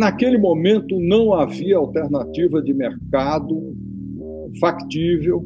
Naquele 0.00 0.38
momento 0.38 0.98
não 0.98 1.34
havia 1.34 1.76
alternativa 1.76 2.62
de 2.62 2.72
mercado 2.72 3.76
factível 4.58 5.44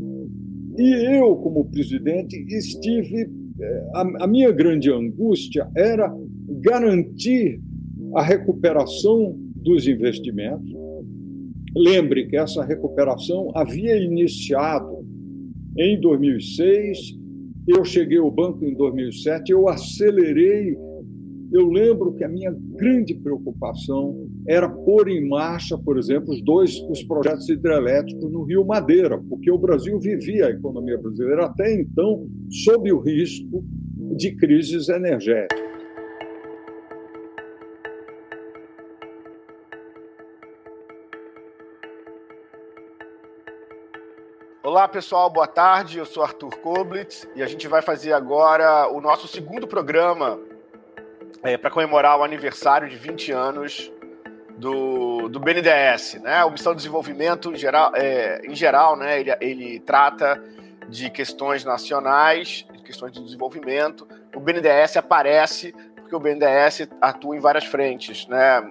e 0.79 1.17
eu, 1.19 1.35
como 1.35 1.65
presidente, 1.65 2.37
estive. 2.49 3.29
A, 3.97 4.25
a 4.25 4.27
minha 4.29 4.53
grande 4.53 4.93
angústia 4.93 5.69
era 5.77 6.09
garantir 6.61 7.61
a 8.15 8.23
recuperação 8.23 9.37
dos 9.57 9.89
investimentos. 9.89 10.73
Lembre 11.75 12.29
que 12.29 12.37
essa 12.37 12.65
recuperação 12.65 13.51
havia 13.57 13.97
iniciado 13.97 15.05
em 15.77 16.01
2006, 16.01 17.19
eu 17.67 17.85
cheguei 17.85 18.19
ao 18.19 18.31
banco 18.31 18.65
em 18.65 18.73
2007, 18.73 19.51
eu 19.51 19.69
acelerei. 19.69 20.77
Eu 21.55 21.69
lembro 21.69 22.13
que 22.15 22.25
a 22.25 22.29
minha 22.29 22.53
grande 22.53 23.15
preocupação 23.15 24.27
era 24.45 24.69
pôr 24.69 25.09
em 25.09 25.29
marcha, 25.29 25.79
por 25.79 25.97
exemplo, 25.97 26.35
os 26.35 26.43
dois 26.43 26.81
os 26.91 27.05
projetos 27.05 27.49
hidrelétricos 27.49 28.29
no 28.29 28.43
Rio 28.43 28.67
Madeira, 28.67 29.23
porque 29.29 29.53
o 29.53 29.57
Brasil 29.57 30.01
vivia 30.01 30.49
a 30.49 30.51
economia 30.51 30.99
brasileira 30.99 31.45
até 31.45 31.73
então 31.73 32.27
sob 32.51 32.93
o 32.93 32.99
risco 32.99 33.65
de 34.17 34.35
crises 34.35 34.89
energéticas. 34.89 35.63
Olá 44.65 44.89
pessoal, 44.89 45.31
boa 45.31 45.47
tarde. 45.47 45.99
Eu 45.99 46.05
sou 46.05 46.25
Arthur 46.25 46.59
Koblitz 46.59 47.29
e 47.37 47.45
a 47.45 47.47
gente 47.47 47.69
vai 47.69 47.81
fazer 47.81 48.13
agora 48.13 48.89
o 48.91 49.01
nosso 49.01 49.29
segundo 49.29 49.69
programa 49.69 50.41
é, 51.45 51.59
para 51.59 51.71
comemorar 51.71 52.19
o 52.19 52.25
aniversário 52.25 52.89
de 52.89 52.97
20 52.97 53.31
anos 53.31 53.93
do, 54.57 55.29
do 55.29 55.39
BNDES, 55.39 56.21
né? 56.23 56.43
O 56.45 56.51
Missão 56.51 56.73
de 56.73 56.79
Desenvolvimento 56.79 57.53
em 57.53 57.57
geral, 57.57 57.93
é, 57.95 58.41
em 58.45 58.55
geral 58.55 58.97
né? 58.97 59.21
Ele, 59.21 59.37
ele 59.41 59.81
trata 59.81 60.43
de 60.89 61.11
questões 61.11 61.65
nacionais, 61.65 62.67
de 62.73 62.83
questões 62.83 63.13
de 63.13 63.23
desenvolvimento. 63.23 64.09
O 64.35 64.41
BNDES 64.41 64.97
aparece 64.97 65.75
porque 65.97 66.17
o 66.17 66.21
BNDES 66.21 66.89
atua 67.01 67.37
em 67.37 67.41
várias 67.41 67.65
frentes, 67.65 68.27
né? 68.27 68.63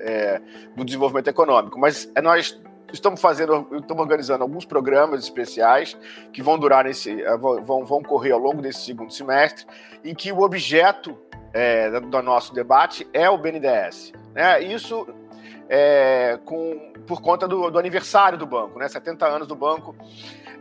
É, 0.00 0.40
do 0.74 0.84
desenvolvimento 0.84 1.28
econômico. 1.28 1.78
Mas 1.78 2.10
é, 2.14 2.20
nós 2.20 2.60
estamos 2.92 3.20
fazendo, 3.20 3.68
estamos 3.72 4.02
organizando 4.02 4.42
alguns 4.42 4.64
programas 4.64 5.22
especiais 5.22 5.96
que 6.32 6.42
vão 6.42 6.58
durar 6.58 6.86
esse, 6.86 7.22
vão, 7.62 7.84
vão 7.84 8.02
correr 8.02 8.32
ao 8.32 8.38
longo 8.38 8.62
desse 8.62 8.80
segundo 8.80 9.12
semestre, 9.12 9.66
em 10.04 10.14
que 10.14 10.30
o 10.30 10.40
objeto 10.40 11.18
é, 11.56 11.88
do 12.00 12.22
nosso 12.22 12.52
debate 12.52 13.08
é 13.14 13.30
o 13.30 13.38
BNDES. 13.38 14.12
Né? 14.34 14.62
Isso 14.62 15.06
é, 15.70 16.38
com, 16.44 16.92
por 17.06 17.22
conta 17.22 17.48
do, 17.48 17.70
do, 17.70 17.78
aniversário 17.78 18.36
do 18.36 18.46
banco, 18.46 18.78
né? 18.78 18.86
70 18.86 19.26
anos 19.26 19.48
do 19.48 19.56
banco, 19.56 19.96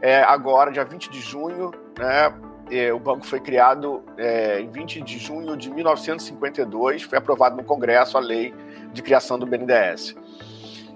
é, 0.01 0.23
agora, 0.23 0.71
dia 0.71 0.85
20 0.85 1.09
de 1.09 1.19
junho, 1.19 1.71
né? 1.99 2.33
É, 2.71 2.93
o 2.93 2.97
banco 2.97 3.25
foi 3.25 3.41
criado 3.41 4.03
é, 4.17 4.61
em 4.61 4.69
20 4.69 5.01
de 5.01 5.19
junho 5.19 5.55
de 5.55 5.69
1952, 5.69 7.03
foi 7.03 7.17
aprovado 7.17 7.57
no 7.57 7.63
Congresso 7.63 8.17
a 8.17 8.21
lei 8.21 8.55
de 8.91 9.03
criação 9.03 9.37
do 9.37 9.45
BNDES. 9.45 10.15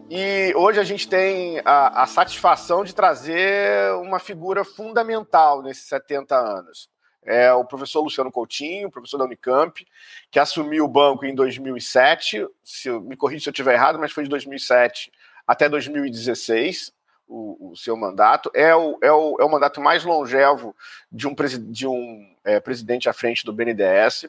E 0.10 0.52
hoje 0.56 0.80
a 0.80 0.84
gente 0.84 1.08
tem 1.08 1.62
a, 1.64 2.04
a 2.04 2.06
satisfação 2.08 2.84
de 2.84 2.96
trazer 2.96 3.94
uma 4.02 4.18
figura 4.18 4.64
fundamental 4.64 5.62
nesses 5.62 5.88
70 5.88 6.36
anos 6.36 6.90
é 7.30 7.54
o 7.54 7.64
professor 7.64 8.02
Luciano 8.02 8.32
Coutinho, 8.32 8.90
professor 8.90 9.20
da 9.20 9.26
Unicamp, 9.26 9.86
que 10.32 10.40
assumiu 10.40 10.86
o 10.86 10.88
banco 10.88 11.28
em 11.28 11.36
2007, 11.36 12.48
se 12.64 12.88
eu, 12.90 13.00
me 13.02 13.16
corrija 13.16 13.44
se 13.44 13.50
eu 13.50 13.52
estiver 13.52 13.76
errado, 13.76 14.00
mas 14.00 14.12
foi 14.12 14.24
de 14.24 14.30
2007 14.32 15.12
até 15.46 15.70
2016, 15.70 16.92
o, 17.28 17.72
o 17.72 17.76
seu 17.76 17.96
mandato. 17.96 18.50
É 18.56 18.76
o, 18.76 18.98
é, 19.04 19.12
o, 19.12 19.38
é 19.40 19.44
o 19.44 19.50
mandato 19.50 19.80
mais 19.80 20.04
longevo 20.04 20.76
de 21.12 21.28
um, 21.28 21.36
de 21.70 21.86
um 21.86 22.36
é, 22.44 22.60
presidente 22.60 23.08
à 23.08 23.14
frente 23.14 23.46
do 23.46 23.54
BNDES. 23.54 24.26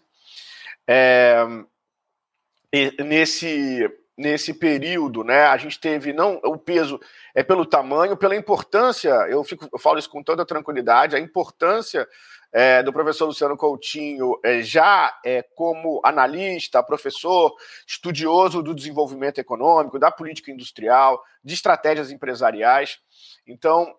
É, 0.87 1.43
nesse, 3.03 3.91
nesse 4.15 4.53
período, 4.53 5.25
né, 5.25 5.45
a 5.45 5.57
gente 5.57 5.81
teve 5.81 6.13
não 6.13 6.39
o 6.45 6.59
peso 6.59 7.01
é 7.35 7.43
pelo 7.43 7.65
tamanho, 7.65 8.17
pela 8.17 8.37
importância. 8.37 9.09
Eu 9.29 9.43
fico, 9.43 9.67
eu 9.73 9.79
falo 9.79 9.99
isso 9.99 10.11
com 10.11 10.23
toda 10.23 10.45
tranquilidade. 10.45 11.17
A 11.17 11.21
importância 11.21 12.07
é, 12.53 12.83
do 12.83 12.93
professor 12.93 13.27
Luciano 13.27 13.57
Coutinho, 13.57 14.39
é, 14.45 14.63
já 14.63 15.17
é, 15.25 15.43
como 15.55 16.01
analista, 16.05 16.83
professor, 16.83 17.55
estudioso 17.87 18.63
do 18.63 18.75
desenvolvimento 18.75 19.39
econômico, 19.39 19.99
da 19.99 20.11
política 20.11 20.51
industrial, 20.51 21.23
de 21.45 21.55
estratégias 21.55 22.11
empresariais. 22.11 22.99
Então, 23.47 23.95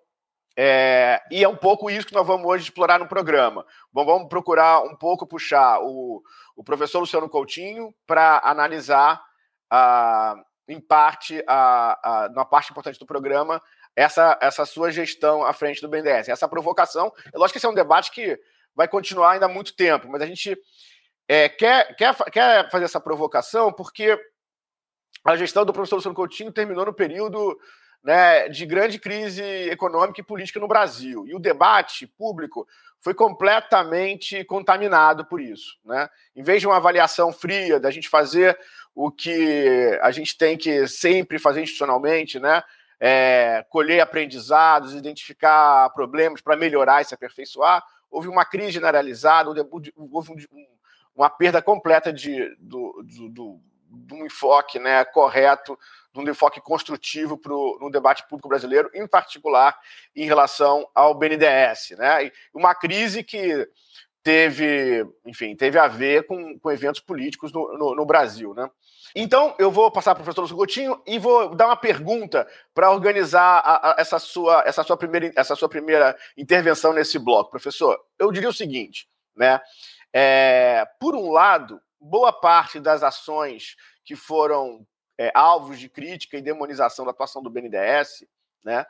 é, 0.57 1.22
e 1.31 1.44
é 1.44 1.47
um 1.47 1.56
pouco 1.56 1.89
isso 1.89 2.06
que 2.06 2.13
nós 2.13 2.28
vamos 2.28 2.45
hoje 2.45 2.66
explorar 2.66 3.00
no 3.00 3.07
programa. 3.07 3.66
Bom, 3.91 4.06
vamos 4.06 4.28
procurar 4.28 4.83
um 4.83 4.95
pouco 4.95 5.25
puxar 5.25 5.79
o, 5.81 6.22
o 6.56 6.63
professor 6.63 7.00
Luciano 7.00 7.29
Coutinho 7.29 7.94
para 8.06 8.41
analisar, 8.44 9.22
a, 9.69 10.35
em 10.68 10.79
parte, 10.79 11.41
a, 11.47 12.25
a, 12.25 12.29
na 12.29 12.44
parte 12.44 12.72
importante 12.72 13.00
do 13.00 13.06
programa, 13.06 13.62
essa, 13.96 14.38
essa 14.41 14.66
sua 14.66 14.91
gestão 14.91 15.44
à 15.44 15.53
frente 15.53 15.81
do 15.81 15.90
BNDES, 15.90 16.29
essa 16.29 16.47
provocação. 16.47 17.12
É 17.34 17.38
lógico 17.38 17.53
que 17.53 17.57
esse 17.57 17.66
é 17.66 17.69
um 17.69 17.74
debate 17.74 18.12
que 18.12 18.40
vai 18.75 18.88
continuar 18.88 19.31
ainda 19.31 19.46
há 19.46 19.50
muito 19.50 19.75
tempo, 19.75 20.07
mas 20.07 20.22
a 20.22 20.25
gente 20.25 20.57
é, 21.28 21.50
quer, 21.50 21.96
quer, 21.96 22.16
quer 22.31 22.69
fazer 22.69 22.85
essa 22.85 23.00
provocação 23.00 23.72
porque 23.72 24.18
a 25.24 25.35
gestão 25.35 25.66
do 25.66 25.74
professor 25.74 25.97
Luciano 25.97 26.16
Coutinho 26.16 26.51
terminou 26.51 26.85
no 26.85 26.94
período 26.94 27.57
né, 28.03 28.50
de 28.50 28.66
grande 28.66 28.97
crise 28.97 29.44
econômica 29.69 30.19
e 30.19 30.25
política 30.25 30.59
no 30.59 30.68
Brasil. 30.68 31.28
E 31.28 31.35
o 31.35 31.40
debate 31.40 32.07
público 32.07 32.68
foi 33.00 33.13
completamente 33.13 34.44
contaminado 34.46 35.25
por 35.25 35.41
isso. 35.41 35.78
Né? 35.84 36.09
Em 36.35 36.44
vez 36.44 36.62
de 36.62 36.68
uma 36.68 36.78
avaliação 36.78 37.31
fria, 37.31 37.80
da 37.80 37.91
gente 37.91 38.09
fazer 38.09 38.57
o 38.96 39.12
que 39.12 39.97
a 40.01 40.12
gente 40.12 40.38
tem 40.38 40.57
que 40.57 40.88
sempre 40.88 41.40
fazer 41.40 41.62
institucionalmente, 41.62 42.40
né? 42.40 42.62
É, 43.03 43.66
colher 43.67 44.00
aprendizados, 44.00 44.94
identificar 44.94 45.89
problemas 45.89 46.39
para 46.39 46.56
melhorar 46.56 47.01
e 47.01 47.06
se 47.06 47.16
aperfeiçoar. 47.16 47.84
Houve 48.12 48.28
uma 48.28 48.45
crise 48.45 48.73
generalizada, 48.73 49.50
houve 49.50 49.91
um, 49.97 50.67
uma 51.16 51.28
perda 51.28 51.63
completa 51.63 52.13
de, 52.13 52.56
do, 52.59 53.03
do, 53.03 53.29
do, 53.29 53.59
de 53.89 54.13
um 54.13 54.23
enfoque 54.23 54.78
né, 54.78 55.03
correto, 55.03 55.79
de 56.13 56.19
um 56.19 56.29
enfoque 56.29 56.62
construtivo 56.62 57.39
pro, 57.39 57.79
no 57.81 57.89
debate 57.89 58.23
público 58.28 58.47
brasileiro, 58.47 58.91
em 58.94 59.07
particular 59.07 59.75
em 60.16 60.25
relação 60.25 60.88
ao 60.94 61.16
BNDES. 61.16 61.97
Né? 61.97 62.31
Uma 62.53 62.75
crise 62.75 63.23
que 63.23 63.68
teve, 64.24 65.06
enfim, 65.26 65.56
teve 65.56 65.80
a 65.80 65.88
ver 65.88 66.26
com, 66.28 66.58
com 66.59 66.72
eventos 66.72 67.02
políticos 67.02 67.52
no, 67.52 67.78
no, 67.78 67.96
no 67.96 68.06
Brasil. 68.06 68.54
Né? 68.54 68.70
Então, 69.16 69.56
eu 69.58 69.72
vou 69.72 69.92
passar 69.92 70.14
para 70.14 70.22
o 70.22 70.24
professor 70.24 70.42
Lúcio 70.42 70.56
Coutinho 70.56 71.02
e 71.06 71.18
vou 71.18 71.56
dar 71.56 71.68
uma 71.68 71.76
pergunta 71.76 72.48
para 72.74 72.92
organizar 72.92 73.60
a, 73.60 73.92
a, 73.92 73.96
essa, 73.98 74.20
sua, 74.20 74.64
essa, 74.66 74.84
sua 74.84 74.98
primeira, 74.98 75.31
essa 75.36 75.56
sua 75.56 75.68
primeira 75.68 76.18
intervenção 76.38 76.94
nesse 76.94 77.18
bloco. 77.18 77.52
Professor, 77.52 78.00
eu 78.20 78.31
diria 78.31 78.50
o 78.50 78.54
seguinte, 78.54 79.08
né? 79.36 79.60
É, 80.14 80.86
por 81.00 81.16
um 81.16 81.31
lado, 81.31 81.81
boa 82.00 82.34
parte 82.34 82.80
das 82.80 83.02
ações 83.02 83.76
que 84.04 84.16
foram 84.16 84.86
é, 85.18 85.31
alvos 85.34 85.80
de 85.80 85.88
crítica 85.88 86.38
e 86.38 86.42
demonização 86.42 87.06
da 87.06 87.12
atuação 87.12 87.42
do 87.42 87.50
BNDES, 87.50 88.26
né? 88.64 88.86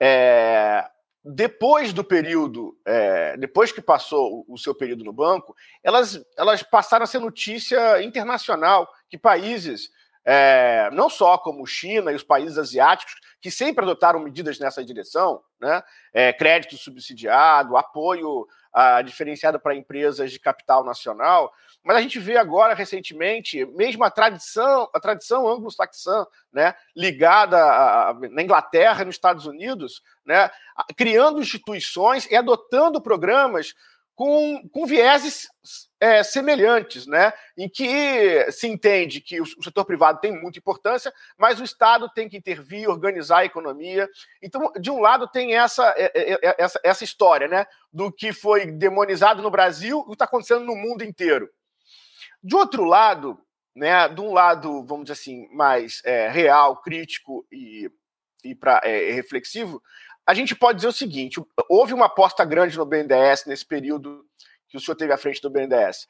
É, 0.00 0.88
depois 1.24 1.92
do 1.92 2.02
período, 2.02 2.76
é, 2.84 3.36
depois 3.36 3.70
que 3.70 3.80
passou 3.80 4.44
o, 4.48 4.58
seu 4.58 4.74
período 4.74 5.04
no 5.04 5.12
banco, 5.12 5.54
elas, 5.82 6.20
elas 6.36 6.62
passaram 6.62 7.04
a 7.04 7.06
ser 7.06 7.20
notícia 7.20 8.02
internacional 8.02 8.88
que 9.08 9.16
países, 9.16 9.88
é, 10.24 10.90
não 10.92 11.08
só 11.08 11.38
como 11.38 11.66
China 11.66 12.10
e 12.10 12.16
os 12.16 12.24
países 12.24 12.58
asiáticos, 12.58 13.14
que 13.40 13.50
sempre 13.50 13.84
adotaram 13.84 14.18
medidas 14.18 14.58
nessa 14.58 14.84
direção, 14.84 15.40
né? 15.60 15.82
É, 16.12 16.32
crédito 16.32 16.76
subsidiado, 16.76 17.76
apoio 17.76 18.46
a, 18.72 19.02
diferenciado 19.02 19.60
para 19.60 19.74
empresas 19.74 20.30
de 20.30 20.38
capital 20.38 20.84
nacional, 20.84 21.52
mas 21.84 21.96
a 21.96 22.00
gente 22.00 22.18
vê 22.18 22.36
agora 22.36 22.74
recentemente, 22.74 23.66
mesmo 23.66 24.04
a 24.04 24.10
tradição, 24.10 24.88
a 24.94 25.00
tradição 25.00 25.48
anglo-saxã, 25.48 26.24
né, 26.52 26.74
ligada 26.96 27.58
a, 27.58 28.10
a, 28.10 28.14
na 28.14 28.42
Inglaterra 28.42 29.04
nos 29.04 29.16
Estados 29.16 29.46
Unidos, 29.46 30.02
né, 30.24 30.50
criando 30.96 31.40
instituições 31.40 32.30
e 32.30 32.36
adotando 32.36 33.00
programas 33.00 33.74
com, 34.14 34.68
com 34.68 34.86
vieses 34.86 35.48
é, 35.98 36.22
semelhantes, 36.22 37.06
né? 37.06 37.32
em 37.56 37.68
que 37.68 38.50
se 38.50 38.66
entende 38.66 39.20
que 39.20 39.40
o 39.40 39.46
setor 39.46 39.84
privado 39.84 40.20
tem 40.20 40.32
muita 40.32 40.58
importância, 40.58 41.12
mas 41.38 41.60
o 41.60 41.64
Estado 41.64 42.08
tem 42.10 42.28
que 42.28 42.36
intervir, 42.36 42.88
organizar 42.88 43.38
a 43.38 43.44
economia. 43.44 44.08
Então, 44.42 44.72
de 44.80 44.90
um 44.90 45.00
lado, 45.00 45.28
tem 45.28 45.54
essa, 45.54 45.94
é, 45.96 46.10
é, 46.14 46.54
essa, 46.58 46.80
essa 46.84 47.04
história 47.04 47.48
né? 47.48 47.66
do 47.92 48.12
que 48.12 48.32
foi 48.32 48.66
demonizado 48.66 49.40
no 49.42 49.50
Brasil 49.50 49.98
e 49.98 50.02
o 50.02 50.06
que 50.06 50.12
está 50.12 50.24
acontecendo 50.24 50.64
no 50.64 50.76
mundo 50.76 51.04
inteiro. 51.04 51.48
De 52.42 52.56
outro 52.56 52.84
lado, 52.84 53.38
né, 53.74 54.08
de 54.08 54.20
um 54.20 54.32
lado, 54.32 54.84
vamos 54.84 55.04
dizer 55.04 55.12
assim, 55.12 55.48
mais 55.54 56.02
é, 56.04 56.28
real, 56.28 56.80
crítico 56.82 57.46
e, 57.50 57.90
e 58.44 58.54
pra, 58.54 58.80
é, 58.84 59.12
reflexivo, 59.12 59.82
a 60.26 60.34
gente 60.34 60.54
pode 60.54 60.76
dizer 60.76 60.88
o 60.88 60.92
seguinte: 60.92 61.40
houve 61.68 61.92
uma 61.92 62.06
aposta 62.06 62.44
grande 62.44 62.76
no 62.76 62.86
BNDES 62.86 63.46
nesse 63.46 63.66
período 63.66 64.24
que 64.68 64.76
o 64.76 64.80
senhor 64.80 64.96
teve 64.96 65.12
à 65.12 65.18
frente 65.18 65.40
do 65.40 65.50
BNDES. 65.50 66.06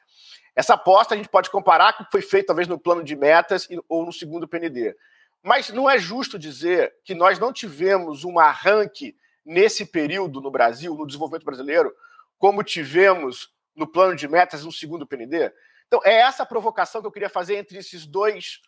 Essa 0.55 0.75
aposta 0.75 1.13
a 1.13 1.17
gente 1.17 1.29
pode 1.29 1.49
comparar 1.49 1.93
com 1.93 2.03
o 2.03 2.05
que 2.05 2.11
foi 2.11 2.21
feito 2.21 2.47
talvez 2.47 2.67
no 2.67 2.79
plano 2.79 3.03
de 3.03 3.15
metas 3.15 3.67
ou 3.89 4.05
no 4.05 4.13
segundo 4.13 4.47
PND. 4.47 4.95
Mas 5.41 5.69
não 5.69 5.89
é 5.89 5.97
justo 5.97 6.39
dizer 6.39 6.93
que 7.03 7.13
nós 7.13 7.39
não 7.39 7.51
tivemos 7.51 8.23
um 8.23 8.39
arranque 8.39 9.17
nesse 9.45 9.85
período 9.85 10.39
no 10.39 10.49
Brasil, 10.49 10.95
no 10.95 11.05
desenvolvimento 11.05 11.43
brasileiro, 11.43 11.93
como 12.37 12.63
tivemos 12.63 13.51
no 13.75 13.85
plano 13.85 14.15
de 14.15 14.27
metas 14.27 14.63
no 14.63 14.71
segundo 14.71 15.05
PND? 15.05 15.51
Então, 15.87 15.99
é 16.05 16.13
essa 16.13 16.45
provocação 16.45 17.01
que 17.01 17.07
eu 17.07 17.11
queria 17.11 17.29
fazer 17.29 17.57
entre 17.57 17.77
esses 17.77 18.05
dois 18.05 18.61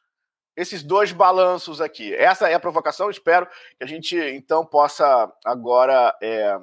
esses 0.55 0.81
dois 0.81 1.11
balanços 1.11 1.81
aqui. 1.81 2.13
Essa 2.13 2.49
é 2.49 2.53
a 2.53 2.59
provocação, 2.59 3.09
espero 3.09 3.47
que 3.47 3.83
a 3.83 3.85
gente 3.85 4.17
então 4.17 4.65
possa 4.65 5.31
agora 5.43 6.15
é, 6.21 6.59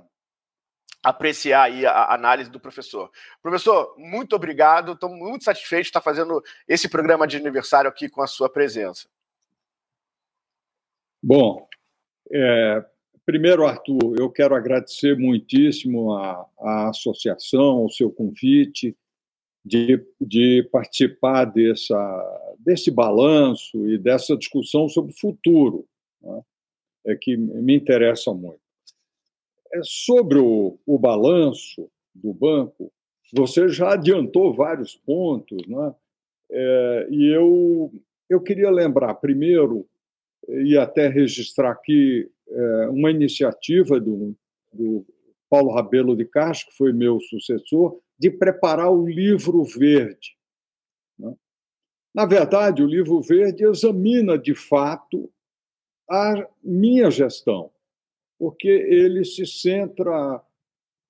apreciar 1.02 1.64
aí 1.64 1.84
a 1.84 2.14
análise 2.14 2.50
do 2.50 2.60
professor. 2.60 3.10
Professor, 3.42 3.94
muito 3.98 4.34
obrigado, 4.36 4.92
estou 4.92 5.10
muito 5.10 5.44
satisfeito 5.44 5.84
de 5.84 5.88
estar 5.88 6.00
fazendo 6.00 6.42
esse 6.66 6.88
programa 6.88 7.26
de 7.26 7.36
aniversário 7.36 7.90
aqui 7.90 8.08
com 8.08 8.22
a 8.22 8.26
sua 8.26 8.48
presença. 8.48 9.08
Bom, 11.22 11.68
é, 12.32 12.84
primeiro, 13.26 13.66
Arthur, 13.66 14.16
eu 14.18 14.30
quero 14.30 14.54
agradecer 14.54 15.16
muitíssimo 15.16 16.14
a, 16.14 16.46
a 16.60 16.88
associação, 16.88 17.84
o 17.84 17.90
seu 17.90 18.10
convite 18.10 18.96
de, 19.64 20.04
de 20.20 20.68
participar 20.72 21.44
dessa, 21.44 22.54
desse 22.58 22.90
balanço 22.90 23.88
e 23.88 23.96
dessa 23.98 24.36
discussão 24.36 24.88
sobre 24.88 25.12
o 25.12 25.18
futuro, 25.18 25.86
né, 26.20 26.42
é 27.06 27.16
que 27.16 27.36
me 27.36 27.76
interessa 27.76 28.32
muito. 28.32 28.60
É 29.72 29.80
sobre 29.82 30.38
o, 30.38 30.78
o 30.86 30.98
balanço 30.98 31.90
do 32.14 32.32
banco, 32.32 32.92
você 33.32 33.68
já 33.68 33.94
adiantou 33.94 34.52
vários 34.52 34.94
pontos, 34.94 35.66
né? 35.66 35.94
É, 36.50 37.06
e 37.10 37.34
eu, 37.34 37.90
eu 38.28 38.40
queria 38.40 38.70
lembrar 38.70 39.14
primeiro, 39.14 39.88
e 40.48 40.76
até 40.76 41.08
registrar 41.08 41.70
aqui, 41.70 42.30
é, 42.46 42.88
uma 42.88 43.10
iniciativa 43.10 43.98
do, 43.98 44.36
do 44.70 45.06
Paulo 45.48 45.72
Rabelo 45.72 46.14
de 46.14 46.26
Castro, 46.26 46.68
que 46.70 46.76
foi 46.76 46.92
meu 46.92 47.18
sucessor, 47.20 47.98
de 48.22 48.30
preparar 48.30 48.88
o 48.88 49.04
livro 49.04 49.64
verde. 49.64 50.38
Né? 51.18 51.34
Na 52.14 52.24
verdade, 52.24 52.80
o 52.80 52.86
livro 52.86 53.20
verde 53.20 53.64
examina, 53.64 54.38
de 54.38 54.54
fato, 54.54 55.28
a 56.08 56.48
minha 56.62 57.10
gestão, 57.10 57.72
porque 58.38 58.68
ele 58.68 59.24
se 59.24 59.44
centra 59.44 60.40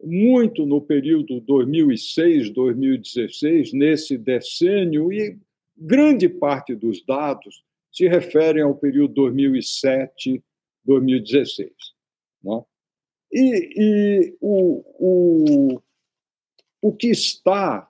muito 0.03 0.65
no 0.65 0.81
período 0.81 1.43
2006-2016, 1.43 3.75
nesse 3.75 4.17
decênio, 4.17 5.13
e 5.13 5.39
grande 5.77 6.31
parte 6.31 6.75
dos 6.75 7.05
dados 7.05 7.63
se 7.93 8.09
referem 8.09 8.63
ao 8.63 8.75
período 8.75 9.21
2007-2016. 9.21 10.41
Né? 12.43 12.65
E, 13.31 13.71
e 13.77 14.35
o, 14.41 15.75
o, 15.75 15.83
o 16.83 16.93
que 16.93 17.09
está 17.09 17.89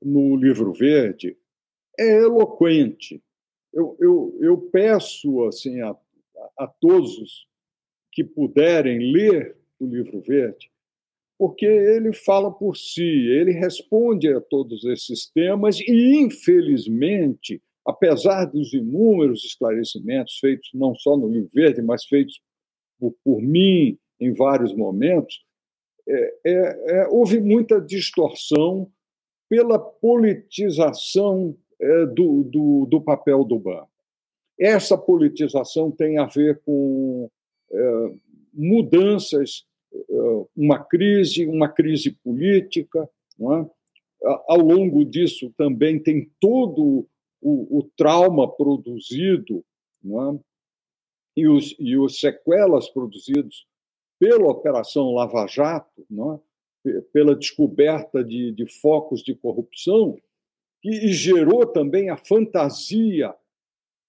no 0.00 0.36
livro 0.36 0.72
verde 0.72 1.36
é 1.98 2.22
eloquente. 2.22 3.20
Eu, 3.72 3.96
eu, 3.98 4.38
eu 4.40 4.56
peço 4.56 5.44
assim 5.44 5.80
a, 5.80 5.96
a 6.56 6.66
todos 6.68 7.48
que 8.12 8.22
puderem 8.22 9.12
ler 9.12 9.56
o 9.80 9.86
livro 9.86 10.20
verde, 10.20 10.70
porque 11.36 11.66
ele 11.66 12.12
fala 12.12 12.52
por 12.52 12.76
si, 12.76 13.02
ele 13.02 13.50
responde 13.50 14.32
a 14.32 14.40
todos 14.40 14.84
esses 14.84 15.26
temas 15.26 15.80
e, 15.80 16.16
infelizmente, 16.20 17.60
apesar 17.84 18.44
dos 18.44 18.72
inúmeros 18.72 19.44
esclarecimentos 19.44 20.38
feitos 20.38 20.70
não 20.72 20.94
só 20.94 21.16
no 21.16 21.28
livro 21.28 21.50
verde, 21.52 21.82
mas 21.82 22.04
feitos 22.04 22.40
por, 23.00 23.12
por 23.24 23.42
mim 23.42 23.98
em 24.20 24.32
vários 24.32 24.72
momentos, 24.72 25.44
é, 26.06 26.34
é, 26.44 26.52
é, 26.52 27.08
houve 27.08 27.40
muita 27.40 27.80
distorção 27.80 28.90
pela 29.48 29.78
politização 29.78 31.56
é, 31.80 32.06
do, 32.06 32.44
do, 32.44 32.86
do, 32.86 33.00
papel 33.00 33.44
do 33.44 33.58
banco. 33.58 33.90
Essa 34.58 34.96
politização 34.96 35.90
tem 35.90 36.18
a 36.18 36.26
ver 36.26 36.60
com 36.64 37.30
é, 37.72 38.14
mudanças, 38.52 39.64
uma 40.56 40.82
crise, 40.82 41.46
uma 41.46 41.68
crise 41.68 42.10
política. 42.10 43.08
Ao 44.48 44.58
longo 44.58 45.04
disso 45.04 45.52
também 45.56 46.00
tem 46.00 46.30
todo 46.40 47.06
o, 47.40 47.78
o 47.78 47.90
trauma 47.96 48.50
produzido 48.50 49.64
e, 51.36 51.48
os, 51.48 51.76
e 51.78 51.96
os 51.96 52.18
sequelas 52.18 52.88
produzidos 52.88 53.66
pela 54.18 54.48
Operação 54.48 55.12
Lava 55.12 55.46
Jato, 55.46 56.06
é? 56.86 57.00
pela 57.12 57.34
descoberta 57.34 58.22
de, 58.22 58.52
de, 58.52 58.66
focos 58.66 59.22
de 59.22 59.34
corrupção, 59.34 60.16
e, 60.82 61.08
e 61.08 61.12
gerou 61.12 61.66
também 61.66 62.10
a 62.10 62.16
fantasia, 62.16 63.34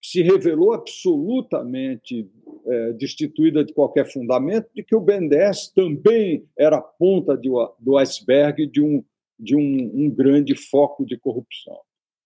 que 0.02 0.10
se 0.10 0.22
revelou 0.22 0.74
absolutamente 0.74 2.30
é, 2.68 2.94
destituída 2.94 3.64
de 3.64 3.74
qualquer 3.74 4.12
fundamento, 4.12 4.70
de 4.76 4.84
que 4.84 4.96
o 4.96 5.00
BNDES 5.00 5.70
também 5.70 6.48
era 6.58 6.78
a 6.78 6.82
ponta 6.82 7.38
de, 7.38 7.50
do 7.80 7.98
iceberg 7.98 8.68
de 8.68 8.82
um, 8.82 9.04
de 9.40 9.56
um, 9.56 10.06
um 10.06 10.10
grande 10.10 10.56
foco 10.56 11.06
de 11.06 11.18
corrupção. 11.18 11.80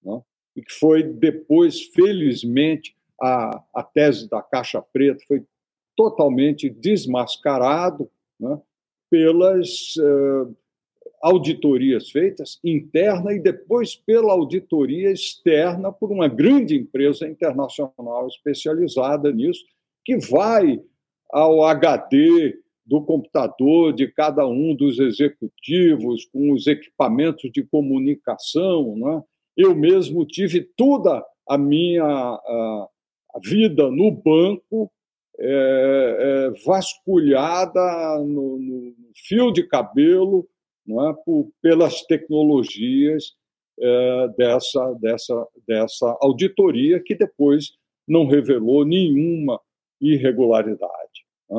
É? 0.05 0.21
E 0.57 0.61
que 0.61 0.73
foi 0.73 1.03
depois, 1.03 1.81
felizmente, 1.81 2.95
a, 3.21 3.63
a 3.73 3.83
tese 3.83 4.29
da 4.29 4.41
Caixa 4.41 4.81
Preta 4.81 5.23
foi 5.27 5.43
totalmente 5.99 6.69
desmascarado 6.69 8.09
né, 8.39 8.57
pelas 9.11 9.97
uh, 9.97 10.55
auditorias 11.21 12.09
feitas 12.09 12.57
interna 12.63 13.33
e 13.33 13.39
depois 13.39 13.97
pela 13.97 14.31
auditoria 14.31 15.11
externa 15.11 15.91
por 15.91 16.09
uma 16.09 16.29
grande 16.29 16.73
empresa 16.73 17.27
internacional 17.27 18.29
especializada 18.29 19.29
nisso, 19.29 19.65
que 20.05 20.15
vai 20.15 20.81
ao 21.29 21.65
HD 21.65 22.57
do 22.85 23.01
computador 23.01 23.91
de 23.91 24.07
cada 24.07 24.47
um 24.47 24.73
dos 24.73 24.99
executivos, 24.99 26.23
com 26.31 26.53
os 26.53 26.65
equipamentos 26.65 27.51
de 27.51 27.61
comunicação. 27.61 28.95
Né? 28.95 29.21
Eu 29.57 29.75
mesmo 29.75 30.25
tive 30.25 30.61
toda 30.61 31.21
a 31.45 31.57
minha 31.57 32.05
a, 32.05 32.87
a 33.35 33.39
vida 33.43 33.91
no 33.91 34.09
banco 34.09 34.89
é, 35.41 36.17
é, 36.19 36.49
vasculhada 36.65 38.19
no, 38.19 38.59
no, 38.59 38.95
fio 39.25 39.51
de 39.51 39.63
cabelo 39.63 40.47
não 40.85 41.09
é, 41.09 41.13
por, 41.25 41.49
pelas 41.61 42.01
tecnologias 42.03 43.35
é, 43.79 44.27
dessa, 44.37 44.93
dessa, 44.95 45.47
dessa 45.67 46.17
auditoria, 46.21 46.99
que 46.99 47.15
depois 47.15 47.71
não 48.07 48.25
revelou 48.25 48.83
nenhuma 48.83 49.61
irregularidade, 50.01 51.25
é? 51.51 51.55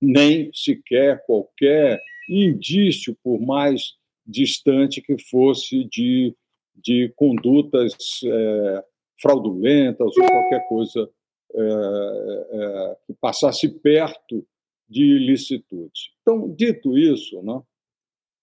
nem 0.00 0.50
sequer 0.52 1.24
qualquer 1.24 2.00
indício, 2.28 3.16
por 3.24 3.40
mais 3.40 3.94
distante 4.24 5.00
que 5.00 5.18
fosse, 5.18 5.84
de, 5.84 6.36
de 6.76 7.12
condutas 7.16 7.94
é, 8.24 8.84
fraudulentas 9.20 10.16
ou 10.16 10.26
qualquer 10.26 10.68
coisa 10.68 11.10
é, 11.54 12.46
é, 12.52 12.96
que 13.06 13.14
passasse 13.14 13.68
perto 13.68 14.46
de 14.88 15.04
ilicitude. 15.04 16.12
Então, 16.22 16.48
dito 16.54 16.96
isso, 16.96 17.42
né, 17.42 17.60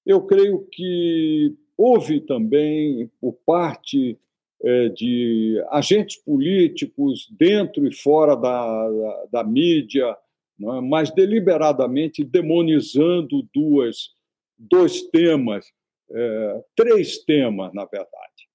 eu 0.05 0.21
creio 0.25 0.65
que 0.71 1.55
houve 1.77 2.21
também, 2.21 3.11
por 3.19 3.33
parte 3.45 4.17
é, 4.63 4.89
de 4.89 5.63
agentes 5.69 6.17
políticos 6.17 7.27
dentro 7.37 7.85
e 7.85 7.93
fora 7.93 8.35
da, 8.35 8.89
da, 8.89 9.25
da 9.31 9.43
mídia, 9.43 10.17
né, 10.57 10.81
mas 10.81 11.11
deliberadamente 11.11 12.23
demonizando 12.23 13.47
duas, 13.53 14.09
dois 14.57 15.03
temas, 15.09 15.65
é, 16.09 16.63
três 16.75 17.23
temas, 17.23 17.73
na 17.73 17.85
verdade. 17.85 18.46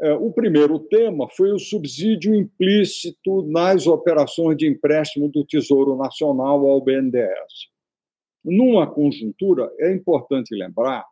É, 0.00 0.12
o 0.14 0.32
primeiro 0.32 0.78
tema 0.78 1.28
foi 1.30 1.52
o 1.52 1.58
subsídio 1.58 2.34
implícito 2.34 3.42
nas 3.42 3.86
operações 3.86 4.56
de 4.56 4.66
empréstimo 4.66 5.28
do 5.28 5.44
Tesouro 5.44 5.96
Nacional 5.96 6.66
ao 6.66 6.80
BNDES. 6.80 7.70
Numa 8.44 8.90
conjuntura, 8.90 9.70
é 9.78 9.92
importante 9.92 10.54
lembrar 10.54 11.04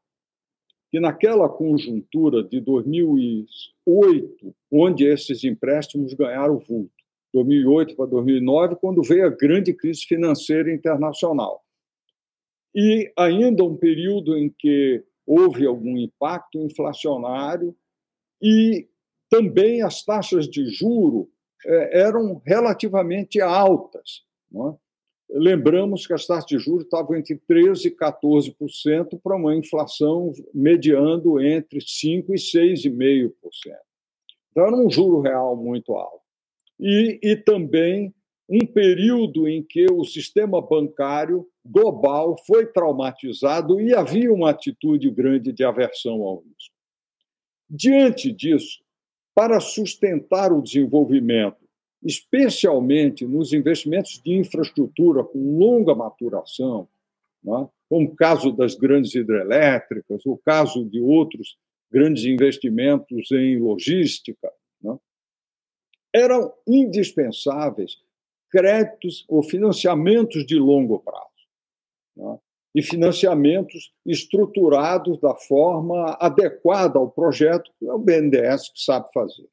que 0.91 0.99
naquela 0.99 1.49
conjuntura 1.49 2.43
de 2.43 2.61
2008, 2.61 4.55
onde 4.73 5.05
esses 5.05 5.45
empréstimos 5.45 6.13
ganharam 6.15 6.59
vulto, 6.59 6.93
2008 7.33 7.95
para 7.95 8.07
2009, 8.07 8.75
quando 8.77 9.03
veio 9.03 9.27
a 9.27 9.31
grande 9.31 9.73
crise 9.73 10.01
financeira 10.01 10.73
internacional. 10.73 11.63
E 12.75 13.13
ainda 13.17 13.63
um 13.63 13.77
período 13.77 14.37
em 14.37 14.53
que 14.59 15.05
houve 15.25 15.65
algum 15.65 15.97
impacto 15.97 16.59
inflacionário 16.59 17.73
e 18.43 18.89
também 19.29 19.83
as 19.83 20.05
taxas 20.05 20.49
de 20.49 20.67
juro 20.67 21.31
é, 21.65 22.01
eram 22.01 22.41
relativamente 22.45 23.41
altas. 23.41 24.23
É? 24.55 24.77
Lembramos 25.33 26.07
que 26.07 26.13
as 26.13 26.27
taxas 26.27 26.47
de 26.47 26.59
juros 26.59 26.85
estavam 26.85 27.17
entre 27.17 27.41
13% 27.49 27.85
e 27.85 27.91
14% 27.91 29.21
para 29.23 29.37
uma 29.37 29.55
inflação 29.55 30.33
mediando 30.53 31.41
entre 31.41 31.79
5% 31.79 32.25
e 32.31 32.35
6,5%. 32.35 33.33
Então, 34.51 34.67
era 34.67 34.77
um 34.77 34.91
juro 34.91 35.21
real 35.21 35.57
muito 35.57 35.93
alto. 35.95 36.21
E, 36.79 37.21
e 37.23 37.37
também 37.37 38.13
um 38.49 38.67
período 38.67 39.47
em 39.47 39.63
que 39.63 39.87
o 39.93 40.05
sistema 40.05 40.61
bancário 40.61 41.47
global 41.65 42.37
foi 42.45 42.67
traumatizado 42.67 43.81
e 43.81 43.95
havia 43.95 44.33
uma 44.33 44.51
atitude 44.51 45.09
grande 45.09 45.53
de 45.53 45.63
aversão 45.63 46.23
ao 46.23 46.39
risco. 46.39 46.75
Diante 47.71 48.33
disso, 48.33 48.83
para 49.35 49.61
sustentar 49.61 50.53
o 50.53 50.61
desenvolvimento 50.61 51.61
especialmente 52.03 53.27
nos 53.27 53.53
investimentos 53.53 54.21
de 54.23 54.33
infraestrutura 54.33 55.23
com 55.23 55.59
longa 55.59 55.95
maturação, 55.95 56.89
né? 57.43 57.69
como 57.89 58.07
o 58.07 58.17
caso 58.17 58.53
das 58.53 58.75
grandes 58.75 59.15
hidrelétricas, 59.15 60.25
o 60.25 60.39
caso 60.39 60.85
de 60.85 61.01
outros 61.01 61.59
grandes 61.91 62.25
investimentos 62.25 63.31
em 63.33 63.59
logística, 63.59 64.51
né? 64.81 64.99
eram 66.15 66.53
indispensáveis 66.67 68.01
créditos 68.51 69.25
ou 69.29 69.43
financiamentos 69.43 70.47
de 70.47 70.57
longo 70.57 70.99
prazo. 71.01 71.29
Né? 72.17 72.39
E 72.75 72.83
financiamentos 72.83 73.93
estruturados 74.07 75.21
da 75.21 75.35
forma 75.35 76.17
adequada 76.21 76.99
ao 76.99 77.11
projeto, 77.11 77.71
que 77.79 77.87
é 77.87 77.93
o 77.93 77.99
BNDES 77.99 78.73
que 78.73 78.81
sabe 78.81 79.09
fazer. 79.13 79.49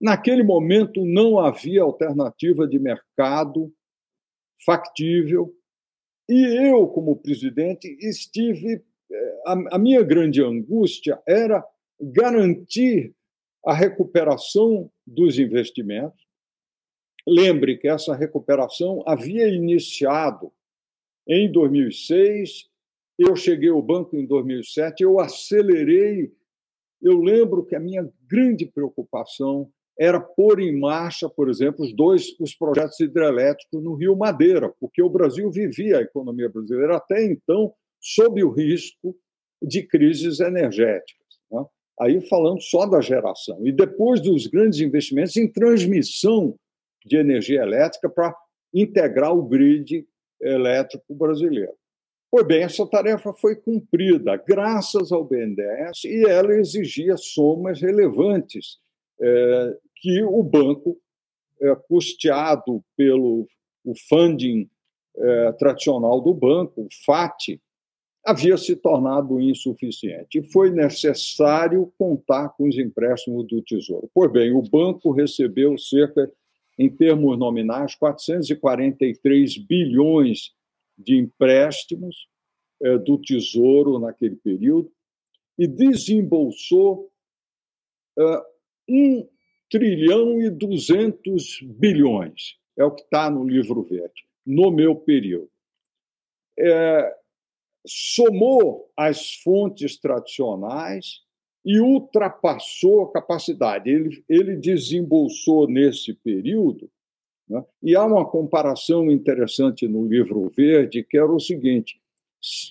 Naquele 0.00 0.42
momento, 0.42 1.04
não 1.04 1.38
havia 1.38 1.82
alternativa 1.82 2.66
de 2.66 2.78
mercado 2.78 3.72
factível. 4.64 5.54
E 6.28 6.68
eu, 6.68 6.88
como 6.88 7.16
presidente, 7.16 7.96
estive. 8.00 8.82
Eh, 9.10 9.42
a, 9.46 9.78
minha 9.78 10.02
grande 10.02 10.42
angústia 10.42 11.20
era 11.26 11.64
garantir 12.00 13.14
a 13.64 13.72
recuperação 13.72 14.90
dos 15.06 15.38
investimentos. 15.38 16.20
Lembre 17.26 17.78
que 17.78 17.86
essa 17.86 18.14
recuperação 18.14 19.04
havia 19.06 19.46
iniciado 19.46 20.52
em 21.26 21.50
2006, 21.50 22.68
eu 23.18 23.36
cheguei 23.36 23.68
ao 23.68 23.82
banco 23.82 24.16
em 24.16 24.26
2007, 24.26 25.02
eu 25.02 25.20
acelerei. 25.20 26.32
Eu 27.00 27.20
lembro 27.20 27.64
que 27.64 27.76
a 27.76 27.80
minha 27.80 28.08
grande 28.28 28.66
preocupação 28.66 29.70
era 29.98 30.20
pôr 30.20 30.60
em 30.60 30.78
marcha, 30.78 31.28
por 31.28 31.48
exemplo, 31.48 31.84
os 31.84 31.94
dois 31.94 32.34
os 32.40 32.54
projetos 32.54 32.98
hidrelétricos 32.98 33.82
no 33.82 33.94
Rio 33.94 34.16
Madeira, 34.16 34.72
porque 34.80 35.02
o 35.02 35.10
Brasil 35.10 35.50
vivia, 35.50 35.98
a 35.98 36.02
economia 36.02 36.48
brasileira 36.48 36.96
até 36.96 37.24
então, 37.24 37.72
sob 38.00 38.42
o 38.42 38.50
risco 38.50 39.14
de 39.62 39.82
crises 39.82 40.40
energéticas. 40.40 41.26
Né? 41.50 41.64
Aí 42.00 42.20
falando 42.22 42.60
só 42.60 42.86
da 42.86 43.00
geração. 43.00 43.64
E 43.66 43.70
depois 43.70 44.20
dos 44.20 44.46
grandes 44.46 44.80
investimentos 44.80 45.36
em 45.36 45.50
transmissão 45.50 46.56
de 47.04 47.16
energia 47.16 47.62
elétrica 47.62 48.08
para 48.08 48.34
integrar 48.74 49.36
o 49.36 49.42
grid 49.42 50.06
elétrico 50.42 51.14
brasileiro. 51.14 51.72
Pois 52.30 52.46
bem, 52.46 52.62
essa 52.62 52.86
tarefa 52.86 53.32
foi 53.32 53.56
cumprida 53.56 54.36
graças 54.36 55.12
ao 55.12 55.24
BNDES 55.24 56.04
e 56.04 56.24
ela 56.26 56.54
exigia 56.54 57.16
somas 57.16 57.80
relevantes 57.80 58.78
é, 59.20 59.76
que 59.96 60.22
o 60.22 60.42
banco, 60.42 60.98
é, 61.60 61.74
custeado 61.88 62.82
pelo 62.96 63.46
o 63.84 63.94
funding 64.08 64.68
é, 65.16 65.52
tradicional 65.52 66.20
do 66.20 66.32
banco, 66.32 66.82
o 66.82 66.88
FAT, 67.04 67.60
havia 68.24 68.56
se 68.56 68.76
tornado 68.76 69.40
insuficiente 69.40 70.38
e 70.38 70.42
foi 70.42 70.70
necessário 70.70 71.92
contar 71.98 72.50
com 72.50 72.68
os 72.68 72.78
empréstimos 72.78 73.46
do 73.46 73.60
Tesouro. 73.62 74.08
Pois 74.14 74.30
bem, 74.30 74.52
o 74.52 74.62
banco 74.62 75.10
recebeu 75.10 75.76
cerca, 75.76 76.30
em 76.78 76.88
termos 76.88 77.38
nominais, 77.38 77.94
443 77.94 79.58
bilhões 79.58 80.52
de 80.96 81.16
empréstimos 81.16 82.28
é, 82.82 82.98
do 82.98 83.18
Tesouro 83.18 83.98
naquele 83.98 84.36
período 84.36 84.90
e 85.58 85.66
desembolsou 85.66 87.10
é, 88.18 88.42
1 88.88 89.28
trilhão 89.70 90.40
e 90.40 90.50
200 90.50 91.60
bilhões. 91.62 92.58
É 92.76 92.84
o 92.84 92.90
que 92.90 93.02
está 93.02 93.30
no 93.30 93.46
livro 93.46 93.82
verde, 93.82 94.26
no 94.44 94.70
meu 94.70 94.96
período. 94.96 95.50
É, 96.58 97.16
somou 97.86 98.90
as 98.96 99.34
fontes 99.36 99.98
tradicionais 99.98 101.22
e 101.64 101.80
ultrapassou 101.80 103.02
a 103.02 103.12
capacidade. 103.12 103.88
Ele, 103.88 104.24
ele 104.28 104.56
desembolsou 104.56 105.68
nesse 105.68 106.12
período, 106.12 106.90
né? 107.48 107.64
e 107.82 107.94
há 107.94 108.04
uma 108.04 108.24
comparação 108.24 109.10
interessante 109.10 109.86
no 109.86 110.06
livro 110.06 110.50
verde, 110.56 111.04
que 111.04 111.16
era 111.16 111.30
o 111.30 111.40
seguinte: 111.40 112.00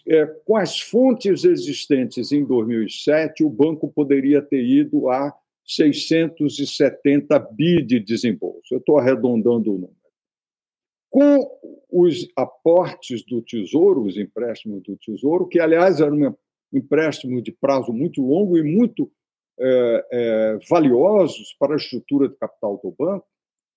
é, 0.07 0.25
com 0.45 0.57
as 0.57 0.79
fontes 0.79 1.45
existentes 1.45 2.31
em 2.31 2.43
2007, 2.43 3.43
o 3.43 3.49
banco 3.49 3.89
poderia 3.89 4.41
ter 4.41 4.63
ido 4.63 5.09
a 5.09 5.33
670 5.65 7.39
bi 7.39 7.81
de 7.81 7.99
desembolso. 7.99 8.73
Eu 8.73 8.79
estou 8.79 8.97
arredondando 8.97 9.71
o 9.71 9.77
número. 9.77 10.01
Com 11.09 11.39
os 11.91 12.27
aportes 12.37 13.23
do 13.25 13.41
Tesouro, 13.41 14.03
os 14.03 14.17
empréstimos 14.17 14.81
do 14.83 14.95
Tesouro, 14.97 15.47
que, 15.47 15.59
aliás, 15.59 15.99
eram 15.99 16.17
um 16.17 16.35
empréstimo 16.73 17.41
de 17.41 17.51
prazo 17.51 17.91
muito 17.91 18.21
longo 18.21 18.57
e 18.57 18.63
muito 18.63 19.11
é, 19.59 20.07
é, 20.11 20.59
valiosos 20.69 21.55
para 21.59 21.73
a 21.73 21.77
estrutura 21.77 22.29
de 22.29 22.35
capital 22.35 22.79
do 22.83 22.91
banco, 22.91 23.27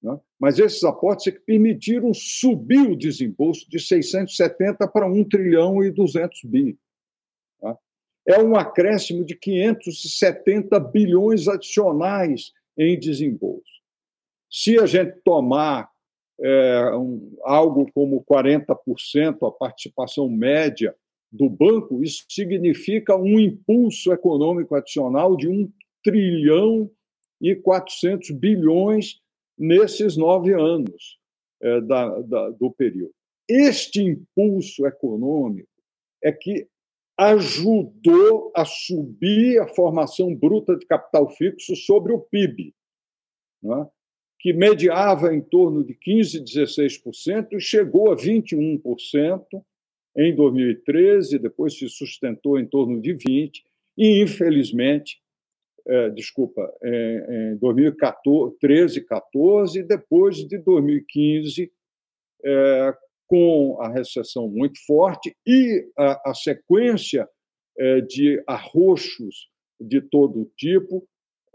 né? 0.03 0.19
mas 0.39 0.59
esses 0.59 0.83
aportes 0.85 1.27
é 1.27 1.33
que 1.33 1.41
permitiram 1.41 2.13
subir 2.15 2.89
o 2.89 2.97
desembolso 2.97 3.69
de 3.69 3.79
670 3.79 4.87
para 4.89 5.07
1 5.07 5.25
trilhão 5.25 5.83
e 5.83 5.91
200 5.91 6.45
bi 6.45 6.79
é 8.27 8.43
um 8.43 8.57
acréscimo 8.57 9.25
de 9.25 9.37
570 9.37 10.81
bilhões 10.81 11.47
adicionais 11.47 12.53
em 12.77 12.99
desembolso. 12.99 13.63
Se 14.51 14.79
a 14.79 14.87
gente 14.87 15.21
tomar 15.25 15.91
é, 16.41 16.97
um, 16.97 17.37
algo 17.45 17.91
como 17.93 18.25
40% 18.25 19.47
a 19.47 19.53
participação 19.53 20.29
média 20.29 20.95
do 21.35 21.51
banco, 21.51 22.01
isso 22.03 22.25
significa 22.29 23.17
um 23.17 23.41
impulso 23.41 24.13
econômico 24.13 24.77
adicional 24.77 25.37
de 25.37 25.49
1 25.49 25.69
trilhão 26.05 26.89
e 27.41 27.57
400 27.57 28.31
bilhões 28.31 29.21
nesses 29.59 30.17
nove 30.17 30.55
anos 30.55 31.19
é, 31.61 31.81
da, 31.81 32.21
da, 32.21 32.51
do 32.51 32.71
período. 32.71 33.13
Este 33.49 34.01
impulso 34.01 34.87
econômico 34.87 35.69
é 36.23 36.31
que 36.31 36.69
ajudou 37.19 38.53
a 38.55 38.65
subir 38.65 39.61
a 39.61 39.67
formação 39.67 40.35
bruta 40.35 40.77
de 40.77 40.87
capital 40.87 41.29
fixo 41.31 41.75
sobre 41.75 42.13
o 42.13 42.21
PIB, 42.21 42.73
né? 43.61 43.89
que 44.39 44.53
mediava 44.53 45.35
em 45.35 45.41
torno 45.41 45.85
de 45.85 45.95
15%, 45.95 46.45
16% 46.45 47.49
e 47.53 47.61
chegou 47.61 48.13
a 48.13 48.17
21% 48.17 49.43
em 50.17 50.35
2013, 50.35 51.39
depois 51.39 51.77
se 51.77 51.89
sustentou 51.89 52.59
em 52.59 52.67
torno 52.67 53.01
de 53.01 53.15
20%, 53.15 53.63
e, 53.97 54.23
infelizmente, 54.23 55.21
é, 55.87 56.11
desculpa, 56.11 56.73
é, 56.83 57.53
em 57.53 57.57
2013, 57.57 59.03
14, 59.03 59.79
e 59.79 59.83
depois 59.83 60.37
de 60.37 60.59
2015, 60.59 61.71
é, 62.45 62.97
com 63.27 63.79
a 63.81 63.89
recessão 63.89 64.49
muito 64.49 64.79
forte 64.87 65.35
e 65.47 65.87
a, 65.97 66.31
a 66.31 66.35
sequência 66.35 67.29
é, 67.79 68.01
de 68.01 68.43
arroxos 68.47 69.49
de 69.81 70.01
todo 70.01 70.51
tipo, 70.57 71.07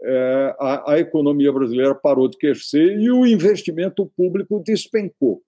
é, 0.02 0.56
a, 0.58 0.92
a, 0.92 0.98
economia 0.98 1.52
brasileira 1.52 1.94
parou 1.94 2.28
de 2.28 2.38
crescer 2.38 2.98
e 2.98 3.10
o 3.10 3.26
investimento 3.26 4.06
público 4.16 4.62
despencou. 4.64 5.42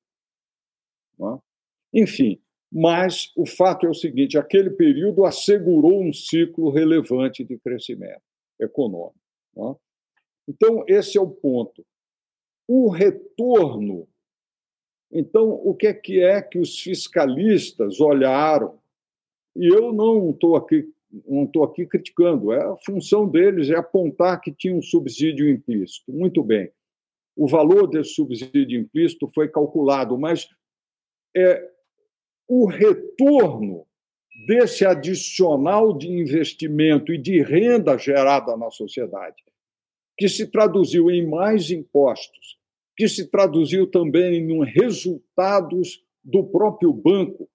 É? 1.20 2.00
Enfim, 2.02 2.40
Mas 2.72 3.30
o 3.36 3.44
fato 3.44 3.86
é 3.86 3.90
o 3.90 3.94
seguinte: 3.94 4.38
aquele 4.38 4.70
período 4.70 5.26
assegurou 5.26 6.02
um 6.02 6.12
ciclo 6.12 6.70
relevante 6.70 7.44
de 7.44 7.58
crescimento 7.58 8.22
econômico. 8.58 9.20
Né? 9.54 9.76
Então, 10.48 10.82
esse 10.88 11.18
é 11.18 11.20
o 11.20 11.28
ponto. 11.28 11.84
O 12.66 12.88
retorno. 12.88 14.08
Então, 15.12 15.50
o 15.50 15.74
que 15.74 15.86
é 15.88 15.92
que, 15.92 16.22
é 16.22 16.40
que 16.40 16.58
os 16.58 16.80
fiscalistas 16.80 18.00
olharam? 18.00 18.78
E 19.54 19.66
eu 19.66 19.92
não 19.92 20.30
estou 20.30 20.56
aqui 20.56 20.90
não 21.28 21.44
estou 21.44 21.62
aqui 21.62 21.84
criticando, 21.84 22.52
é 22.52 22.62
a 22.62 22.76
função 22.78 23.28
deles 23.28 23.68
é 23.68 23.76
apontar 23.76 24.40
que 24.40 24.50
tinha 24.50 24.74
um 24.74 24.80
subsídio 24.80 25.46
implícito. 25.46 26.10
Muito 26.10 26.42
bem. 26.42 26.72
O 27.36 27.46
valor 27.46 27.86
desse 27.86 28.14
subsídio 28.14 28.80
implícito 28.80 29.28
foi 29.34 29.48
calculado, 29.48 30.18
mas 30.18 30.48
é, 31.36 31.70
o 32.54 32.66
retorno 32.66 33.86
desse 34.46 34.84
adicional 34.84 35.96
de 35.96 36.06
investimento 36.06 37.10
e 37.10 37.16
de 37.16 37.40
renda 37.40 37.96
gerada 37.96 38.54
na 38.58 38.70
sociedade, 38.70 39.42
que 40.18 40.28
se 40.28 40.46
traduziu 40.50 41.10
em 41.10 41.26
mais 41.26 41.70
impostos, 41.70 42.58
que 42.94 43.08
se 43.08 43.30
traduziu 43.30 43.90
também 43.90 44.34
em 44.34 44.64
resultados 44.66 46.04
do 46.22 46.44
próprio 46.44 46.92
banco. 46.92 47.48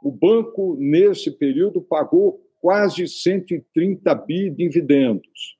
O 0.00 0.12
banco, 0.12 0.76
nesse 0.78 1.32
período, 1.32 1.82
pagou 1.82 2.40
quase 2.60 3.08
130 3.08 4.14
bi 4.14 4.50
dividendos 4.50 5.58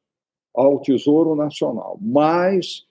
ao 0.54 0.80
Tesouro 0.80 1.34
Nacional, 1.34 1.98
mais 2.00 2.86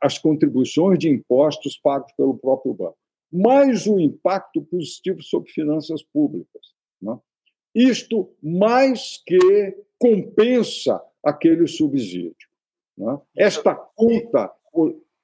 as 0.00 0.16
contribuições 0.16 0.98
de 0.98 1.10
impostos 1.10 1.76
pagos 1.76 2.10
pelo 2.12 2.38
próprio 2.38 2.72
banco 2.72 2.96
mais 3.32 3.86
o 3.86 3.98
impacto 3.98 4.62
positivo 4.62 5.22
sobre 5.22 5.50
finanças 5.50 6.02
públicas. 6.02 6.74
Né? 7.00 7.18
Isto 7.74 8.34
mais 8.42 9.22
que 9.26 9.76
compensa 9.98 11.02
aquele 11.24 11.66
subsídio. 11.66 12.48
Né? 12.96 13.18
Esta 13.36 13.74
conta 13.74 14.52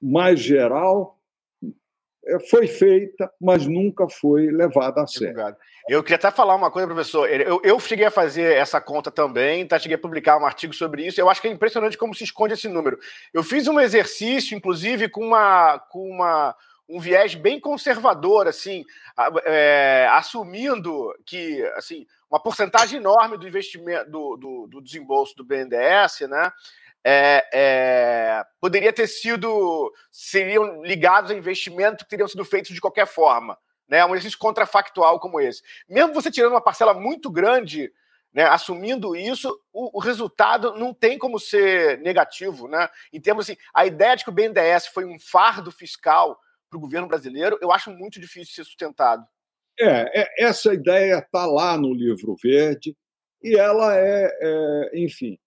mais 0.00 0.40
geral 0.40 1.18
é, 2.24 2.38
foi 2.38 2.68
feita, 2.68 3.32
mas 3.40 3.66
nunca 3.66 4.08
foi 4.08 4.46
levada 4.50 5.02
a 5.02 5.06
sério. 5.06 5.56
Eu 5.88 6.02
queria 6.02 6.16
até 6.16 6.30
falar 6.30 6.54
uma 6.54 6.70
coisa, 6.70 6.86
professor. 6.86 7.28
Eu, 7.28 7.60
eu 7.64 7.80
cheguei 7.80 8.06
a 8.06 8.10
fazer 8.10 8.54
essa 8.54 8.80
conta 8.80 9.10
também, 9.10 9.66
tá? 9.66 9.78
cheguei 9.78 9.96
a 9.96 10.00
publicar 10.00 10.38
um 10.38 10.46
artigo 10.46 10.72
sobre 10.72 11.04
isso. 11.04 11.20
Eu 11.20 11.28
acho 11.28 11.42
que 11.42 11.48
é 11.48 11.50
impressionante 11.50 11.98
como 11.98 12.14
se 12.14 12.22
esconde 12.22 12.54
esse 12.54 12.68
número. 12.68 12.98
Eu 13.34 13.42
fiz 13.42 13.66
um 13.66 13.80
exercício, 13.80 14.56
inclusive, 14.56 15.08
com 15.08 15.26
uma, 15.26 15.80
com 15.90 16.08
uma 16.08 16.54
um 16.92 17.00
viés 17.00 17.34
bem 17.34 17.58
conservador, 17.58 18.46
assim, 18.46 18.84
é, 19.46 20.06
assumindo 20.10 21.10
que 21.24 21.64
assim, 21.76 22.06
uma 22.30 22.38
porcentagem 22.38 22.98
enorme 22.98 23.38
do 23.38 23.48
investimento 23.48 24.10
do, 24.10 24.36
do, 24.36 24.66
do 24.66 24.82
desembolso 24.82 25.34
do 25.34 25.44
BNDES, 25.44 26.28
né? 26.28 26.52
É, 27.04 27.48
é, 27.52 28.44
poderia 28.60 28.92
ter 28.92 29.08
sido 29.08 29.92
seriam 30.10 30.84
ligados 30.84 31.30
a 31.30 31.34
investimentos 31.34 32.04
que 32.04 32.10
teriam 32.10 32.28
sido 32.28 32.44
feitos 32.44 32.72
de 32.72 32.80
qualquer 32.80 33.06
forma, 33.06 33.58
né? 33.88 34.04
Um 34.04 34.10
exercício 34.10 34.38
contrafactual 34.38 35.18
como 35.18 35.40
esse. 35.40 35.62
Mesmo 35.88 36.12
você 36.12 36.30
tirando 36.30 36.52
uma 36.52 36.60
parcela 36.60 36.92
muito 36.92 37.30
grande, 37.30 37.90
né, 38.34 38.44
assumindo 38.44 39.16
isso, 39.16 39.50
o, 39.72 39.98
o, 39.98 40.00
resultado 40.00 40.74
não 40.74 40.94
tem 40.94 41.18
como 41.18 41.38
ser 41.38 41.98
negativo, 41.98 42.68
né? 42.68 42.88
Em 43.12 43.20
termos 43.20 43.46
assim, 43.46 43.58
a 43.74 43.84
ideia 43.84 44.14
de 44.14 44.24
que 44.24 44.30
o 44.30 44.32
BNDES 44.32 44.86
foi 44.86 45.04
um 45.04 45.18
fardo 45.18 45.70
fiscal 45.70 46.38
para 46.72 46.78
o 46.78 46.80
governo 46.80 47.06
brasileiro, 47.06 47.58
eu 47.60 47.70
acho 47.70 47.90
muito 47.90 48.18
difícil 48.18 48.54
ser 48.54 48.64
sustentado. 48.64 49.26
É, 49.78 50.22
é 50.22 50.44
essa 50.44 50.72
ideia 50.72 51.18
está 51.18 51.44
lá 51.44 51.76
no 51.76 51.92
livro 51.92 52.34
verde 52.42 52.96
e 53.42 53.54
ela 53.54 53.94
é, 53.94 54.30
é 54.40 54.90
enfim. 54.94 55.38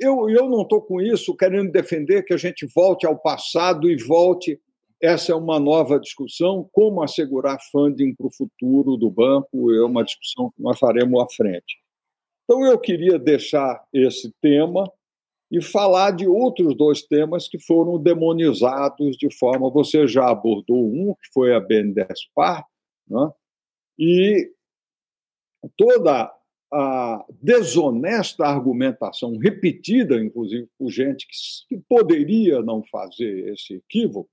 Eu, 0.00 0.28
eu 0.28 0.48
não 0.48 0.62
estou 0.62 0.82
com 0.82 1.00
isso 1.00 1.36
querendo 1.36 1.70
defender 1.70 2.24
que 2.24 2.34
a 2.34 2.36
gente 2.36 2.66
volte 2.74 3.06
ao 3.06 3.18
passado 3.18 3.88
e 3.88 3.96
volte. 3.96 4.60
Essa 5.00 5.32
é 5.32 5.34
uma 5.34 5.60
nova 5.60 5.98
discussão. 5.98 6.68
Como 6.72 7.02
assegurar 7.02 7.58
funding 7.70 8.14
para 8.14 8.26
o 8.26 8.32
futuro 8.32 8.96
do 8.96 9.10
banco 9.10 9.72
é 9.72 9.84
uma 9.84 10.04
discussão 10.04 10.50
que 10.50 10.62
nós 10.62 10.78
faremos 10.78 11.22
à 11.22 11.26
frente. 11.34 11.78
Então, 12.44 12.64
eu 12.64 12.78
queria 12.78 13.18
deixar 13.18 13.84
esse 13.92 14.32
tema 14.40 14.90
e 15.50 15.62
falar 15.62 16.10
de 16.10 16.26
outros 16.28 16.76
dois 16.76 17.02
temas 17.02 17.48
que 17.48 17.58
foram 17.58 17.98
demonizados 17.98 19.16
de 19.16 19.34
forma. 19.36 19.70
Você 19.70 20.06
já 20.06 20.28
abordou 20.28 20.86
um, 20.86 21.14
que 21.14 21.32
foi 21.32 21.54
a 21.54 21.60
BNDESPAR, 21.60 22.66
né? 23.08 23.30
e 23.98 24.50
toda 25.76 26.32
a 26.70 27.24
desonesta 27.40 28.44
argumentação, 28.44 29.36
repetida, 29.38 30.22
inclusive, 30.22 30.68
por 30.78 30.90
gente 30.90 31.26
que, 31.26 31.78
poderia 31.88 32.60
não 32.60 32.82
fazer 32.84 33.52
esse 33.54 33.74
equívoco, 33.74 34.30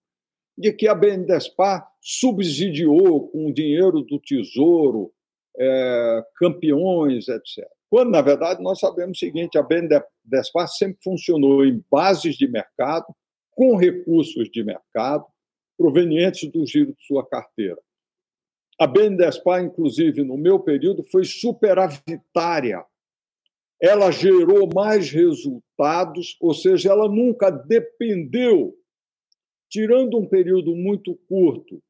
de 0.57 0.71
que 0.73 0.87
a 0.87 0.95
BNDESPAR 0.95 1.87
subsidiou 2.01 3.29
com 3.29 3.47
o 3.47 3.53
dinheiro 3.53 4.01
do 4.01 4.19
Tesouro 4.19 5.13
é, 5.57 6.25
campeões, 6.35 7.27
etc. 7.29 7.65
Quando, 7.89 8.11
na 8.11 8.21
verdade, 8.21 8.61
nós 8.61 8.79
sabemos 8.79 9.17
o 9.17 9.19
seguinte: 9.19 9.57
a 9.57 9.63
BNDESPAR 9.63 10.67
sempre 10.67 10.99
funcionou 11.03 11.65
em 11.65 11.83
bases 11.89 12.35
de 12.35 12.47
mercado, 12.47 13.05
com 13.51 13.75
recursos 13.75 14.49
de 14.49 14.63
mercado, 14.63 15.25
provenientes 15.77 16.49
do 16.51 16.65
giro 16.65 16.93
de 16.93 17.05
sua 17.05 17.25
carteira. 17.25 17.79
A 18.79 18.85
BNDESPAR, 18.85 19.63
inclusive, 19.63 20.23
no 20.23 20.37
meu 20.37 20.59
período, 20.59 21.05
foi 21.05 21.23
superavitária. 21.23 22.83
Ela 23.81 24.11
gerou 24.11 24.69
mais 24.73 25.09
resultados, 25.11 26.35
ou 26.41 26.53
seja, 26.53 26.91
ela 26.91 27.07
nunca 27.07 27.49
dependeu, 27.49 28.75
tirando 29.69 30.17
um 30.17 30.27
período 30.27 30.75
muito 30.75 31.15
curto, 31.27 31.81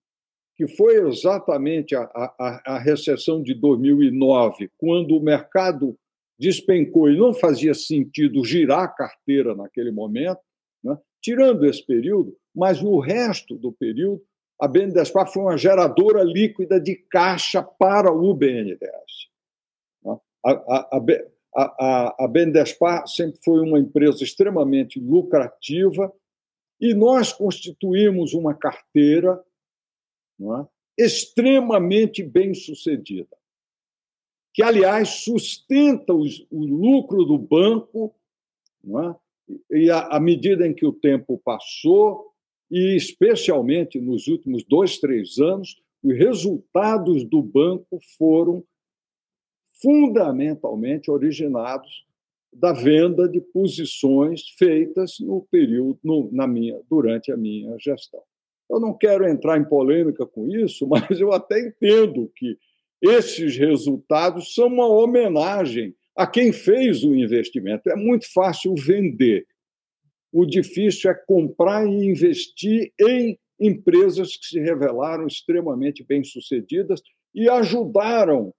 que 0.56 0.68
foi 0.68 1.08
exatamente 1.08 1.96
a, 1.96 2.04
a, 2.04 2.62
a 2.76 2.80
recessão 2.80 3.44
de 3.44 3.54
2009, 3.54 4.72
quando 4.78 5.18
o 5.18 5.22
mercado 5.22 5.98
despencou 6.40 7.10
e 7.10 7.18
não 7.18 7.34
fazia 7.34 7.74
sentido 7.74 8.44
girar 8.44 8.84
a 8.84 8.88
carteira 8.88 9.56
naquele 9.56 9.92
momento, 9.92 10.40
né? 10.84 10.98
tirando 11.22 11.66
esse 11.66 11.86
período, 11.86 12.36
mas 12.54 12.82
no 12.82 13.00
resto 13.00 13.56
do 13.58 13.72
período, 13.72 14.22
a 14.60 14.68
BNDESPAR 14.68 15.32
foi 15.32 15.44
uma 15.44 15.58
geradora 15.58 16.24
líquida 16.24 16.80
de 16.80 16.96
caixa 16.96 17.62
para 17.62 18.12
o 18.12 18.34
BNDES. 18.34 19.30
Né? 20.04 20.18
A, 20.46 20.52
a, 20.52 21.00
a, 21.56 22.26
a 22.26 23.08
sempre 23.08 23.40
foi 23.44 23.60
uma 23.62 23.80
empresa 23.80 24.24
extremamente 24.24 25.00
lucrativa 25.00 26.12
e 26.80 26.94
nós 26.94 27.34
constituímos 27.34 28.34
uma 28.34 28.54
carteira 28.54 29.42
é? 30.40 30.68
extremamente 30.98 32.24
bem 32.24 32.54
sucedida, 32.54 33.36
que, 34.54 34.64
aliás, 34.64 35.24
sustenta 35.24 36.14
os, 36.14 36.46
o 36.50 36.66
lucro 36.66 37.26
do 37.26 37.38
banco, 37.38 38.16
é? 38.86 39.16
e 39.78 39.92
à 39.92 40.20
medida 40.20 40.66
em 40.68 40.74
que 40.74 40.86
o 40.86 40.94
tempo 40.94 41.38
passou, 41.44 42.34
e 42.72 42.96
especialmente 42.96 44.00
nos 44.00 44.28
últimos 44.28 44.64
dois, 44.64 44.98
três 44.98 45.38
anos, 45.38 45.82
os 46.04 46.14
resultados 46.18 47.24
do 47.24 47.42
banco 47.42 48.00
foram 48.18 48.64
fundamentalmente 49.82 51.12
originados 51.12 52.06
da 52.54 52.72
venda 52.72 53.28
de 53.28 53.42
posições 53.42 54.50
feitas 54.58 55.20
no 55.20 55.42
período 55.52 56.00
no, 56.04 56.32
na 56.32 56.48
minha 56.48 56.82
durante 56.90 57.32
a 57.32 57.38
minha 57.38 57.78
gestão. 57.78 58.24
Eu 58.70 58.80
não 58.80 58.98
quero 58.98 59.28
entrar 59.28 59.58
em 59.58 59.66
polêmica 59.66 60.26
com 60.26 60.50
isso, 60.50 60.88
mas 60.90 61.20
eu 61.20 61.32
até 61.32 61.60
entendo 61.60 62.32
que 62.36 62.58
esses 63.02 63.58
resultados 63.58 64.54
são 64.54 64.68
uma 64.68 64.88
homenagem 64.88 65.96
a 66.16 66.26
quem 66.26 66.52
fez 66.52 67.04
o 67.04 67.14
investimento. 67.14 67.90
É 67.90 67.96
muito 67.96 68.32
fácil 68.32 68.74
vender. 68.76 69.46
O 70.32 70.46
difícil 70.46 71.12
é 71.12 71.14
comprar 71.14 71.86
e 71.86 72.06
investir 72.06 72.92
em 73.00 73.38
empresas 73.60 74.36
que 74.36 74.46
se 74.46 74.60
revelaram 74.60 75.28
extremamente 75.28 76.04
bem-sucedidas 76.04 77.02
e 77.34 77.50
ajudaram 77.50 78.54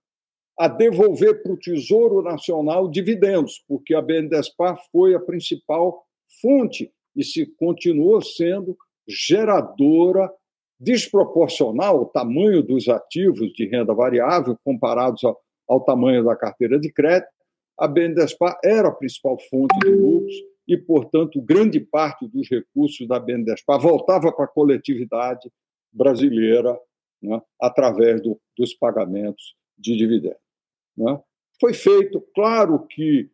a 0.59 0.69
devolver 0.69 1.43
para 1.43 1.53
o 1.53 1.59
Tesouro 1.59 2.23
Nacional 2.23 2.91
dividendos, 2.91 3.63
porque 3.69 3.95
a 3.95 4.01
BNDESPAR 4.01 4.79
foi 4.91 5.15
a 5.15 5.21
principal 5.21 6.03
fonte 6.41 6.91
e 7.15 7.23
se 7.23 7.47
continuou 7.47 8.23
sendo 8.23 8.77
geradora 9.09 10.31
desproporcional 10.79 11.99
ao 11.99 12.07
tamanho 12.07 12.63
dos 12.63 12.89
ativos 12.89 13.53
de 13.53 13.67
renda 13.67 13.95
variável 13.95 14.57
comparados 14.65 15.25
ao, 15.25 15.41
ao 15.69 15.81
tamanho 15.81 16.25
da 16.25 16.37
carteira 16.37 16.79
de 16.79 16.93
crédito, 16.93 17.31
a 17.79 17.87
BNDESPAR 17.87 18.59
era 18.65 18.89
a 18.89 18.93
principal 18.93 19.39
fonte 19.51 19.79
de 19.81 19.91
lucros 19.91 20.35
e, 20.67 20.77
portanto, 20.77 21.41
grande 21.41 21.79
parte 21.79 22.27
dos 22.27 22.49
recursos 22.49 23.07
da 23.07 23.19
BNDESPAR 23.19 23.81
voltava 23.81 24.33
para 24.33 24.45
a 24.45 24.49
coletividade 24.49 25.51
brasileira 25.93 26.79
né, 27.23 27.41
através 27.61 28.23
do, 28.23 28.41
dos 28.57 28.75
pagamentos 28.75 29.55
de 29.79 29.97
dividendos. 29.97 30.41
Né? 30.97 31.21
Foi 31.61 31.73
feito, 31.73 32.21
claro 32.35 32.87
que 32.87 33.31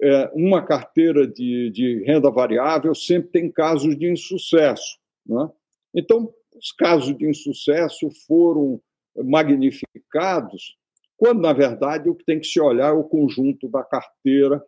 é, 0.00 0.30
uma 0.34 0.62
carteira 0.62 1.26
de, 1.26 1.70
de, 1.70 2.04
renda 2.04 2.30
variável 2.30 2.94
sempre 2.94 3.30
tem 3.30 3.50
casos 3.50 3.96
de 3.96 4.10
insucesso. 4.10 4.98
Né? 5.28 5.50
Então, 5.94 6.32
os 6.54 6.72
casos 6.72 7.16
de 7.16 7.28
insucesso 7.28 8.08
foram 8.26 8.80
magnificados, 9.16 10.76
quando, 11.16 11.40
na 11.40 11.52
verdade, 11.52 12.08
o 12.08 12.14
que 12.14 12.24
tem 12.24 12.38
que 12.38 12.46
se 12.46 12.60
olhar 12.60 12.90
é 12.90 12.92
o 12.92 13.04
conjunto 13.04 13.68
da 13.68 13.82
carteira, 13.82 14.62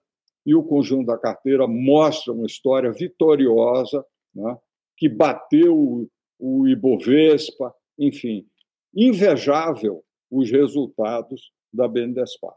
e 0.47 0.55
o 0.55 0.63
conjunto 0.63 1.07
da 1.07 1.19
carteira 1.19 1.67
mostra 1.67 2.33
uma 2.33 2.47
história 2.47 2.91
vitoriosa, 2.91 4.03
né? 4.35 4.57
que 4.97 5.09
bateu 5.09 6.09
o 6.39 6.67
Ibovespa, 6.67 7.75
enfim, 7.99 8.47
invejável 8.95 10.03
os 10.31 10.51
resultados 10.51 11.53
da 11.73 11.87
BNDESPAR. 11.87 12.55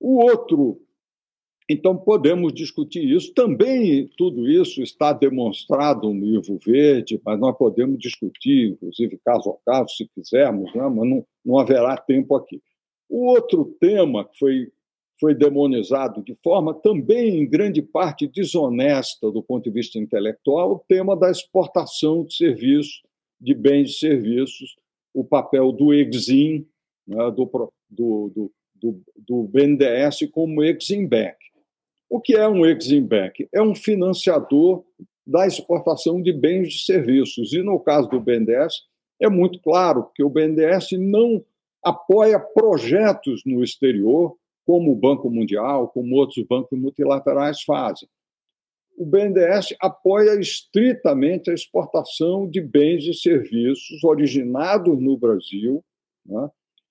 O 0.00 0.24
outro, 0.24 0.80
então 1.72 1.96
podemos 1.96 2.52
discutir 2.52 3.08
isso. 3.08 3.32
Também 3.32 4.08
tudo 4.16 4.50
isso 4.50 4.82
está 4.82 5.12
demonstrado 5.12 6.12
no 6.12 6.26
livro 6.26 6.58
verde, 6.64 7.20
mas 7.24 7.38
nós 7.38 7.56
podemos 7.56 7.96
discutir, 7.96 8.70
inclusive 8.70 9.20
caso 9.24 9.50
a 9.50 9.56
caso, 9.64 9.94
se 9.94 10.08
quisermos, 10.08 10.74
né? 10.74 10.82
mas 10.82 11.08
não, 11.08 11.24
não 11.44 11.58
haverá 11.58 11.96
tempo 11.96 12.34
aqui. 12.34 12.60
O 13.08 13.26
outro 13.26 13.64
tema 13.80 14.24
que 14.24 14.36
foi, 14.36 14.72
foi 15.20 15.32
demonizado 15.32 16.24
de 16.24 16.36
forma 16.42 16.74
também, 16.74 17.40
em 17.40 17.48
grande 17.48 17.80
parte, 17.80 18.26
desonesta 18.26 19.30
do 19.30 19.40
ponto 19.40 19.62
de 19.62 19.70
vista 19.70 19.96
intelectual, 19.96 20.72
o 20.72 20.84
tema 20.88 21.16
da 21.16 21.30
exportação 21.30 22.24
de 22.24 22.34
serviços, 22.34 23.00
de 23.40 23.54
bens 23.54 23.90
e 23.90 23.98
serviços, 24.00 24.74
o 25.14 25.22
papel 25.22 25.70
do 25.70 25.94
Exim, 25.94 26.66
né? 27.06 27.30
do, 27.30 27.70
do, 27.88 28.28
do 28.28 28.52
do, 29.16 29.42
BNDES 29.44 30.30
como 30.32 30.62
Exim 30.64 31.06
Bank. 31.06 31.36
O 32.10 32.20
que 32.20 32.34
é 32.34 32.48
um 32.48 32.66
Exim 32.66 33.06
Bank? 33.06 33.48
É 33.54 33.62
um 33.62 33.72
financiador 33.72 34.84
da 35.24 35.46
exportação 35.46 36.20
de 36.20 36.32
bens 36.32 36.74
e 36.74 36.78
serviços. 36.84 37.52
E 37.52 37.62
no 37.62 37.78
caso 37.78 38.08
do 38.08 38.18
BNDES, 38.20 38.82
é 39.22 39.28
muito 39.28 39.60
claro 39.60 40.10
que 40.12 40.24
o 40.24 40.28
BNDES 40.28 40.88
não 40.98 41.44
apoia 41.84 42.40
projetos 42.40 43.42
no 43.46 43.62
exterior, 43.62 44.36
como 44.66 44.90
o 44.90 44.96
Banco 44.96 45.30
Mundial, 45.30 45.88
como 45.88 46.16
outros 46.16 46.44
bancos 46.44 46.76
multilaterais 46.76 47.62
fazem. 47.62 48.08
O 48.98 49.06
BNDES 49.06 49.76
apoia 49.80 50.38
estritamente 50.38 51.48
a 51.48 51.54
exportação 51.54 52.50
de 52.50 52.60
bens 52.60 53.04
e 53.04 53.14
serviços 53.14 54.02
originados 54.02 55.00
no 55.00 55.16
Brasil 55.16 55.82
né, 56.26 56.50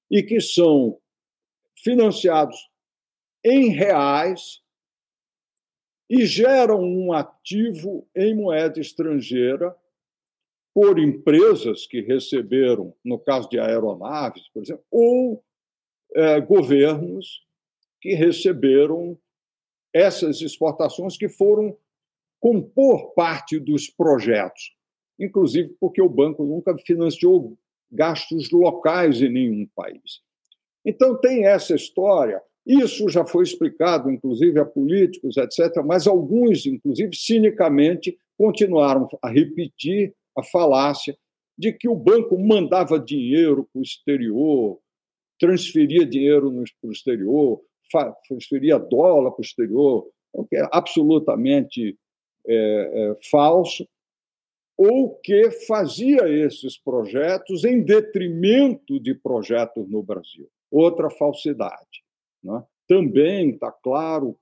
e 0.10 0.24
que 0.24 0.40
são 0.40 0.98
financiados 1.76 2.58
em 3.44 3.70
reais 3.70 4.62
e 6.10 6.26
geram 6.26 6.82
um 6.82 7.14
ativo 7.14 8.08
em 8.16 8.36
moeda 8.36 8.80
estrangeira 8.80 9.76
por 10.74 10.98
empresas 10.98 11.86
que 11.86 12.02
receberam, 12.02 12.94
no 13.04 13.20
caso 13.20 13.50
de 13.50 13.60
aeronaves, 13.60 14.48
por 14.50 14.64
exemplo, 14.64 14.84
ou 14.90 15.44
é, 16.16 16.40
governos 16.42 17.46
que 18.02 18.14
receberam 18.14 19.18
essas 19.94 20.42
exportações 20.42 21.18
que 21.18 21.28
foram 21.28 21.78
compor 22.40 23.14
parte 23.14 23.60
dos 23.60 23.90
projetos, 23.90 24.76
inclusive 25.20 25.76
porque 25.80 26.02
o 26.02 26.10
banco 26.10 26.44
nunca 26.44 26.78
financiou 26.78 27.58
gastos 27.92 28.50
locais 28.52 29.22
em 29.22 29.30
nenhum 29.30 29.68
país. 29.76 30.22
Então, 30.86 31.20
tem 31.20 31.46
essa 31.46 31.76
história. 31.76 32.42
Isso 32.66 33.10
já 33.10 33.26
foi 33.26 33.44
explicado, 33.44 34.12
inclusive, 34.12 34.60
a 34.60 34.66
políticos, 34.66 35.38
etc., 35.38 35.84
mas 35.86 36.08
alguns, 36.08 36.66
inclusive, 36.66 37.16
cinicamente, 37.16 38.18
continuaram 38.38 39.08
a 39.22 39.30
repetir 39.30 40.14
a 40.38 40.44
falácia 40.44 41.18
de 41.58 41.74
que 41.74 41.90
o 41.90 41.96
banco 41.96 42.38
mandava 42.40 43.00
dinheiro 43.00 43.68
para 43.72 43.80
o 43.80 43.84
exterior, 43.84 44.80
transferia 45.40 46.06
dinheiro 46.06 46.52
para 46.82 46.90
o 46.90 46.92
exterior, 46.92 47.62
transferia 48.28 48.78
dólar 48.78 49.32
para 49.32 49.42
o 49.42 49.46
exterior, 49.46 50.08
o 50.32 50.46
que 50.46 50.56
é 50.56 50.68
absolutamente 50.72 51.98
é, 52.48 52.56
é, 52.56 53.18
falso, 53.30 53.88
ou 54.78 55.16
que 55.16 55.52
fazia 55.68 56.30
esses 56.30 56.78
projetos 56.78 57.66
em 57.66 57.82
detrimento 57.82 58.98
de 59.00 59.14
projetos 59.14 59.90
no 59.90 60.02
Brasil 60.02 60.50
outra 60.72 61.10
falsidade. 61.10 62.04
Né? 62.44 62.64
Também 62.88 63.52
está 63.52 63.72
claro, 63.72 64.38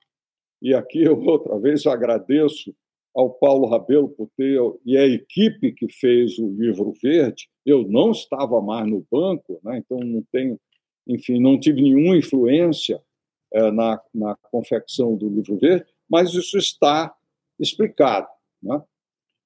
e 0.62 0.74
aqui 0.74 1.04
eu 1.04 1.20
outra 1.26 1.60
vez 1.60 1.86
agradeço 1.86 2.74
ao 3.16 3.32
Paulo 3.32 3.68
Rabelo 3.68 4.10
por 4.10 4.30
ter, 4.38 4.60
e 4.86 4.96
a 4.96 5.06
equipe 5.06 5.72
que 5.72 5.92
fez 5.92 6.38
o 6.38 6.50
livro 6.50 6.94
verde, 7.02 7.50
eu 7.66 7.88
não 7.88 8.12
estava 8.12 8.62
mais 8.62 8.88
no 8.88 9.06
banco, 9.12 9.60
né? 9.64 9.80
então 9.80 9.98
não 10.00 10.24
tenho, 10.32 10.60
enfim, 11.08 11.40
não 11.40 11.60
tive 11.60 11.82
nenhuma 11.82 12.16
influência 12.16 13.02
é, 13.52 13.72
na, 13.72 14.00
na 14.14 14.36
confecção 14.52 15.16
do 15.16 15.30
livro 15.30 15.58
verde, 15.58 15.86
mas 16.08 16.34
isso 16.34 16.58
está 16.58 17.14
explicado. 17.60 18.28
Né? 18.62 18.80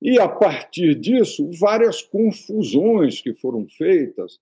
E, 0.02 0.20
a 0.20 0.28
partir 0.28 0.96
disso, 0.96 1.50
várias 1.60 2.02
confusões 2.02 3.22
que 3.22 3.34
foram 3.36 3.68
feitas, 3.70 4.40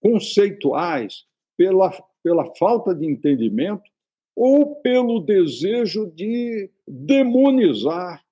conceituais, 0.00 1.26
pela, 1.56 1.90
pela 2.22 2.44
falta 2.56 2.94
de 2.94 3.06
entendimento 3.06 3.90
ou 4.34 4.76
pelo 4.76 5.20
desejo 5.20 6.10
de 6.14 6.70
demonizar 6.86 8.24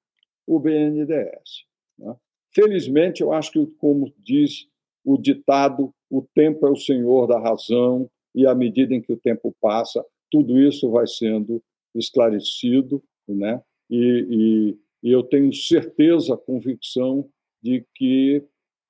o 0.47 0.61
BNDES. 0.61 1.65
Né? 1.99 2.15
Felizmente, 2.55 3.23
eu 3.23 3.33
acho 3.33 3.51
que, 3.51 3.67
como 3.79 4.13
diz 4.19 4.69
o 5.05 5.19
ditado, 5.19 5.93
o 6.11 6.23
tempo 6.35 6.67
é 6.67 6.71
o 6.71 6.77
senhor 6.77 7.27
da 7.27 7.39
razão, 7.39 8.09
e 8.35 8.47
à 8.47 8.55
medida 8.55 8.95
em 8.95 9.01
que 9.01 9.13
o 9.13 9.17
tempo 9.17 9.55
passa, 9.61 10.05
tudo 10.31 10.61
isso 10.61 10.91
vai 10.91 11.07
sendo 11.07 11.63
esclarecido, 11.95 13.03
né? 13.27 13.61
e, 13.91 14.77
e, 15.03 15.09
e 15.09 15.13
eu 15.13 15.23
tenho 15.23 15.53
certeza, 15.53 16.37
convicção 16.37 17.29
de 17.63 17.85
que 17.95 18.45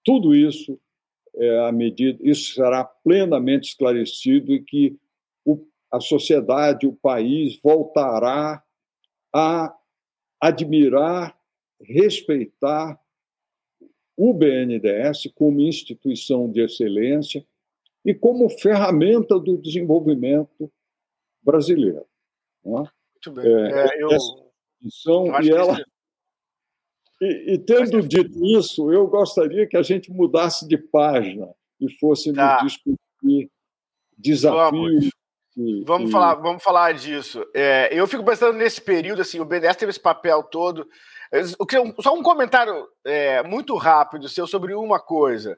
tudo 0.05 0.35
isso 0.35 0.79
é, 1.37 1.67
à 1.67 1.73
medida 1.73 2.19
isso 2.23 2.55
será 2.55 2.85
plenamente 2.85 3.69
esclarecido 3.69 4.53
e 4.55 4.63
que 4.63 4.99
o, 5.45 5.65
a 5.91 6.01
sociedade, 6.01 6.87
o 6.87 6.93
país 6.93 7.59
voltará 7.63 8.63
a 9.35 9.77
admirar, 10.41 11.39
respeitar 11.81 12.99
o 14.17 14.33
BNDES 14.33 15.31
como 15.35 15.61
instituição 15.61 16.51
de 16.51 16.63
excelência 16.63 17.45
e 18.05 18.15
como 18.15 18.49
ferramenta 18.49 19.39
do 19.39 19.59
desenvolvimento 19.59 20.73
brasileiro. 21.43 22.07
Não 22.65 22.79
é? 22.85 22.91
Muito 23.15 23.33
bem. 23.33 23.47
É, 23.47 23.99
é, 23.99 24.03
eu, 24.03 24.09
essa 24.11 24.47
eu 25.07 25.43
e 25.43 25.51
ela 25.51 25.77
e, 27.21 27.55
e, 27.55 27.59
tendo 27.59 28.03
dito 28.03 28.45
isso, 28.45 28.93
eu 28.93 29.07
gostaria 29.07 29.67
que 29.67 29.77
a 29.77 29.83
gente 29.83 30.11
mudasse 30.11 30.67
de 30.69 30.77
página 30.77 31.49
e 31.81 31.91
fôssemos 31.99 32.37
tá. 32.37 32.63
discutir 32.63 33.51
desafios. 34.17 35.11
Vamos, 35.57 35.85
vamos, 35.87 36.11
falar, 36.11 36.35
vamos 36.35 36.63
falar 36.63 36.93
disso. 36.93 37.43
É, 37.55 37.89
eu 37.91 38.07
fico 38.07 38.23
pensando 38.23 38.59
nesse 38.59 38.81
período, 38.81 39.23
assim, 39.23 39.41
o 39.41 39.45
BNDES 39.45 39.77
teve 39.77 39.91
esse 39.91 40.01
papel 40.01 40.43
todo. 40.43 40.87
Só 42.03 42.15
um 42.15 42.23
comentário 42.23 42.87
é, 43.05 43.43
muito 43.43 43.75
rápido 43.77 44.29
seu 44.29 44.47
sobre 44.47 44.75
uma 44.75 45.01
coisa. 45.01 45.57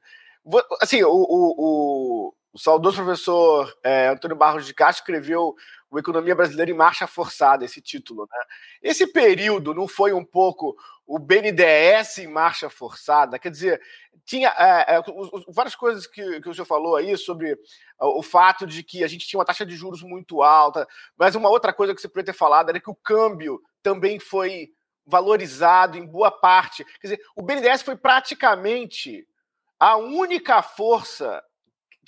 Assim, 0.80 1.02
o, 1.02 1.10
o, 1.10 1.54
o, 1.58 2.34
o 2.52 2.58
saudoso 2.58 3.02
professor 3.02 3.72
é, 3.82 4.08
Antônio 4.08 4.36
Barros 4.36 4.66
de 4.66 4.72
Castro 4.72 5.02
escreveu 5.02 5.54
o 5.90 5.98
Economia 5.98 6.34
Brasileira 6.34 6.70
em 6.70 6.74
Marcha 6.74 7.06
Forçada, 7.06 7.64
esse 7.64 7.80
título. 7.80 8.28
Né? 8.30 8.44
Esse 8.82 9.06
período 9.06 9.74
não 9.74 9.88
foi 9.88 10.12
um 10.12 10.24
pouco 10.24 10.76
o 11.06 11.18
BNDES 11.18 12.18
em 12.18 12.26
marcha 12.26 12.68
forçada? 12.68 13.38
Quer 13.38 13.50
dizer, 13.50 13.80
tinha 14.26 14.48
é, 14.58 14.96
é, 14.96 15.02
várias 15.48 15.74
coisas 15.74 16.06
que, 16.06 16.40
que 16.42 16.48
o 16.48 16.54
senhor 16.54 16.66
falou 16.66 16.96
aí 16.96 17.16
sobre 17.16 17.58
o 17.98 18.22
fato 18.22 18.66
de 18.66 18.82
que 18.82 19.02
a 19.02 19.08
gente 19.08 19.26
tinha 19.26 19.38
uma 19.38 19.46
taxa 19.46 19.64
de 19.64 19.74
juros 19.74 20.02
muito 20.02 20.42
alta, 20.42 20.86
mas 21.16 21.34
uma 21.34 21.48
outra 21.48 21.72
coisa 21.72 21.94
que 21.94 22.00
você 22.00 22.08
poderia 22.08 22.32
ter 22.32 22.38
falado 22.38 22.68
era 22.68 22.78
que 22.78 22.90
o 22.90 22.94
câmbio 22.94 23.58
também 23.82 24.20
foi 24.20 24.68
valorizado 25.06 25.96
em 25.96 26.06
boa 26.06 26.30
parte. 26.30 26.84
Quer 27.00 27.06
dizer, 27.06 27.20
o 27.34 27.42
BNDES 27.42 27.80
foi 27.80 27.96
praticamente 27.96 29.26
a 29.80 29.96
única 29.96 30.60
força 30.60 31.42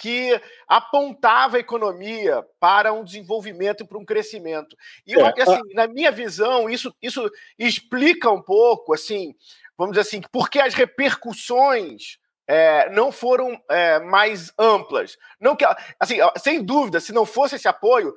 que 0.00 0.40
apontava 0.66 1.58
a 1.58 1.60
economia 1.60 2.42
para 2.58 2.90
um 2.90 3.04
desenvolvimento 3.04 3.82
e 3.82 3.86
para 3.86 3.98
um 3.98 4.04
crescimento. 4.04 4.74
E 5.06 5.12
eu, 5.12 5.26
é, 5.26 5.34
assim, 5.42 5.60
na 5.74 5.86
minha 5.86 6.10
visão, 6.10 6.70
isso, 6.70 6.94
isso 7.02 7.30
explica 7.58 8.30
um 8.30 8.40
pouco, 8.40 8.94
assim, 8.94 9.34
vamos 9.76 9.92
dizer 9.92 10.08
assim, 10.08 10.22
porque 10.32 10.58
as 10.58 10.72
repercussões 10.72 12.18
é, 12.46 12.88
não 12.90 13.12
foram 13.12 13.62
é, 13.68 14.00
mais 14.00 14.50
amplas. 14.58 15.18
Não 15.38 15.54
que, 15.54 15.66
assim, 15.98 16.16
sem 16.38 16.64
dúvida, 16.64 16.98
se 16.98 17.12
não 17.12 17.26
fosse 17.26 17.56
esse 17.56 17.68
apoio, 17.68 18.14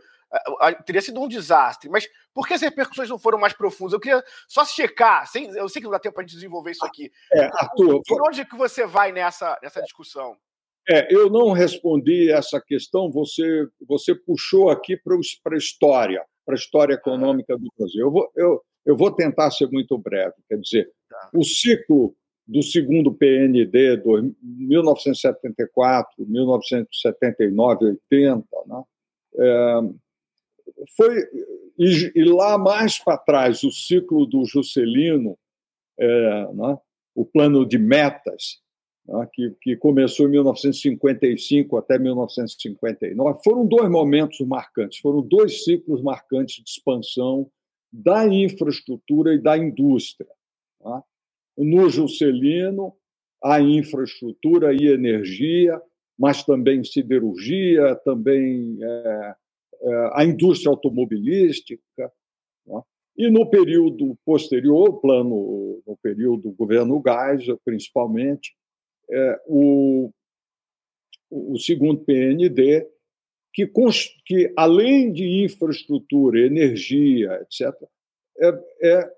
teria 0.86 1.02
sido 1.02 1.22
um 1.22 1.28
desastre. 1.28 1.90
Mas 1.90 2.08
por 2.34 2.48
que 2.48 2.54
as 2.54 2.62
repercussões 2.62 3.10
não 3.10 3.20
foram 3.20 3.38
mais 3.38 3.52
profundas? 3.52 3.92
Eu 3.92 4.00
queria 4.00 4.24
só 4.48 4.64
checar, 4.64 5.28
sem, 5.28 5.50
eu 5.50 5.68
sei 5.68 5.82
que 5.82 5.86
não 5.86 5.92
dá 5.92 6.00
tempo 6.00 6.16
para 6.16 6.24
a 6.24 6.26
gente 6.26 6.36
desenvolver 6.36 6.72
isso 6.72 6.86
aqui. 6.86 7.12
É, 7.34 7.44
Arthur, 7.46 8.02
por 8.08 8.26
onde 8.26 8.46
que 8.46 8.56
você 8.56 8.86
vai 8.86 9.12
nessa, 9.12 9.60
nessa 9.62 9.82
discussão? 9.82 10.38
É, 10.90 11.14
eu 11.14 11.30
não 11.30 11.52
respondi 11.52 12.30
essa 12.30 12.60
questão, 12.60 13.10
você, 13.10 13.68
você 13.88 14.14
puxou 14.14 14.70
aqui 14.70 14.98
para 14.98 15.16
a 15.54 15.58
história, 15.58 16.26
para 16.46 16.56
a 16.56 16.58
história 16.58 16.94
econômica 16.94 17.58
do 17.58 17.72
Brasil. 17.78 18.02
Eu 18.02 18.12
vou, 18.12 18.32
eu, 18.36 18.62
eu 18.86 18.98
vou 18.98 19.12
tentar 19.12 19.50
ser 19.52 19.70
muito 19.70 19.98
breve. 19.98 20.34
Quer 20.50 20.60
dizer, 20.60 20.92
tá. 21.10 21.30
o 21.34 21.44
ciclo 21.44 22.14
do 22.46 22.62
segundo 22.62 23.14
PND, 23.14 24.02
1974, 24.44 26.26
1979, 26.28 27.86
80, 28.12 28.46
né? 28.66 28.84
É, 29.36 29.80
foi 30.96 31.18
e, 31.78 32.12
e, 32.16 32.24
lá 32.26 32.58
mais 32.58 33.00
para 33.00 33.18
trás 33.18 33.64
o 33.64 33.72
ciclo 33.72 34.26
do 34.26 34.46
Juscelino, 34.46 35.38
é, 35.98 36.54
né? 36.54 36.78
o 37.16 37.26
plano 37.26 37.66
de 37.66 37.78
metas? 37.78 38.62
Que, 39.32 39.56
que 39.62 39.76
começou 39.76 40.28
em 40.28 40.32
1955 40.32 41.78
até 41.78 42.00
1959, 42.00 43.40
foram 43.44 43.66
dois 43.66 43.90
momentos 43.90 44.40
marcantes, 44.48 45.00
foram 45.00 45.22
dois 45.22 45.64
ciclos 45.64 46.02
marcantes 46.02 46.64
de 46.64 46.70
expansão 46.70 47.50
da 47.92 48.28
infraestrutura 48.28 49.34
e 49.34 49.42
da 49.42 49.58
indústria. 49.58 50.30
Né? 50.84 51.02
No 51.58 51.90
Juscelino, 51.90 52.94
a 53.44 53.60
infraestrutura 53.62 54.74
e 54.74 54.88
energia, 54.88 55.80
mas 56.18 56.44
também 56.44 56.84
siderurgia, 56.84 57.96
também 58.06 58.78
é, 58.82 59.36
é, 59.82 60.10
a 60.14 60.24
indústria 60.24 60.72
automobilística. 60.72 62.12
Né? 62.66 62.82
E 63.18 63.30
no 63.30 63.48
período 63.50 64.18
posterior, 64.26 65.02
plano, 65.02 65.84
no 65.86 65.98
período 66.02 66.44
do 66.44 66.52
governo 66.52 67.04
Geisel, 67.06 67.60
principalmente, 67.64 68.56
é, 69.10 69.42
o, 69.48 70.12
o 71.30 71.58
segundo 71.58 72.04
PND, 72.04 72.88
que, 73.54 73.72
que 74.26 74.54
além 74.58 75.12
de 75.12 75.44
infraestrutura, 75.46 76.40
energia, 76.40 77.42
etc., 77.42 77.74
é, 78.40 78.64
é, 78.82 79.14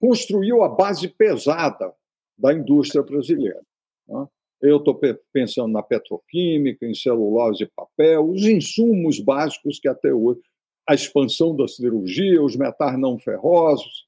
construiu 0.00 0.62
a 0.62 0.68
base 0.68 1.08
pesada 1.08 1.92
da 2.38 2.52
indústria 2.52 3.02
brasileira. 3.02 3.60
Né? 4.08 4.26
Eu 4.62 4.78
estou 4.78 4.98
pensando 5.32 5.72
na 5.72 5.82
petroquímica, 5.82 6.86
em 6.86 6.94
celulose 6.94 7.64
e 7.64 7.70
papel, 7.76 8.28
os 8.28 8.44
insumos 8.44 9.20
básicos 9.20 9.78
que 9.78 9.88
até 9.88 10.12
hoje, 10.12 10.40
a 10.88 10.94
expansão 10.94 11.54
da 11.54 11.68
cirurgia, 11.68 12.42
os 12.42 12.56
metais 12.56 12.98
não 12.98 13.18
ferrosos, 13.18 14.06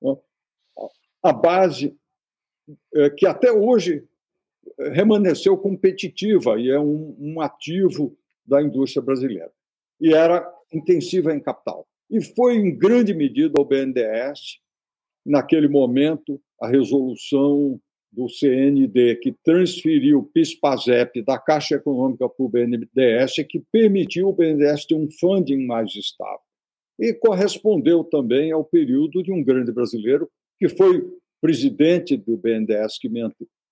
né? 0.00 0.16
a 1.22 1.32
base 1.32 1.96
é, 2.94 3.10
que 3.10 3.26
até 3.26 3.50
hoje 3.50 4.07
remanesceu 4.92 5.56
competitiva 5.56 6.58
e 6.60 6.70
é 6.70 6.78
um, 6.78 7.16
um 7.18 7.40
ativo 7.40 8.16
da 8.46 8.62
indústria 8.62 9.02
brasileira. 9.02 9.50
E 10.00 10.14
era 10.14 10.46
intensiva 10.72 11.34
em 11.34 11.40
capital. 11.40 11.86
E 12.10 12.22
foi, 12.22 12.56
em 12.56 12.76
grande 12.76 13.12
medida, 13.12 13.60
o 13.60 13.64
BNDES, 13.64 14.58
naquele 15.24 15.68
momento, 15.68 16.40
a 16.60 16.66
resolução 16.66 17.78
do 18.10 18.28
CND, 18.28 19.16
que 19.16 19.34
transferiu 19.44 20.20
o 20.20 20.24
PIS-PASEP 20.24 21.22
da 21.22 21.38
Caixa 21.38 21.74
Econômica 21.74 22.28
para 22.28 22.44
o 22.44 22.48
BNDES, 22.48 23.34
que 23.48 23.62
permitiu 23.70 24.28
o 24.28 24.32
BNDES 24.32 24.86
ter 24.86 24.94
um 24.94 25.08
funding 25.10 25.66
mais 25.66 25.94
estável. 25.94 26.40
E 26.98 27.12
correspondeu 27.12 28.02
também 28.02 28.50
ao 28.50 28.64
período 28.64 29.22
de 29.22 29.30
um 29.30 29.44
grande 29.44 29.70
brasileiro, 29.70 30.28
que 30.58 30.68
foi 30.68 31.06
presidente 31.40 32.16
do 32.16 32.36
BNDES 32.36 32.98
que 32.98 33.08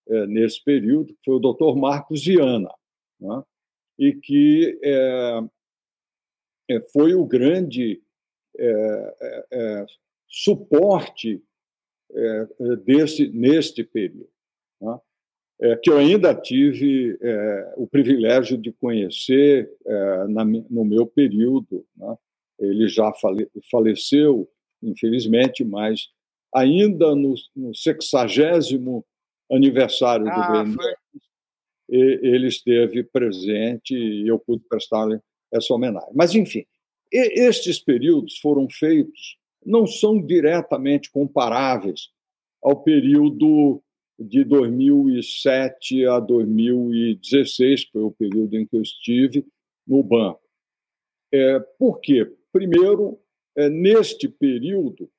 é, 0.09 0.27
nesse 0.27 0.63
período, 0.63 1.15
que 1.15 1.25
foi 1.25 1.35
o 1.35 1.41
doutor 1.41 1.77
Marcos 1.77 2.25
Viana, 2.25 2.73
né? 3.21 3.43
e 3.99 4.13
que 4.13 4.79
é, 4.83 5.41
é, 6.71 6.81
foi 6.93 7.15
o 7.15 7.25
grande 7.25 8.03
é, 8.59 9.47
é, 9.53 9.87
suporte 10.29 11.43
desse 12.85 13.29
neste 13.31 13.83
período, 13.83 14.31
né? 14.81 15.01
que 15.83 15.91
eu 15.91 15.99
ainda 15.99 16.33
tive 16.33 17.19
o 17.77 17.87
privilégio 17.89 18.57
de 18.57 18.71
conhecer 18.71 19.69
na, 20.29 20.45
no 20.45 20.85
meu 20.85 21.05
período. 21.05 21.85
Né? 21.97 22.17
Ele 22.61 22.87
já 22.87 23.13
fale, 23.15 23.51
faleceu, 23.69 24.49
infelizmente, 24.81 25.65
mas 25.65 26.09
ainda 26.55 27.15
no, 27.17 27.35
no 27.57 27.75
60 27.75 28.29
aniversário 29.51 30.27
ah, 30.29 30.35
do 30.35 30.53
BNDES, 30.53 30.97
ele 31.89 32.49
esteve 32.49 33.05
presente 33.05 33.95
e 33.95 34.27
eu 34.27 34.39
pude 34.39 34.65
prestar 34.69 35.07
essa 35.53 35.73
homenagem. 35.73 36.11
Mas, 36.15 36.35
enfim, 36.35 36.65
estes 37.13 37.79
períodos 37.79 38.39
foram 38.39 38.69
feitos, 38.69 39.39
não 39.65 39.87
são 39.87 40.21
diretamente 40.21 41.11
comparáveis 41.11 42.11
ao 42.63 42.83
período 42.83 43.83
de 44.19 44.45
2007 44.45 46.07
a 46.07 46.19
2016, 46.19 47.85
que 47.85 47.93
foi 47.93 48.03
o 48.03 48.11
período 48.11 48.57
em 48.57 48.67
que 48.67 48.77
eu 48.77 48.83
estive 48.83 49.47
no 49.87 50.03
banco. 50.03 50.41
É, 51.33 51.61
por 51.79 52.01
quê? 52.01 52.33
Primeiro, 52.53 53.21
é, 53.57 53.69
neste 53.69 54.29
período 54.29 55.11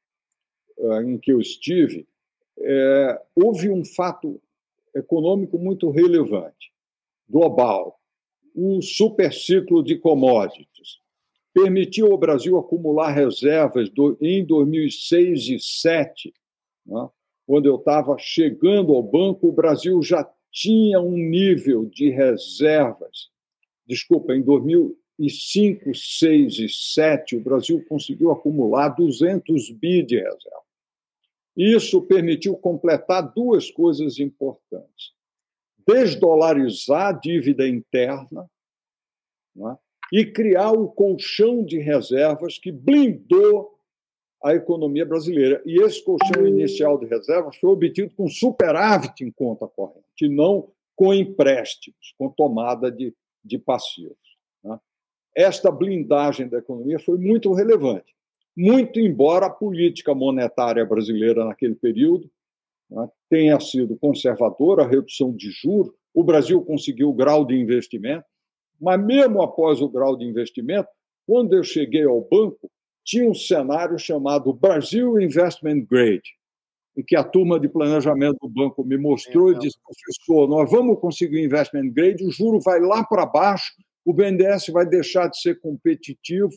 é, 0.80 1.04
em 1.04 1.18
que 1.18 1.32
eu 1.32 1.40
estive, 1.40 2.08
é, 2.60 3.22
houve 3.36 3.70
um 3.70 3.84
fato 3.84 4.41
econômico 4.96 5.58
muito 5.58 5.89
relevante, 5.89 6.72
global. 7.30 8.00
O 8.56 8.82
superciclo 8.82 9.84
de 9.84 9.98
commodities 9.98 11.00
permitiu 11.54 12.12
ao 12.12 12.17
Brasil 12.17 12.58
acumular 12.58 13.12
reservas 13.12 13.89
do, 13.89 14.17
em 14.22 14.46
2006 14.46 15.22
e 15.22 15.32
2007. 15.32 16.34
Né? 16.86 17.10
Quando 17.46 17.67
eu 17.67 17.76
estava 17.76 18.17
chegando 18.17 18.93
ao 18.93 19.04
banco, 19.04 19.48
o 19.48 19.52
Brasil 19.52 20.02
já 20.02 20.28
tinha 20.52 21.00
um 21.00 21.17
nível 21.17 21.86
de 21.86 22.10
reservas. 22.10 23.30
Desculpa, 23.88 24.36
em 24.36 24.41
2005, 24.41 24.98
2006 25.17 26.54
e 26.54 26.62
2007, 26.62 27.36
o 27.36 27.41
Brasil 27.41 27.86
conseguiu 27.88 28.32
acumular 28.32 28.89
200 28.89 29.72
bi 29.72 30.04
de 30.04 30.17
reservas. 30.17 30.67
Isso 31.58 32.04
permitiu 32.04 32.56
completar 32.56 33.34
duas 33.34 33.72
coisas 33.72 34.20
importantes: 34.20 35.13
desdolarizar 35.88 37.08
a 37.08 37.12
dívida 37.12 37.67
interna 37.67 38.48
né, 39.56 39.76
e 40.13 40.24
criar 40.24 40.72
o 40.72 40.88
colchão 40.88 41.65
de 41.65 41.80
reservas 41.80 42.60
que 42.60 42.72
blindou 42.72 43.76
a 44.43 44.54
economia 44.54 45.04
brasileira. 45.04 45.60
E 45.65 45.82
esse 45.82 46.04
colchão 46.06 46.46
inicial 46.46 47.00
de 47.00 47.08
reservas 47.08 47.58
foi 47.58 47.72
obtido 47.72 48.13
com 48.15 48.28
superávit 48.28 49.24
em 49.24 49.32
conta 49.32 49.67
corrente, 49.67 50.06
e 50.22 50.30
não 50.30 50.72
com 50.96 51.12
empréstimos, 51.12 52.13
com 52.20 52.30
tomada 52.30 52.91
de, 52.91 53.15
de 53.43 53.58
passivos. 53.58 54.38
Né? 54.63 54.80
Esta 55.36 55.72
blindagem 55.72 56.48
da 56.48 56.60
economia 56.60 57.00
foi 57.00 57.17
muito 57.17 57.52
relevante 57.52 58.17
muito 58.58 59.00
embora 59.00 59.46
a 59.46 59.52
política 59.52 60.15
monetária 60.15 60.84
brasileira 60.84 61.46
naquele 61.46 61.76
período 61.76 62.28
né, 62.89 63.08
tenha 63.30 63.60
sido 63.60 63.96
conservadora, 63.98 64.84
a 64.84 64.88
redução 64.88 65.32
de 65.32 65.52
juros, 65.52 65.93
o 66.12 66.24
Brasil 66.24 66.60
conseguiu 66.63 67.10
o 67.10 67.13
grau 67.13 67.46
de 67.46 67.56
investimento, 67.56 68.26
mas 68.82 69.00
mesmo 69.04 69.43
após 69.43 69.80
o 69.80 69.88
grau 69.88 70.17
de 70.17 70.26
investimento, 70.26 70.89
quando 71.28 71.54
eu 71.54 71.63
cheguei 71.63 72.04
ao 72.04 72.22
banco, 72.22 72.72
tinha 73.04 73.30
um 73.30 73.36
cenário 73.36 74.00
chamado 74.00 74.52
Brasil 74.52 75.20
Investment 75.22 75.86
Grade, 75.86 76.38
em 76.98 77.04
que 77.04 77.15
a 77.15 77.24
turma 77.24 77.60
de 77.60 77.70
planejamento 77.70 78.39
do 78.41 78.50
banco 78.50 78.84
me 78.84 78.98
mostrou 78.98 79.52
e 79.52 79.60
disse: 79.60 79.78
professor, 79.84 80.48
nós 80.50 80.70
vamos 80.72 81.00
conseguir 81.00 81.43
investment 81.43 81.91
grade, 81.91 82.26
o 82.26 82.32
juro 82.32 82.60
vai 82.60 82.80
lá 82.80 83.04
para 83.04 83.26
baixo, 83.26 83.74
o 84.04 84.12
BNDES 84.12 84.67
vai 84.70 84.86
deixar 84.86 85.28
de 85.28 85.39
ser 85.39 85.60
competitivo, 85.60 86.50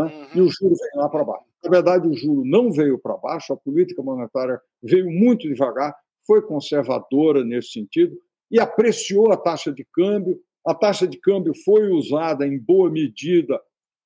é? 0.00 0.04
uhum. 0.04 0.26
e 0.34 0.40
o 0.40 0.48
juro 0.48 0.74
vem 0.74 1.00
lá 1.00 1.08
para 1.08 1.24
baixo. 1.24 1.44
Na 1.62 1.70
verdade, 1.70 2.08
o 2.08 2.14
juro 2.14 2.44
não 2.44 2.72
veio 2.72 2.98
para 2.98 3.16
baixo, 3.16 3.52
a 3.52 3.56
política 3.56 4.02
monetária 4.02 4.60
veio 4.82 5.10
muito 5.10 5.48
devagar, 5.48 5.94
foi 6.26 6.42
conservadora 6.42 7.44
nesse 7.44 7.72
sentido 7.72 8.16
e 8.50 8.58
apreciou 8.60 9.32
a 9.32 9.36
taxa 9.36 9.72
de 9.72 9.84
câmbio. 9.92 10.40
A 10.64 10.74
taxa 10.74 11.06
de 11.06 11.18
câmbio 11.18 11.52
foi 11.64 11.88
usada 11.88 12.46
em 12.46 12.58
boa 12.58 12.90
medida 12.90 13.60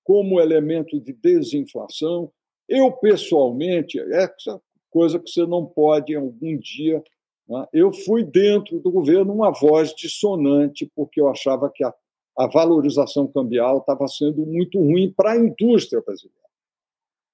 como 0.05 0.41
elemento 0.41 1.01
de 1.01 1.13
desinflação. 1.13 2.31
Eu, 2.69 2.93
pessoalmente, 2.93 3.99
é 3.99 4.25
essa 4.25 4.61
coisa 4.89 5.19
que 5.19 5.31
você 5.31 5.47
não 5.47 5.67
pode, 5.67 6.15
algum 6.15 6.57
dia, 6.59 7.03
né, 7.49 7.67
eu 7.73 7.93
fui 7.93 8.25
dentro 8.25 8.81
do 8.81 8.91
governo 8.91 9.33
uma 9.33 9.51
voz 9.51 9.95
dissonante, 9.95 10.91
porque 10.95 11.21
eu 11.21 11.29
achava 11.29 11.71
que 11.75 11.85
a, 11.85 11.93
a 12.37 12.47
valorização 12.47 13.27
cambial 13.27 13.79
estava 13.79 14.07
sendo 14.09 14.45
muito 14.45 14.79
ruim 14.79 15.13
para 15.13 15.33
a 15.33 15.37
indústria 15.37 16.03
brasileira. 16.05 16.47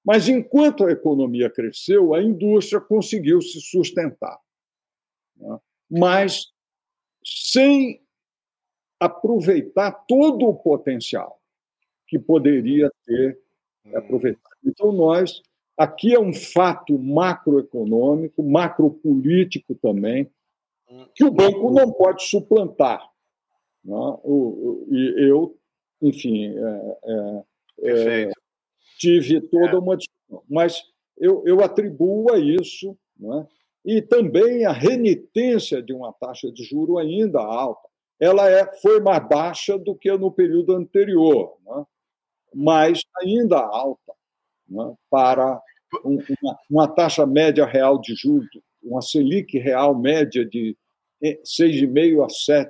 Mas 0.03 0.27
enquanto 0.27 0.85
a 0.85 0.91
economia 0.91 1.49
cresceu, 1.49 2.13
a 2.13 2.21
indústria 2.21 2.81
conseguiu 2.81 3.41
se 3.41 3.61
sustentar. 3.61 4.37
Né? 5.37 5.59
Mas 5.89 6.51
sem 7.25 8.01
aproveitar 8.99 9.91
todo 10.07 10.47
o 10.47 10.55
potencial 10.55 11.39
que 12.07 12.17
poderia 12.19 12.91
ter 13.05 13.39
hum. 13.85 13.97
aproveitado. 13.97 14.55
Então, 14.63 14.91
nós, 14.91 15.41
aqui 15.77 16.13
é 16.13 16.19
um 16.19 16.33
fato 16.33 16.97
macroeconômico, 16.97 18.43
macropolítico 18.43 19.75
também, 19.75 20.29
hum. 20.89 21.05
que 21.15 21.23
o 21.23 21.31
banco 21.31 21.71
não 21.71 21.91
pode 21.91 22.23
suplantar. 22.23 23.09
Né? 23.83 24.17
E 24.91 25.29
eu, 25.29 25.57
enfim, 26.01 26.55
é, 26.57 26.97
é, 27.05 28.23
é, 28.23 28.31
tive 28.97 29.41
toda 29.41 29.71
é. 29.71 29.77
uma 29.77 29.97
discussão. 29.97 30.43
Mas 30.49 30.81
eu, 31.17 31.43
eu 31.45 31.61
atribuo 31.63 32.31
a 32.31 32.39
isso, 32.39 32.97
né? 33.17 33.47
e 33.85 34.01
também 34.01 34.65
a 34.65 34.71
renitência 34.71 35.81
de 35.81 35.93
uma 35.93 36.13
taxa 36.13 36.51
de 36.51 36.63
juro 36.63 36.97
ainda 36.97 37.39
alta. 37.39 37.87
Ela 38.19 38.49
é, 38.49 38.65
foi 38.77 39.01
mais 39.01 39.27
baixa 39.27 39.77
do 39.77 39.95
que 39.95 40.11
no 40.13 40.31
período 40.31 40.73
anterior, 40.73 41.57
né? 41.65 41.83
mas 42.53 43.01
ainda 43.21 43.57
alta 43.57 44.13
né? 44.69 44.93
para 45.09 45.61
uma, 46.03 46.57
uma, 46.69 46.87
taxa 46.87 47.25
média 47.25 47.65
real 47.65 47.99
de 47.99 48.15
juros, 48.15 48.47
uma 48.81 49.01
Selic 49.01 49.57
real 49.57 49.93
média 49.97 50.45
de 50.45 50.77
6,5% 51.21 52.23
a 52.23 52.27
7%, 52.27 52.67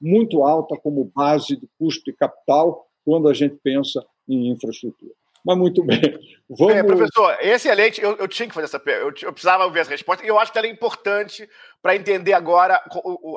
muito 0.00 0.42
alta 0.42 0.76
como 0.76 1.10
base 1.14 1.56
de 1.56 1.68
custo 1.78 2.04
de 2.04 2.16
capital 2.16 2.86
quando 3.04 3.28
a 3.28 3.34
gente 3.34 3.56
pensa 3.62 4.04
em 4.28 4.50
infraestrutura. 4.50 5.12
Mas 5.44 5.56
muito 5.56 5.84
bem. 5.84 6.00
Vamos... 6.50 6.74
É, 6.74 6.82
professor, 6.82 7.38
excelente. 7.40 8.02
Eu, 8.02 8.16
eu 8.16 8.26
tinha 8.26 8.48
que 8.48 8.54
fazer 8.54 8.64
essa 8.64 8.80
pergunta. 8.80 9.20
Eu, 9.22 9.28
eu, 9.28 9.32
precisava 9.32 9.64
ouvir 9.64 9.78
essa 9.78 9.90
resposta. 9.90 10.24
E 10.24 10.28
eu 10.28 10.38
acho 10.38 10.50
que 10.50 10.58
ela 10.58 10.66
é 10.66 10.70
importante 10.70 11.48
para 11.80 11.94
entender 11.94 12.32
agora 12.32 12.82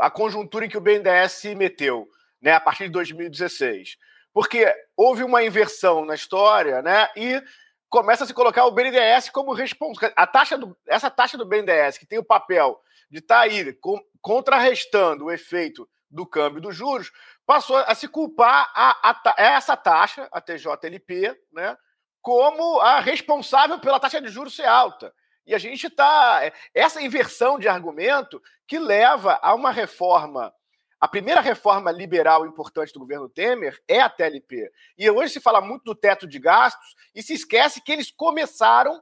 a 0.01 0.09
conjuntura 0.09 0.65
em 0.65 0.69
que 0.69 0.77
o 0.77 0.81
BNDES 0.81 1.33
se 1.33 1.53
meteu, 1.53 2.07
né, 2.41 2.53
a 2.53 2.59
partir 2.59 2.85
de 2.85 2.89
2016. 2.93 3.97
Porque 4.33 4.65
houve 4.97 5.23
uma 5.23 5.43
inversão 5.43 6.03
na 6.03 6.15
história, 6.15 6.81
né? 6.81 7.07
E 7.15 7.41
começa 7.89 8.23
a 8.23 8.27
se 8.27 8.33
colocar 8.33 8.65
o 8.65 8.71
BNDES 8.71 9.29
como 9.29 9.53
responsável. 9.53 10.13
A 10.15 10.25
taxa 10.25 10.57
do, 10.57 10.75
essa 10.87 11.11
taxa 11.11 11.37
do 11.37 11.45
BNDES, 11.45 11.99
que 11.99 12.07
tem 12.07 12.17
o 12.17 12.23
papel 12.23 12.79
de 13.09 13.19
estar 13.19 13.35
tá 13.35 13.41
aí 13.41 13.71
com, 13.73 13.99
contrarrestando 14.19 15.25
o 15.25 15.31
efeito 15.31 15.87
do 16.09 16.25
câmbio 16.25 16.61
dos 16.61 16.75
juros, 16.75 17.11
passou 17.45 17.77
a 17.77 17.93
se 17.93 18.07
culpar 18.07 18.71
a, 18.75 19.09
a, 19.09 19.33
a 19.37 19.43
essa 19.43 19.77
taxa, 19.77 20.27
a 20.31 20.41
TJLP, 20.41 21.37
né? 21.51 21.77
como 22.21 22.79
a 22.79 22.99
responsável 22.99 23.79
pela 23.79 23.99
taxa 23.99 24.21
de 24.21 24.29
juros 24.29 24.55
ser 24.55 24.65
alta. 24.65 25.13
E 25.45 25.55
a 25.55 25.57
gente 25.57 25.87
está. 25.87 26.41
É, 26.43 26.53
essa 26.73 27.01
inversão 27.01 27.57
de 27.57 27.67
argumento 27.67 28.41
que 28.67 28.77
leva 28.77 29.39
a 29.41 29.55
uma 29.55 29.71
reforma. 29.71 30.53
A 30.99 31.07
primeira 31.07 31.39
reforma 31.39 31.91
liberal 31.91 32.45
importante 32.45 32.91
do 32.93 32.99
governo 32.99 33.29
Temer 33.29 33.81
é 33.87 34.01
a 34.01 34.09
TLP. 34.09 34.69
E 34.97 35.09
hoje 35.09 35.33
se 35.33 35.39
fala 35.39 35.61
muito 35.61 35.85
do 35.85 35.95
teto 35.95 36.27
de 36.27 36.37
gastos 36.37 36.93
e 37.15 37.23
se 37.23 37.33
esquece 37.33 37.81
que 37.81 37.91
eles 37.91 38.11
começaram 38.11 39.01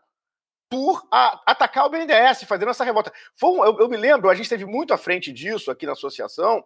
por 0.70 1.08
a, 1.12 1.42
atacar 1.46 1.86
o 1.86 1.90
BNDES, 1.90 2.44
fazendo 2.44 2.70
essa 2.70 2.84
revolta. 2.84 3.12
Um, 3.42 3.64
eu, 3.64 3.80
eu, 3.80 3.90
me 3.90 3.98
lembro, 3.98 4.30
a 4.30 4.36
gente 4.36 4.46
esteve 4.46 4.66
muito 4.66 4.94
à 4.94 4.98
frente 4.98 5.32
disso 5.32 5.72
aqui 5.72 5.86
na 5.86 5.94
associação, 5.94 6.64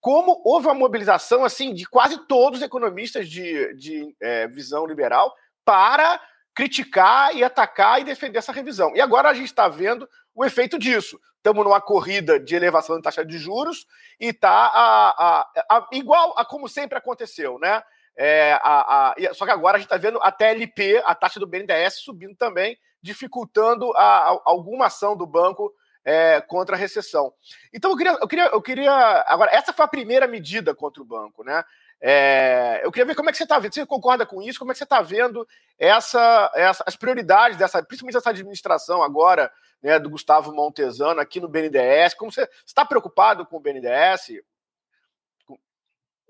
como 0.00 0.40
houve 0.44 0.66
uma 0.66 0.74
mobilização 0.74 1.44
assim 1.44 1.72
de 1.72 1.86
quase 1.86 2.26
todos 2.26 2.58
os 2.58 2.64
economistas 2.64 3.28
de, 3.28 3.74
de 3.74 4.16
é, 4.20 4.48
visão 4.48 4.86
liberal 4.86 5.32
para 5.64 6.20
criticar 6.54 7.34
e 7.34 7.44
atacar 7.44 8.00
e 8.00 8.04
defender 8.04 8.38
essa 8.38 8.52
revisão. 8.52 8.94
E 8.94 9.00
agora 9.00 9.28
a 9.28 9.34
gente 9.34 9.46
está 9.46 9.68
vendo 9.68 10.08
o 10.34 10.44
efeito 10.44 10.78
disso. 10.78 11.20
Estamos 11.36 11.64
numa 11.64 11.80
corrida 11.80 12.38
de 12.38 12.54
elevação 12.54 12.96
da 12.96 13.02
taxa 13.02 13.24
de 13.24 13.38
juros 13.38 13.86
e 14.20 14.28
está 14.28 15.44
igual 15.92 16.34
a 16.38 16.44
como 16.44 16.68
sempre 16.68 16.98
aconteceu, 16.98 17.58
né? 17.58 17.82
É, 18.16 18.52
a, 18.62 19.10
a, 19.10 19.34
só 19.34 19.46
que 19.46 19.50
agora 19.50 19.76
a 19.76 19.80
gente 19.80 19.86
está 19.86 19.96
vendo 19.96 20.20
a 20.22 20.30
TLP, 20.30 21.02
a 21.04 21.14
taxa 21.14 21.40
do 21.40 21.46
BNDES, 21.46 21.94
subindo 21.94 22.36
também, 22.36 22.76
dificultando 23.02 23.92
a, 23.96 24.40
alguma 24.44 24.86
ação 24.86 25.16
do 25.16 25.26
banco 25.26 25.74
é, 26.04 26.40
contra 26.40 26.76
a 26.76 26.78
recessão. 26.78 27.32
Então 27.72 27.90
eu 27.90 27.96
queria, 27.96 28.12
eu 28.12 28.28
queria, 28.28 28.46
eu 28.46 28.62
queria. 28.62 29.24
Agora, 29.26 29.50
essa 29.52 29.72
foi 29.72 29.84
a 29.84 29.88
primeira 29.88 30.26
medida 30.26 30.74
contra 30.74 31.02
o 31.02 31.06
banco, 31.06 31.44
né? 31.44 31.64
É, 32.00 32.80
eu 32.82 32.90
queria 32.90 33.06
ver 33.06 33.14
como 33.14 33.28
é 33.28 33.32
que 33.32 33.38
você 33.38 33.44
está 33.44 33.58
vendo. 33.58 33.74
Você 33.74 33.86
concorda 33.86 34.26
com 34.26 34.42
isso? 34.42 34.58
Como 34.58 34.72
é 34.72 34.74
que 34.74 34.78
você 34.78 34.84
está 34.84 35.00
vendo 35.00 35.46
essa, 35.78 36.50
essa, 36.54 36.84
as 36.86 36.96
prioridades 36.96 37.56
dessa, 37.56 37.82
principalmente 37.82 38.16
essa 38.16 38.30
administração 38.30 39.02
agora, 39.02 39.52
né, 39.80 40.00
do 40.00 40.10
Gustavo 40.10 40.52
Montesano 40.52 41.20
aqui 41.20 41.38
no 41.38 41.48
BNDES? 41.48 42.14
Como 42.14 42.32
você 42.32 42.48
está 42.66 42.84
preocupado 42.84 43.46
com 43.46 43.56
o 43.56 43.60
BNDES? 43.60 44.42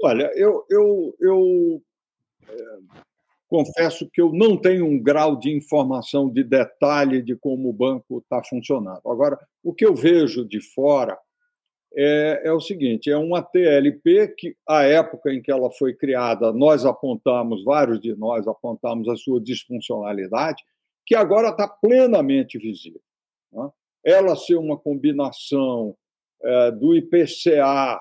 Olha, 0.03 0.31
eu, 0.35 0.67
eu, 0.69 1.15
eu 1.19 1.83
é, 2.49 2.79
confesso 3.53 4.09
que 4.11 4.19
eu 4.19 4.33
não 4.33 4.57
tenho 4.57 4.87
um 4.87 4.99
grau 4.99 5.37
de 5.37 5.55
informação 5.55 6.31
de 6.31 6.43
detalhe 6.43 7.21
de 7.21 7.37
como 7.37 7.69
o 7.69 7.73
banco 7.73 8.21
está 8.21 8.43
funcionando. 8.43 9.03
Agora, 9.05 9.39
o 9.63 9.75
que 9.75 9.85
eu 9.85 9.95
vejo 9.95 10.43
de 10.43 10.59
fora 10.59 11.19
é, 11.95 12.45
é, 12.45 12.53
o 12.53 12.61
seguinte: 12.63 13.11
é 13.11 13.17
uma 13.19 13.43
TLP 13.43 14.29
que, 14.39 14.57
a 14.67 14.85
época 14.85 15.31
em 15.35 15.43
que 15.43 15.53
ela 15.53 15.71
foi 15.71 15.93
criada, 15.93 16.51
nós 16.51 16.87
apontamos, 16.87 17.63
vários 17.63 18.01
de 18.01 18.15
nós 18.17 18.49
apontamos 18.49 19.07
a 19.07 19.17
sua 19.17 19.39
disfuncionalidade, 19.39 20.63
que 21.05 21.15
agora 21.15 21.51
está 21.51 21.69
plenamente 21.69 22.57
visível. 22.57 23.03
Né? 23.53 23.69
Ela 24.03 24.35
ser 24.35 24.57
uma 24.57 24.79
combinação 24.79 25.95
é, 26.43 26.71
do 26.71 26.97
IPCA 26.97 28.01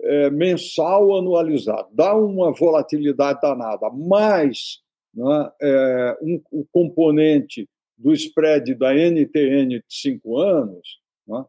é, 0.00 0.30
mensal 0.30 1.16
anualizado, 1.16 1.88
dá 1.92 2.14
uma 2.14 2.52
volatilidade 2.52 3.40
danada, 3.40 3.90
mais 3.90 4.80
né, 5.14 5.52
é, 5.60 6.18
um, 6.22 6.40
o 6.50 6.66
componente 6.70 7.68
do 7.96 8.12
spread 8.12 8.74
da 8.74 8.94
NTN 8.94 9.68
de 9.68 9.84
cinco 9.88 10.38
anos, 10.38 11.00
né, 11.26 11.44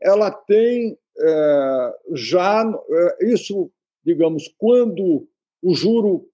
ela 0.00 0.30
tem 0.30 0.96
é, 1.18 1.94
já 2.14 2.62
é, 2.62 3.26
isso, 3.26 3.70
digamos, 4.04 4.48
quando 4.56 5.28
o 5.62 5.74
juro 5.74 6.28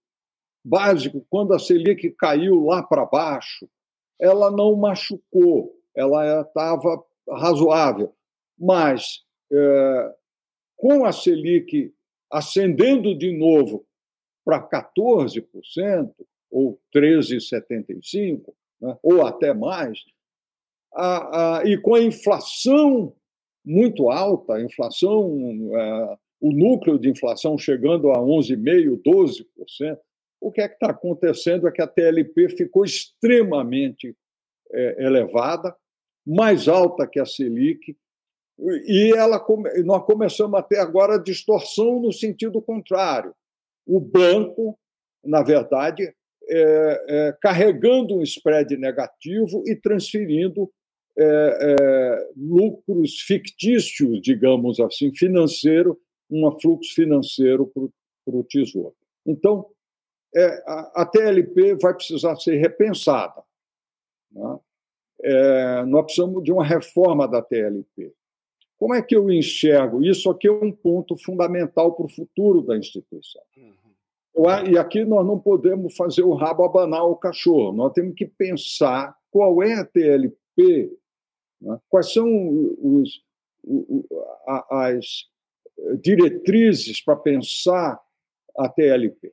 básico, 0.64 1.24
quando 1.30 1.54
a 1.54 1.58
Selic 1.58 2.10
caiu 2.12 2.64
lá 2.64 2.82
para 2.82 3.06
baixo, 3.06 3.68
ela 4.20 4.50
não 4.50 4.76
machucou, 4.76 5.72
ela 5.94 6.42
estava 6.42 7.02
razoável. 7.28 8.12
Mas 8.58 9.24
é, 9.52 10.14
com 10.76 11.04
a 11.04 11.12
Selic 11.12 11.92
ascendendo 12.30 13.16
de 13.16 13.32
novo 13.36 13.86
para 14.44 14.62
14%, 14.68 16.12
ou 16.50 16.80
13,75%, 16.94 18.42
né, 18.80 18.96
ou 19.02 19.26
até 19.26 19.52
mais, 19.52 19.98
a, 20.94 21.58
a, 21.58 21.64
e 21.66 21.76
com 21.76 21.94
a 21.94 22.02
inflação 22.02 23.14
muito 23.64 24.08
alta, 24.08 24.54
a 24.54 24.62
inflação, 24.62 25.58
é, 25.76 26.16
o 26.40 26.52
núcleo 26.52 26.98
de 26.98 27.10
inflação 27.10 27.58
chegando 27.58 28.10
a 28.12 28.18
11,5%, 28.18 29.02
12%. 29.02 29.98
O 30.40 30.52
que 30.52 30.60
é 30.60 30.68
que 30.68 30.74
está 30.74 30.90
acontecendo 30.90 31.66
é 31.66 31.72
que 31.72 31.82
a 31.82 31.86
TLP 31.86 32.48
ficou 32.50 32.84
extremamente 32.84 34.16
é, 34.72 35.04
elevada, 35.04 35.74
mais 36.24 36.68
alta 36.68 37.06
que 37.06 37.18
a 37.18 37.26
Selic, 37.26 37.96
e 38.58 39.12
ela, 39.14 39.44
nós 39.84 40.04
começamos 40.04 40.58
até 40.58 40.80
agora 40.80 41.16
a 41.16 41.22
distorção 41.22 42.00
no 42.00 42.12
sentido 42.12 42.60
contrário. 42.62 43.34
O 43.86 44.00
banco, 44.00 44.78
na 45.22 45.42
verdade, 45.42 46.14
é, 46.48 47.04
é, 47.08 47.36
carregando 47.40 48.16
um 48.16 48.22
spread 48.22 48.76
negativo 48.76 49.62
e 49.66 49.76
transferindo 49.76 50.70
é, 51.18 51.24
é, 51.24 52.30
lucros 52.36 53.20
fictícios, 53.20 54.20
digamos 54.20 54.78
assim, 54.80 55.14
financeiro, 55.14 55.98
um 56.30 56.50
fluxo 56.60 56.94
financeiro 56.94 57.66
para 58.24 58.36
o 58.36 58.44
Tesouro. 58.44 58.94
Então, 59.24 59.66
é, 60.34 60.46
a, 60.66 61.02
a, 61.02 61.06
TLP 61.06 61.76
vai 61.76 61.94
precisar 61.94 62.36
ser 62.36 62.56
repensada. 62.56 63.42
Né? 64.30 64.58
É, 65.22 65.84
nós 65.84 66.04
precisamos 66.04 66.42
de 66.44 66.52
uma 66.52 66.64
reforma 66.64 67.26
da 67.26 67.40
TLP. 67.40 68.12
Como 68.78 68.94
é 68.94 69.02
que 69.02 69.16
eu 69.16 69.30
enxergo? 69.30 70.04
Isso 70.04 70.30
aqui 70.30 70.48
é 70.48 70.52
um 70.52 70.72
ponto 70.72 71.16
fundamental 71.16 71.94
para 71.94 72.06
o 72.06 72.10
futuro 72.10 72.60
da 72.62 72.76
instituição. 72.76 73.42
Uhum. 73.56 74.70
E 74.70 74.76
aqui 74.76 75.04
nós 75.04 75.26
não 75.26 75.38
podemos 75.38 75.96
fazer 75.96 76.22
o 76.22 76.34
rabo 76.34 76.64
abanar 76.64 77.04
o 77.04 77.16
cachorro. 77.16 77.72
Nós 77.72 77.92
temos 77.92 78.14
que 78.14 78.26
pensar 78.26 79.16
qual 79.30 79.62
é 79.62 79.74
a 79.74 79.84
TLP 79.84 80.90
né? 81.60 81.78
Quais 81.88 82.12
são 82.12 82.26
os, 82.80 83.22
as 84.70 85.28
diretrizes 86.00 87.02
para 87.02 87.16
pensar 87.16 88.00
a 88.56 88.68
TLP. 88.68 89.32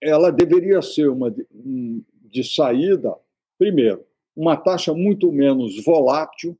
Ela 0.00 0.30
deveria 0.30 0.80
ser 0.82 1.08
uma 1.08 1.30
de 1.30 2.44
saída, 2.44 3.14
primeiro, 3.58 4.04
uma 4.34 4.56
taxa 4.56 4.92
muito 4.92 5.32
menos 5.32 5.82
volátil, 5.84 6.56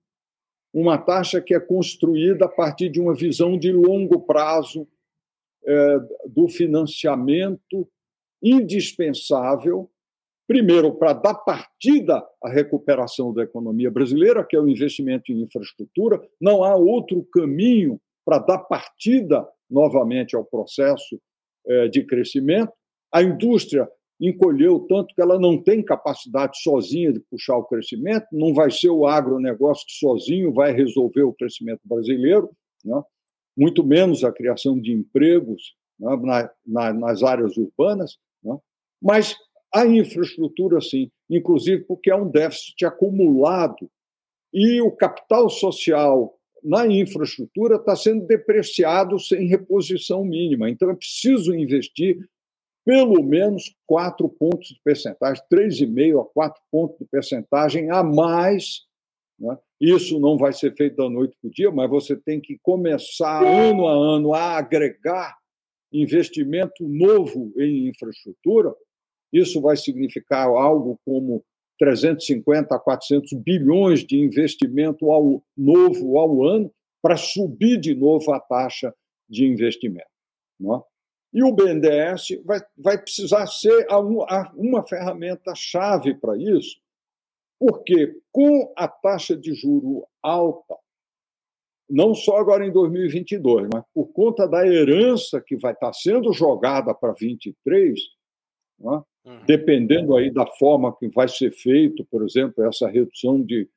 uma 0.79 0.99
taxa 0.99 1.41
que 1.41 1.55
é 1.55 1.59
construída 1.59 2.45
a 2.45 2.49
partir 2.49 2.91
de 2.91 3.01
uma 3.01 3.15
visão 3.15 3.59
de 3.59 3.73
longo 3.73 4.21
prazo 4.21 4.87
é, 5.67 5.99
do 6.27 6.49
financiamento 6.49 7.89
indispensável, 8.43 9.91
primeiro, 10.47 10.93
para 10.93 11.15
dar 11.15 11.35
partida 11.35 12.23
à 12.45 12.51
recuperação 12.51 13.33
da 13.33 13.43
economia 13.43 13.91
brasileira, 13.91 14.45
que 14.45 14.55
é 14.55 14.61
o 14.61 14.69
investimento 14.69 15.33
em 15.33 15.41
infraestrutura. 15.41 16.21
Não 16.39 16.63
há 16.63 16.77
outro 16.77 17.27
caminho 17.33 17.99
para 18.23 18.39
dar 18.39 18.59
partida 18.59 19.49
novamente 19.71 20.37
ao 20.37 20.45
processo 20.45 21.19
é, 21.67 21.89
de 21.89 22.05
crescimento. 22.05 22.71
A 23.11 23.23
indústria 23.23 23.89
encolheu 24.21 24.81
tanto 24.89 25.15
que 25.15 25.21
ela 25.21 25.39
não 25.39 25.63
tem 25.63 25.83
capacidade 25.83 26.61
sozinha 26.63 27.13
de 27.13 27.21
puxar 27.21 27.57
o 27.57 27.65
crescimento, 27.65 28.27
não 28.33 28.55
vai 28.55 28.71
ser 28.71 28.89
o 28.89 29.07
agronegócio 29.07 29.87
que 29.87 29.93
sozinho 29.93 30.53
vai 30.53 30.73
resolver 30.73 31.23
o 31.23 31.35
crescimento 31.35 31.81
brasileiro, 31.85 32.51
né? 32.85 33.03
muito 33.57 33.85
menos 33.85 34.25
a 34.25 34.33
criação 34.33 34.79
de 34.81 34.93
empregos 34.93 35.75
né? 35.99 36.17
na, 36.17 36.51
na, 36.67 36.93
nas 36.93 37.23
áreas 37.23 37.57
urbanas, 37.57 38.17
né? 38.43 38.57
mas 39.03 39.37
a 39.75 39.87
infraestrutura, 39.87 40.81
sim, 40.81 41.11
inclusive 41.29 41.85
porque 41.85 42.11
é 42.11 42.17
um 42.17 42.31
déficit 42.31 42.85
acumulado 42.87 43.91
e 44.53 44.81
o 44.81 44.91
capital 44.91 45.51
social 45.51 46.35
na 46.65 46.87
infraestrutura 46.87 47.77
está 47.77 47.95
sendo 47.95 48.27
depreciado 48.27 49.21
sem 49.21 49.47
reposição 49.47 50.25
mínima. 50.25 50.71
Então, 50.71 50.91
é 50.91 50.95
preciso 50.95 51.55
investir 51.55 52.19
pelo 52.87 53.21
menos 53.21 53.75
quatro 53.85 54.29
pontos 54.29 54.69
de 54.69 54.81
percentagem, 54.85 55.43
3,5 55.53 56.23
a 56.23 56.25
4 56.25 56.63
pontos 56.71 56.97
de 56.99 57.05
percentagem 57.05 57.91
a 57.91 58.05
mais. 58.05 58.83
Né? 59.41 59.59
Isso 59.81 60.21
não 60.21 60.39
vai 60.39 60.53
ser 60.53 60.73
feito 60.77 60.97
da 60.97 61.11
noite 61.11 61.37
para 61.43 61.49
o 61.49 61.51
dia, 61.51 61.71
mas 61.73 61.91
você 61.91 62.15
tem 62.15 62.41
que 62.41 62.57
começar 62.63 63.45
ano 63.45 63.89
a 63.89 63.93
ano 63.93 64.33
a 64.33 64.57
agregar 64.57 65.37
investimento 65.93 66.87
novo 66.87 67.53
em 67.59 67.89
infraestrutura. 67.89 68.73
Isso 69.33 69.61
vai 69.61 69.77
significar 69.77 70.47
algo 70.47 71.01
como 71.05 71.45
350 71.81 72.73
a 72.73 72.79
400 72.79 73.33
bilhões 73.33 74.05
de 74.05 74.17
investimento 74.17 75.11
ao 75.11 75.43
novo 75.57 76.19
ao 76.19 76.45
ano 76.45 76.73
para 77.03 77.17
subir 77.17 77.79
de 77.79 77.97
novo 77.97 78.33
a 78.33 78.39
taxa 78.39 78.95
de 79.29 79.45
investimento. 79.45 80.07
Não 80.59 80.77
é? 80.77 80.96
E 81.37 81.45
o 81.45 81.53
BNDES 81.53 82.41
vai, 82.47 82.61
vai 82.79 82.97
precisar 82.97 83.47
ser 83.47 83.87
a, 83.91 83.97
a, 83.97 84.53
uma 84.57 84.83
ferramenta-chave 84.87 86.15
para 86.15 86.35
isso, 86.35 86.81
porque 87.61 88.19
com 88.33 88.73
a 88.75 88.89
taxa 88.89 89.37
de 89.37 89.53
juro 89.53 90.07
alta, 90.23 90.75
não 91.91 92.15
só 92.15 92.39
agora 92.39 92.67
em 92.67 92.73
2022, 92.73 93.69
mas 93.71 93.85
por 93.93 94.07
conta 94.15 94.49
da 94.49 94.67
herança 94.67 95.39
que 95.39 95.59
vai 95.59 95.75
estar 95.75 95.93
sendo 95.93 96.33
jogada 96.33 96.95
para 96.95 97.13
23, 97.13 98.01
né? 98.81 99.03
uhum. 99.27 99.45
dependendo 99.47 100.17
aí 100.17 100.31
da 100.31 100.47
forma 100.47 100.97
que 100.97 101.07
vai 101.09 101.29
ser 101.29 101.53
feito, 101.53 102.03
por 102.07 102.25
exemplo, 102.25 102.65
essa 102.65 102.89
redução 102.89 103.43
de 103.43 103.69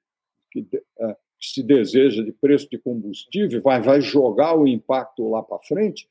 que, 0.49 0.65
é, 0.97 1.13
que 1.37 1.45
se 1.45 1.61
deseja 1.61 2.23
de 2.23 2.31
preço 2.31 2.69
de 2.69 2.77
combustível, 2.77 3.61
vai, 3.61 3.81
vai 3.81 3.99
jogar 3.99 4.57
o 4.57 4.65
impacto 4.65 5.27
lá 5.27 5.43
para 5.43 5.59
frente, 5.59 6.07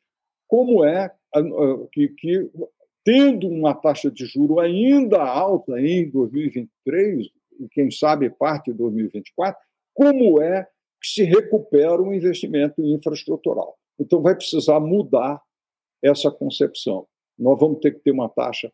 como 0.48 0.84
é 0.84 1.12
que, 1.92 2.08
que, 2.08 2.50
tendo 3.04 3.46
uma 3.48 3.74
taxa 3.74 4.10
de 4.10 4.24
juro 4.24 4.58
ainda 4.58 5.22
alta 5.22 5.80
em 5.80 6.10
2023 6.10 7.28
e 7.60 7.68
quem 7.68 7.90
sabe 7.90 8.30
parte 8.30 8.72
de 8.72 8.78
2024, 8.78 9.60
como 9.94 10.40
é 10.40 10.64
que 11.00 11.08
se 11.08 11.22
recupera 11.22 12.00
o 12.00 12.12
investimento 12.12 12.82
infraestrutural. 12.82 13.76
Então 14.00 14.22
vai 14.22 14.34
precisar 14.34 14.80
mudar 14.80 15.40
essa 16.02 16.30
concepção. 16.30 17.06
Nós 17.38 17.58
vamos 17.58 17.80
ter 17.80 17.92
que 17.92 18.00
ter 18.00 18.10
uma 18.10 18.28
taxa 18.28 18.72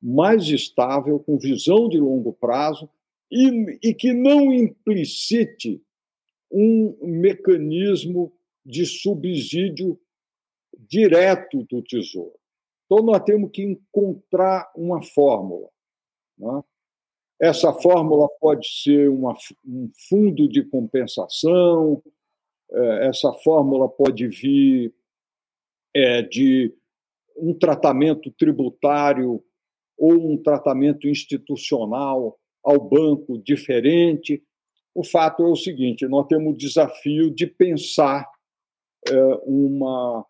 mais 0.00 0.48
estável, 0.48 1.18
com 1.18 1.38
visão 1.38 1.88
de 1.88 1.98
longo 1.98 2.32
prazo 2.32 2.88
e, 3.30 3.78
e 3.82 3.94
que 3.94 4.12
não 4.12 4.52
implicite 4.52 5.82
um 6.50 6.96
mecanismo 7.02 8.32
de 8.64 8.86
subsídio 8.86 9.98
direto 10.78 11.64
do 11.64 11.82
Tesouro. 11.82 12.38
Então, 12.84 13.04
nós 13.04 13.22
temos 13.24 13.50
que 13.52 13.62
encontrar 13.62 14.70
uma 14.76 15.02
fórmula. 15.02 15.68
Né? 16.38 16.62
Essa 17.40 17.72
fórmula 17.72 18.28
pode 18.40 18.66
ser 18.82 19.10
uma, 19.10 19.34
um 19.64 19.90
fundo 20.08 20.48
de 20.48 20.64
compensação, 20.64 22.02
é, 22.70 23.08
essa 23.08 23.32
fórmula 23.32 23.88
pode 23.88 24.26
vir 24.28 24.94
é, 25.94 26.22
de 26.22 26.74
um 27.36 27.52
tratamento 27.52 28.30
tributário 28.32 29.42
ou 29.98 30.12
um 30.12 30.42
tratamento 30.42 31.06
institucional 31.06 32.38
ao 32.64 32.80
banco 32.80 33.38
diferente. 33.38 34.42
O 34.94 35.04
fato 35.04 35.42
é 35.42 35.48
o 35.48 35.56
seguinte: 35.56 36.06
nós 36.06 36.26
temos 36.26 36.54
o 36.54 36.56
desafio 36.56 37.30
de 37.30 37.46
pensar 37.46 38.26
é, 39.08 39.14
uma 39.44 40.24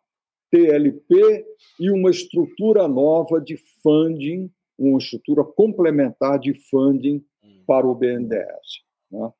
TLP 0.51 1.47
e 1.81 1.91
uma 1.91 2.11
estrutura 2.11 2.87
nova 2.89 3.41
de 3.41 3.57
funding, 3.83 4.51
uma 4.79 4.99
estrutura 4.99 5.45
complementar 5.45 6.39
de 6.39 6.55
funding 6.69 7.25
hum. 7.43 7.63
para 7.67 7.87
o 7.87 7.95
BNDES. 7.95 8.83
Né? 9.11 9.31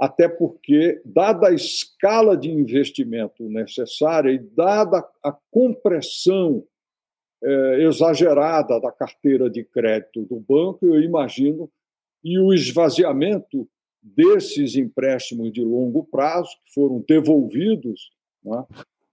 Até 0.00 0.28
porque, 0.28 1.00
dada 1.04 1.48
a 1.48 1.54
escala 1.54 2.36
de 2.36 2.50
investimento 2.50 3.48
necessária 3.48 4.30
e 4.30 4.38
dada 4.38 5.06
a 5.22 5.32
compressão 5.50 6.64
é, 7.42 7.82
exagerada 7.84 8.80
da 8.80 8.90
carteira 8.90 9.48
de 9.48 9.64
crédito 9.64 10.22
do 10.24 10.40
banco, 10.40 10.84
eu 10.86 11.00
imagino, 11.00 11.70
e 12.22 12.38
o 12.38 12.52
esvaziamento 12.52 13.68
desses 14.02 14.76
empréstimos 14.76 15.52
de 15.52 15.62
longo 15.62 16.04
prazo, 16.04 16.50
que 16.64 16.74
foram 16.74 17.04
devolvidos 17.06 18.10
né, 18.44 18.64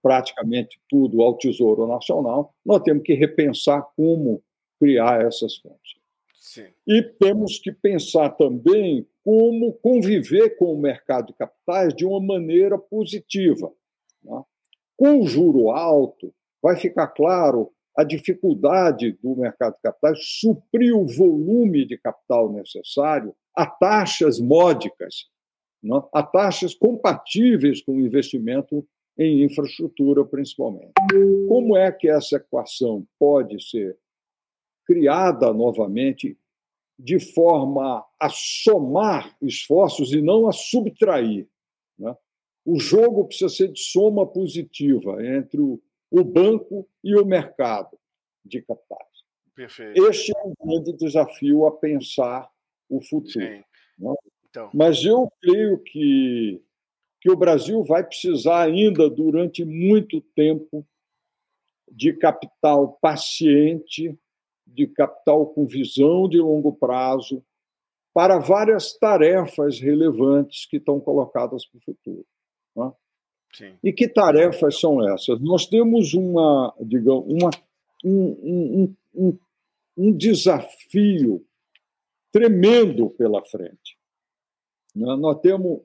praticamente 0.02 0.80
tudo 0.88 1.22
ao 1.22 1.36
Tesouro 1.36 1.86
Nacional, 1.86 2.52
nós 2.66 2.82
temos 2.82 3.04
que 3.04 3.14
repensar 3.14 3.86
como 3.96 4.42
criar 4.78 5.24
essas 5.24 5.56
fontes. 5.56 6.02
Sim. 6.34 6.66
E 6.86 7.02
temos 7.02 7.58
que 7.58 7.70
pensar 7.70 8.30
também 8.30 9.06
como 9.24 9.72
conviver 9.74 10.56
com 10.56 10.74
o 10.74 10.80
mercado 10.80 11.28
de 11.28 11.34
capitais 11.34 11.94
de 11.94 12.04
uma 12.04 12.20
maneira 12.20 12.76
positiva. 12.76 13.72
Né? 14.22 14.42
Com 14.96 15.20
o 15.20 15.26
juro 15.26 15.70
alto, 15.70 16.34
vai 16.60 16.76
ficar 16.76 17.06
claro 17.08 17.70
a 17.96 18.02
dificuldade 18.02 19.12
do 19.22 19.36
mercado 19.36 19.74
de 19.76 19.82
capitais 19.82 20.18
suprir 20.40 20.96
o 20.96 21.06
volume 21.06 21.86
de 21.86 21.96
capital 21.96 22.52
necessário 22.52 23.34
a 23.54 23.66
taxas 23.66 24.40
módicas, 24.40 25.26
né? 25.82 26.02
a 26.12 26.22
taxas 26.22 26.74
compatíveis 26.74 27.82
com 27.82 27.92
o 27.92 28.00
investimento 28.00 28.86
em 29.18 29.44
infraestrutura, 29.44 30.24
principalmente. 30.24 30.92
Como 31.48 31.76
é 31.76 31.90
que 31.92 32.08
essa 32.08 32.36
equação 32.36 33.06
pode 33.18 33.62
ser 33.62 33.98
criada 34.86 35.52
novamente 35.52 36.38
de 36.98 37.18
forma 37.20 38.04
a 38.20 38.28
somar 38.28 39.36
esforços 39.42 40.12
e 40.12 40.22
não 40.22 40.48
a 40.48 40.52
subtrair? 40.52 41.48
Né? 41.98 42.16
O 42.64 42.78
jogo 42.78 43.26
precisa 43.26 43.48
ser 43.48 43.68
de 43.68 43.80
soma 43.80 44.26
positiva 44.26 45.24
entre 45.24 45.60
o, 45.60 45.80
o 46.10 46.24
banco 46.24 46.88
e 47.02 47.14
o 47.16 47.24
mercado 47.24 47.98
de 48.44 48.62
capitais. 48.62 49.12
Perfeito. 49.54 50.06
Este 50.06 50.32
é 50.36 50.42
um 50.42 50.54
grande 50.64 50.92
desafio 50.94 51.66
a 51.66 51.72
pensar 51.72 52.50
o 52.88 53.00
futuro. 53.02 53.44
Né? 53.98 54.14
Então... 54.48 54.70
Mas 54.72 55.04
eu 55.04 55.30
creio 55.40 55.78
que 55.78 56.62
que 57.22 57.30
o 57.30 57.36
Brasil 57.36 57.84
vai 57.84 58.02
precisar 58.02 58.64
ainda 58.64 59.08
durante 59.08 59.64
muito 59.64 60.20
tempo 60.34 60.84
de 61.88 62.12
capital 62.14 62.98
paciente, 63.00 64.18
de 64.66 64.88
capital 64.88 65.46
com 65.46 65.64
visão 65.64 66.28
de 66.28 66.38
longo 66.38 66.72
prazo, 66.72 67.40
para 68.12 68.40
várias 68.40 68.98
tarefas 68.98 69.78
relevantes 69.78 70.66
que 70.66 70.78
estão 70.78 70.98
colocadas 70.98 71.64
para 71.64 71.78
o 71.78 71.82
futuro. 71.82 72.26
Né? 72.74 72.92
E 73.84 73.92
que 73.92 74.08
tarefas 74.08 74.80
são 74.80 75.08
essas? 75.08 75.40
Nós 75.40 75.66
temos 75.66 76.14
uma, 76.14 76.74
digamos, 76.80 77.24
uma, 77.32 77.50
um, 78.04 78.26
um, 78.42 78.96
um, 79.14 79.38
um 79.96 80.12
desafio 80.12 81.46
tremendo 82.32 83.10
pela 83.10 83.44
frente. 83.44 83.96
Né? 84.92 85.14
Nós 85.14 85.40
temos 85.40 85.82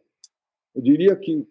eu 0.78 0.84
diria 0.84 1.16
que 1.16 1.44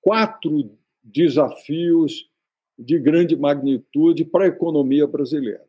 quatro 0.00 0.76
desafios 1.00 2.28
de 2.76 2.98
grande 2.98 3.36
magnitude 3.36 4.24
para 4.24 4.44
a 4.44 4.48
economia 4.48 5.06
brasileira. 5.06 5.64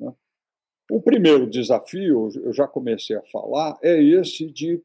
Né? 0.00 0.10
O 0.90 1.00
primeiro 1.00 1.46
desafio, 1.46 2.30
eu 2.42 2.54
já 2.54 2.66
comecei 2.66 3.16
a 3.16 3.22
falar, 3.24 3.78
é 3.82 4.02
esse 4.02 4.50
de 4.50 4.82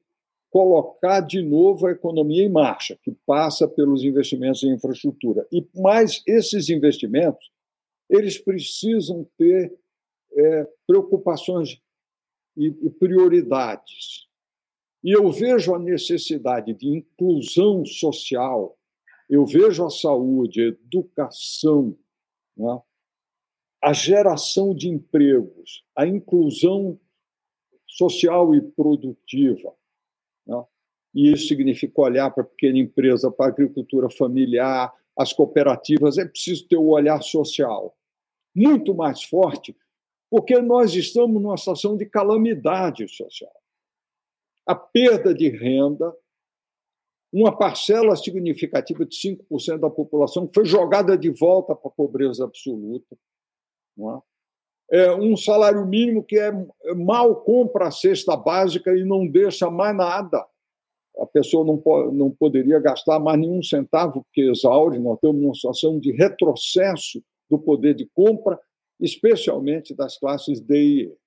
colocar 0.50 1.22
de 1.22 1.42
novo 1.42 1.88
a 1.88 1.92
economia 1.92 2.44
em 2.44 2.50
marcha, 2.50 3.00
que 3.02 3.12
passa 3.26 3.66
pelos 3.66 4.04
investimentos 4.04 4.62
em 4.64 4.74
infraestrutura. 4.74 5.48
E 5.50 5.66
mais 5.74 6.22
esses 6.28 6.68
investimentos, 6.68 7.50
eles 8.10 8.38
precisam 8.38 9.26
ter 9.38 9.74
é, 10.34 10.68
preocupações 10.86 11.82
e, 12.58 12.68
e 12.68 12.90
prioridades. 12.90 14.28
E 15.04 15.12
eu 15.12 15.32
vejo 15.32 15.74
a 15.74 15.80
necessidade 15.80 16.74
de 16.74 16.88
inclusão 16.88 17.84
social, 17.86 18.78
eu 19.28 19.46
vejo 19.46 19.86
a 19.86 19.90
saúde, 19.90 20.62
a 20.62 20.68
educação, 20.68 21.98
né? 22.56 22.80
a 23.84 23.94
geração 23.94 24.76
de 24.76 24.90
empregos, 24.90 25.84
a 25.96 26.06
inclusão 26.06 27.00
social 27.88 28.54
e 28.54 28.62
produtiva. 28.62 29.74
Né? 30.46 30.64
E 31.16 31.32
isso 31.32 31.48
significa 31.48 32.02
olhar 32.02 32.30
para 32.30 32.44
a 32.44 32.46
pequena 32.48 32.78
empresa, 32.78 33.32
para 33.32 33.48
a 33.48 33.50
agricultura 33.50 34.08
familiar, 34.08 34.94
as 35.18 35.34
cooperativas. 35.34 36.20
É 36.20 36.26
preciso 36.26 36.68
ter 36.68 36.78
o 36.78 36.84
um 36.84 36.90
olhar 36.90 37.22
social 37.24 37.98
muito 38.54 38.94
mais 38.94 39.24
forte, 39.24 39.76
porque 40.30 40.60
nós 40.60 40.94
estamos 40.94 41.42
numa 41.42 41.58
situação 41.58 41.98
de 41.98 42.06
calamidade 42.06 43.08
social 43.08 43.61
a 44.66 44.76
perda 44.76 45.34
de 45.34 45.50
renda, 45.50 46.14
uma 47.32 47.56
parcela 47.56 48.16
significativa 48.16 49.06
de 49.06 49.16
5% 49.16 49.80
da 49.80 49.90
população 49.90 50.50
foi 50.54 50.66
jogada 50.66 51.18
de 51.18 51.30
volta 51.30 51.74
para 51.74 51.90
a 51.90 51.94
pobreza 51.94 52.44
absoluta. 52.44 53.18
É? 54.92 55.06
é? 55.06 55.16
um 55.16 55.38
salário 55.38 55.86
mínimo 55.86 56.24
que 56.24 56.38
é 56.38 56.52
mal 56.96 57.36
compra 57.44 57.88
a 57.88 57.92
cesta 57.92 58.36
básica 58.36 58.94
e 58.96 59.06
não 59.06 59.26
deixa 59.26 59.70
mais 59.70 59.96
nada. 59.96 60.46
A 61.18 61.26
pessoa 61.26 61.66
não, 61.66 61.78
pode, 61.78 62.16
não 62.16 62.32
poderia 62.32 62.80
gastar 62.80 63.20
mais 63.20 63.40
nenhum 63.40 63.62
centavo, 63.64 64.24
porque 64.24 64.42
exaure. 64.42 65.00
Nós 65.00 65.20
temos 65.20 65.42
uma 65.42 65.54
situação 65.54 66.00
de 66.00 66.12
retrocesso 66.12 67.24
do 67.50 67.60
poder 67.60 67.94
de 67.94 68.10
compra, 68.14 68.60
especialmente 69.00 69.94
das 69.94 70.18
classes 70.18 70.60
D 70.60 70.76
e 70.76 71.02
E. 71.04 71.22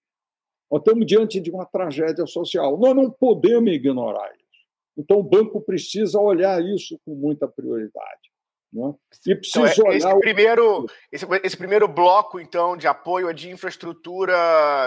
Nós 0.74 0.80
estamos 0.80 1.06
diante 1.06 1.40
de 1.40 1.52
uma 1.52 1.64
tragédia 1.64 2.26
social. 2.26 2.76
Nós 2.76 2.96
não 2.96 3.08
podemos 3.08 3.72
ignorar 3.72 4.28
isso. 4.32 4.64
Então, 4.98 5.18
o 5.18 5.22
banco 5.22 5.60
precisa 5.60 6.18
olhar 6.18 6.60
isso 6.60 6.98
com 7.04 7.14
muita 7.14 7.46
prioridade. 7.46 8.32
Né? 8.72 8.92
E 9.24 9.30
então, 9.30 9.38
precisa 9.38 9.72
então, 9.72 9.86
olhar. 9.86 9.96
Esse 9.96 10.18
primeiro, 10.18 10.86
esse, 11.12 11.26
esse, 11.44 11.56
primeiro 11.56 11.86
bloco, 11.86 12.40
então, 12.40 12.76
de 12.76 12.88
apoio 12.88 13.30
é 13.30 13.32
de 13.32 13.50
infraestrutura. 13.50 14.34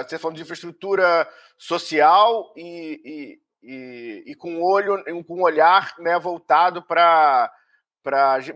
Você 0.04 0.16
tá 0.16 0.20
falando 0.20 0.36
de 0.36 0.42
infraestrutura 0.42 1.26
social 1.58 2.52
e, 2.58 3.40
e, 3.64 3.72
e, 3.72 4.32
e 4.32 4.36
com 4.36 4.62
olho, 4.62 5.02
com 5.26 5.38
um 5.38 5.44
olhar 5.44 5.96
né, 6.00 6.20
voltado 6.20 6.84
para 6.84 7.50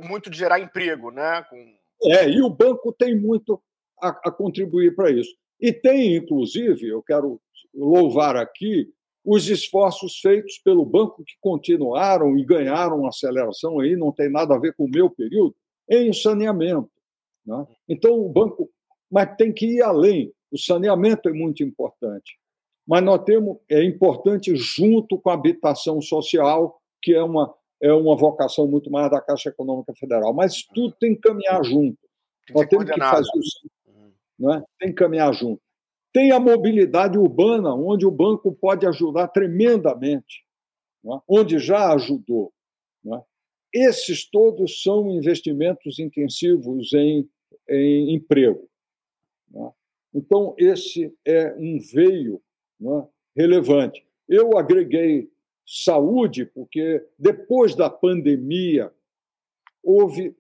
muito 0.04 0.30
de 0.30 0.38
gerar 0.38 0.60
emprego, 0.60 1.12
né? 1.12 1.46
Com... 1.50 2.12
É, 2.12 2.30
e 2.30 2.42
o 2.42 2.50
banco 2.50 2.92
tem 2.92 3.18
muito 3.18 3.64
a, 4.02 4.10
a 4.10 4.32
contribuir 4.32 4.94
para 4.94 5.10
isso. 5.12 5.32
E 5.62 5.72
tem, 5.72 6.16
inclusive, 6.16 6.88
eu 6.88 7.04
quero 7.04 7.40
louvar 7.74 8.36
aqui 8.36 8.92
os 9.24 9.48
esforços 9.48 10.20
feitos 10.20 10.58
pelo 10.58 10.84
banco 10.84 11.24
que 11.24 11.34
continuaram 11.40 12.38
e 12.38 12.44
ganharam 12.44 13.06
aceleração 13.06 13.80
aí, 13.80 13.96
não 13.96 14.12
tem 14.12 14.30
nada 14.30 14.56
a 14.56 14.60
ver 14.60 14.74
com 14.74 14.86
o 14.86 14.90
meu 14.90 15.10
período, 15.10 15.56
em 15.88 16.12
saneamento. 16.12 16.90
Né? 17.46 17.66
Então, 17.88 18.20
o 18.20 18.30
banco. 18.30 18.70
Mas 19.10 19.36
tem 19.36 19.54
que 19.54 19.66
ir 19.66 19.82
além. 19.82 20.34
O 20.52 20.58
saneamento 20.58 21.30
é 21.30 21.34
muito 21.34 21.64
importante. 21.64 22.40
Mas 22.88 23.04
nós 23.04 23.24
temos. 23.24 23.58
É 23.70 23.84
importante 23.84 24.56
junto 24.56 25.20
com 25.20 25.30
a 25.30 25.34
habitação 25.34 26.02
social, 26.02 26.82
que 27.02 27.14
é 27.14 27.22
uma, 27.22 27.54
é 27.82 27.94
uma 27.94 28.16
vocação 28.16 28.68
muito 28.68 28.90
mais 28.90 29.12
da 29.12 29.22
Caixa 29.22 29.50
Econômica 29.50 29.94
Federal. 29.94 30.34
Mas 30.34 30.64
tudo 30.64 30.96
tem 31.00 31.14
que 31.14 31.22
caminhar 31.22 31.64
junto. 31.64 31.98
Nós 32.54 32.68
temos 32.68 32.86
que 32.86 33.00
fazer 33.00 33.30
o 33.36 33.81
né? 34.42 34.64
tem 34.80 34.90
que 34.90 34.96
caminhar 34.96 35.32
junto. 35.34 35.62
Tem 36.12 36.32
a 36.32 36.40
mobilidade 36.40 37.18
urbana, 37.18 37.74
onde 37.74 38.06
o 38.06 38.12
banco 38.12 38.52
pode 38.52 38.86
ajudar 38.86 39.28
tremendamente, 39.30 40.44
né? 41.04 41.20
onde 41.28 41.60
já 41.60 41.94
ajudou. 41.94 42.52
Né? 43.04 43.22
Esses 43.74 44.30
todos 44.30 44.82
são 44.82 45.10
investimentos 45.12 46.00
intensivos 46.00 46.92
em, 46.94 47.30
em 47.70 48.16
emprego. 48.16 48.68
Né? 49.50 49.72
Então, 50.14 50.56
esse 50.58 51.14
é 51.26 51.54
um 51.54 51.80
veio 51.80 52.42
né, 52.80 53.08
relevante. 53.36 54.06
Eu 54.28 54.58
agreguei 54.58 55.30
saúde, 55.66 56.46
porque 56.46 57.06
depois 57.18 57.76
da 57.76 57.90
pandemia 57.90 58.92
houve 59.82 60.36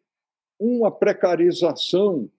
uma 0.60 0.92
precarização 0.92 2.30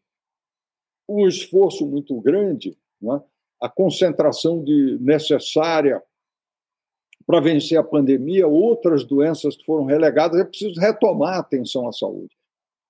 um 1.08 1.26
esforço 1.26 1.86
muito 1.86 2.20
grande, 2.20 2.76
né? 3.00 3.20
a 3.60 3.68
concentração 3.68 4.62
de, 4.62 4.98
necessária 5.00 6.02
para 7.26 7.40
vencer 7.40 7.78
a 7.78 7.84
pandemia, 7.84 8.46
outras 8.48 9.04
doenças 9.04 9.56
que 9.56 9.64
foram 9.64 9.84
relegadas, 9.84 10.40
é 10.40 10.44
preciso 10.44 10.80
retomar 10.80 11.34
a 11.34 11.40
atenção 11.40 11.86
à 11.88 11.92
saúde. 11.92 12.34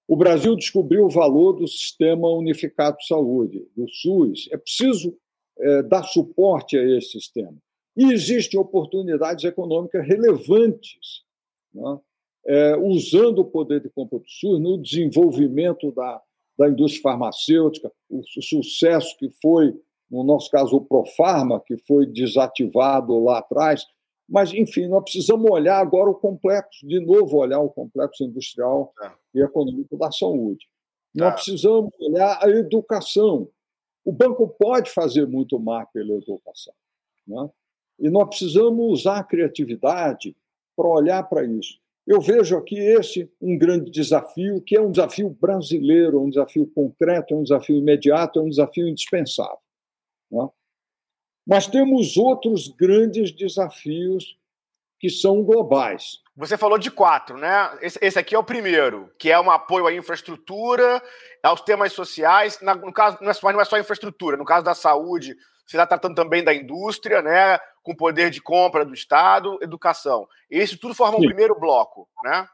O 0.08 0.16
Brasil 0.16 0.56
descobriu 0.56 1.04
o 1.04 1.10
valor 1.10 1.52
do 1.52 1.68
Sistema 1.68 2.28
Unificado 2.30 2.96
de 2.96 3.06
Saúde, 3.06 3.66
do 3.76 3.88
SUS. 3.88 4.48
É 4.50 4.56
preciso 4.56 5.16
é, 5.58 5.82
dar 5.82 6.02
suporte 6.02 6.76
a 6.76 6.82
esse 6.96 7.12
sistema. 7.12 7.56
E 7.96 8.12
existem 8.12 8.58
oportunidades 8.58 9.44
econômicas 9.44 10.06
relevantes, 10.06 11.22
né? 11.72 11.98
é, 12.46 12.76
usando 12.76 13.40
o 13.40 13.44
poder 13.44 13.80
de 13.80 13.90
compra 13.90 14.18
do 14.18 14.28
SUS 14.28 14.60
no 14.60 14.78
desenvolvimento 14.78 15.92
da 15.92 16.20
da 16.58 16.68
indústria 16.68 17.02
farmacêutica, 17.02 17.90
o 18.10 18.22
sucesso 18.42 19.16
que 19.18 19.30
foi, 19.42 19.74
no 20.10 20.22
nosso 20.22 20.50
caso, 20.50 20.76
o 20.76 20.84
Profarma, 20.84 21.60
que 21.60 21.76
foi 21.78 22.06
desativado 22.06 23.18
lá 23.18 23.38
atrás. 23.38 23.84
Mas, 24.28 24.52
enfim, 24.52 24.86
nós 24.86 25.02
precisamos 25.02 25.50
olhar 25.50 25.78
agora 25.78 26.10
o 26.10 26.14
complexo, 26.14 26.86
de 26.86 27.00
novo, 27.00 27.38
olhar 27.38 27.60
o 27.60 27.70
complexo 27.70 28.24
industrial 28.24 28.92
é. 29.02 29.10
e 29.34 29.42
econômico 29.42 29.96
da 29.96 30.10
saúde. 30.12 30.66
Nós 31.14 31.32
é. 31.32 31.34
precisamos 31.34 31.90
olhar 32.00 32.38
a 32.42 32.48
educação. 32.48 33.48
O 34.04 34.12
banco 34.12 34.48
pode 34.48 34.90
fazer 34.90 35.26
muito 35.26 35.58
mais 35.58 35.88
pela 35.92 36.14
educação. 36.14 36.74
Né? 37.26 37.50
E 37.98 38.10
nós 38.10 38.28
precisamos 38.28 39.00
usar 39.00 39.18
a 39.18 39.24
criatividade 39.24 40.36
para 40.76 40.88
olhar 40.88 41.22
para 41.24 41.44
isso. 41.44 41.81
Eu 42.06 42.20
vejo 42.20 42.56
aqui 42.56 42.76
esse 42.78 43.30
um 43.40 43.56
grande 43.56 43.90
desafio, 43.90 44.60
que 44.60 44.76
é 44.76 44.80
um 44.80 44.90
desafio 44.90 45.30
brasileiro, 45.30 46.20
um 46.20 46.28
desafio 46.28 46.66
concreto, 46.74 47.34
um 47.34 47.42
desafio 47.42 47.76
imediato, 47.76 48.40
um 48.40 48.48
desafio 48.48 48.88
indispensável. 48.88 49.58
Né? 50.30 50.48
Mas 51.46 51.66
temos 51.66 52.16
outros 52.16 52.68
grandes 52.68 53.30
desafios 53.32 54.36
que 54.98 55.10
são 55.10 55.42
globais. 55.42 56.22
Você 56.36 56.56
falou 56.56 56.78
de 56.78 56.90
quatro, 56.90 57.36
né? 57.36 57.78
Esse, 57.82 58.18
aqui 58.18 58.34
é 58.34 58.38
o 58.38 58.44
primeiro, 58.44 59.12
que 59.18 59.30
é 59.30 59.38
um 59.38 59.50
apoio 59.50 59.86
à 59.86 59.92
infraestrutura, 59.92 61.02
aos 61.42 61.60
temas 61.60 61.92
sociais. 61.92 62.58
no 62.60 62.92
caso, 62.92 63.18
não 63.20 63.30
é, 63.30 63.52
não 63.52 63.60
é 63.60 63.64
só 63.64 63.78
infraestrutura, 63.78 64.36
no 64.36 64.44
caso 64.44 64.64
da 64.64 64.74
saúde, 64.74 65.36
você 65.66 65.76
está 65.76 65.86
tratando 65.86 66.14
também 66.14 66.42
da 66.42 66.54
indústria, 66.54 67.20
né? 67.20 67.58
Com 67.82 67.94
poder 67.94 68.30
de 68.30 68.40
compra 68.40 68.84
do 68.84 68.94
Estado, 68.94 69.58
educação. 69.60 70.28
Isso 70.50 70.78
tudo 70.78 70.94
forma 70.94 71.18
Sim. 71.18 71.24
um 71.24 71.26
primeiro 71.26 71.58
bloco, 71.58 72.08
né? 72.22 72.46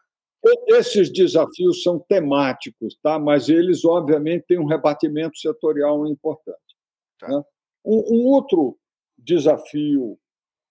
Esses 0.69 1.13
desafios 1.13 1.83
são 1.83 1.99
temáticos, 1.99 2.97
tá? 3.03 3.19
mas 3.19 3.49
eles, 3.49 3.85
obviamente, 3.85 4.47
têm 4.47 4.59
um 4.59 4.67
rebatimento 4.67 5.37
setorial 5.37 6.07
importante. 6.07 6.77
Tá. 7.19 7.29
Né? 7.29 7.43
Um, 7.85 8.15
um 8.15 8.27
outro 8.27 8.79
desafio, 9.17 10.19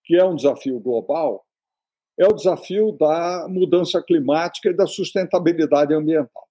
que 0.06 0.16
é 0.16 0.24
um 0.24 0.36
desafio 0.36 0.80
global, 0.80 1.46
é 2.18 2.26
o 2.26 2.34
desafio 2.34 2.94
da 2.94 3.46
mudança 3.50 4.02
climática 4.02 4.70
e 4.70 4.76
da 4.76 4.88
sustentabilidade 4.88 5.94
ambiental. 5.94 6.48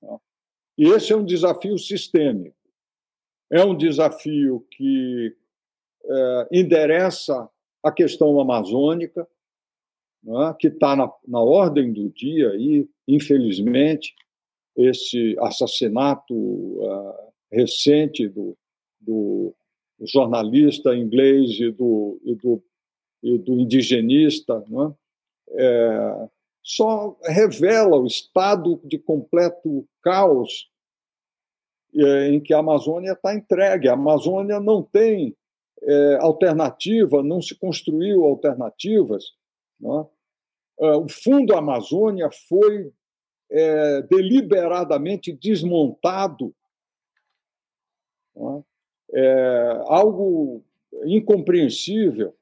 Tá? 0.00 0.16
E 0.78 0.88
esse 0.88 1.12
é 1.12 1.16
um 1.16 1.24
desafio 1.24 1.76
sistêmico. 1.78 2.56
É 3.50 3.62
um 3.64 3.76
desafio 3.76 4.66
que 4.70 5.36
é, 6.06 6.48
endereça 6.52 7.48
a 7.82 7.92
questão 7.92 8.40
amazônica, 8.40 9.26
é, 10.26 10.54
que 10.58 10.68
está 10.68 10.96
na, 10.96 11.12
na 11.26 11.40
ordem 11.40 11.92
do 11.92 12.08
dia, 12.10 12.54
e, 12.56 12.88
infelizmente, 13.06 14.14
esse 14.76 15.36
assassinato 15.38 16.34
uh, 16.34 17.32
recente 17.52 18.26
do, 18.28 18.56
do, 19.00 19.54
jornalista 20.00 20.94
inglês 20.94 21.50
e 21.60 21.70
do, 21.70 22.20
e 22.24 22.34
do, 22.34 22.62
e 23.22 23.38
do 23.38 23.60
indigenista, 23.60 24.62
é? 24.68 25.04
É, 25.56 26.28
só 26.62 27.16
revela 27.22 27.96
o 27.96 28.06
estado 28.06 28.80
de 28.84 28.98
completo 28.98 29.86
caos 30.02 30.68
em 31.94 32.40
que 32.40 32.52
a 32.52 32.58
Amazônia 32.58 33.12
está 33.12 33.34
entregue. 33.34 33.88
A 33.88 33.92
Amazônia 33.92 34.58
não 34.58 34.82
tem 34.82 35.36
é, 35.82 36.18
alternativa, 36.20 37.22
não 37.22 37.40
se 37.40 37.54
construiu 37.54 38.24
alternativas. 38.24 39.24
É? 39.82 40.86
é 40.86 40.96
o 40.96 41.08
Fundo 41.08 41.54
Amazônia 41.54 42.30
foi 42.48 42.92
é, 43.50 44.02
deliberadamente 44.02 45.32
desmontado. 45.32 46.54
É? 48.36 49.20
é? 49.20 49.82
algo 49.86 50.64
incompreensível. 51.04 52.34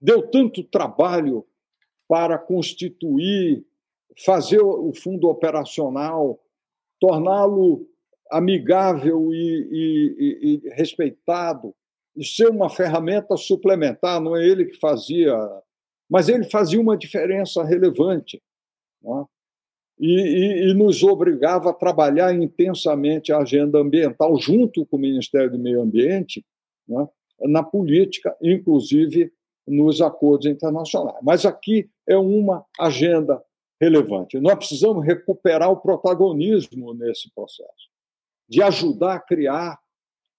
Deu 0.00 0.30
tanto 0.30 0.62
trabalho 0.62 1.44
para 2.06 2.38
constituir, 2.38 3.66
fazer 4.24 4.60
o 4.60 4.92
fundo 4.94 5.28
operacional, 5.28 6.40
torná-lo 7.00 7.86
amigável 8.30 9.32
e, 9.32 9.68
e, 9.70 10.60
e, 10.64 10.68
respeitado, 10.70 11.68
e 11.68 11.85
ser 12.22 12.48
uma 12.48 12.70
ferramenta 12.70 13.36
suplementar, 13.36 14.20
não 14.20 14.36
é 14.36 14.46
ele 14.46 14.66
que 14.66 14.78
fazia, 14.78 15.36
mas 16.08 16.28
ele 16.28 16.44
fazia 16.44 16.80
uma 16.80 16.96
diferença 16.96 17.62
relevante. 17.64 18.42
É? 19.04 19.24
E, 19.98 20.70
e, 20.70 20.74
nos 20.74 21.02
obrigava 21.02 21.70
a 21.70 21.74
trabalhar 21.74 22.34
intensamente 22.34 23.32
a 23.32 23.38
agenda 23.38 23.78
ambiental 23.78 24.38
junto 24.38 24.84
com 24.84 24.96
o 24.96 25.00
Ministério 25.00 25.50
do 25.50 25.58
Meio 25.58 25.80
Ambiente, 25.80 26.44
é? 26.90 27.48
na 27.48 27.62
política, 27.62 28.36
inclusive 28.42 29.32
nos 29.66 30.00
acordos 30.00 30.46
internacionais. 30.46 31.18
Mas 31.22 31.46
aqui 31.46 31.88
é 32.06 32.16
uma 32.16 32.64
agenda 32.78 33.42
relevante. 33.80 34.38
Nós 34.38 34.54
precisamos 34.54 35.04
recuperar 35.04 35.70
o 35.70 35.78
protagonismo 35.80 36.94
nesse 36.94 37.30
processo, 37.34 37.90
de 38.48 38.62
ajudar 38.62 39.14
a 39.14 39.20
criar 39.20 39.78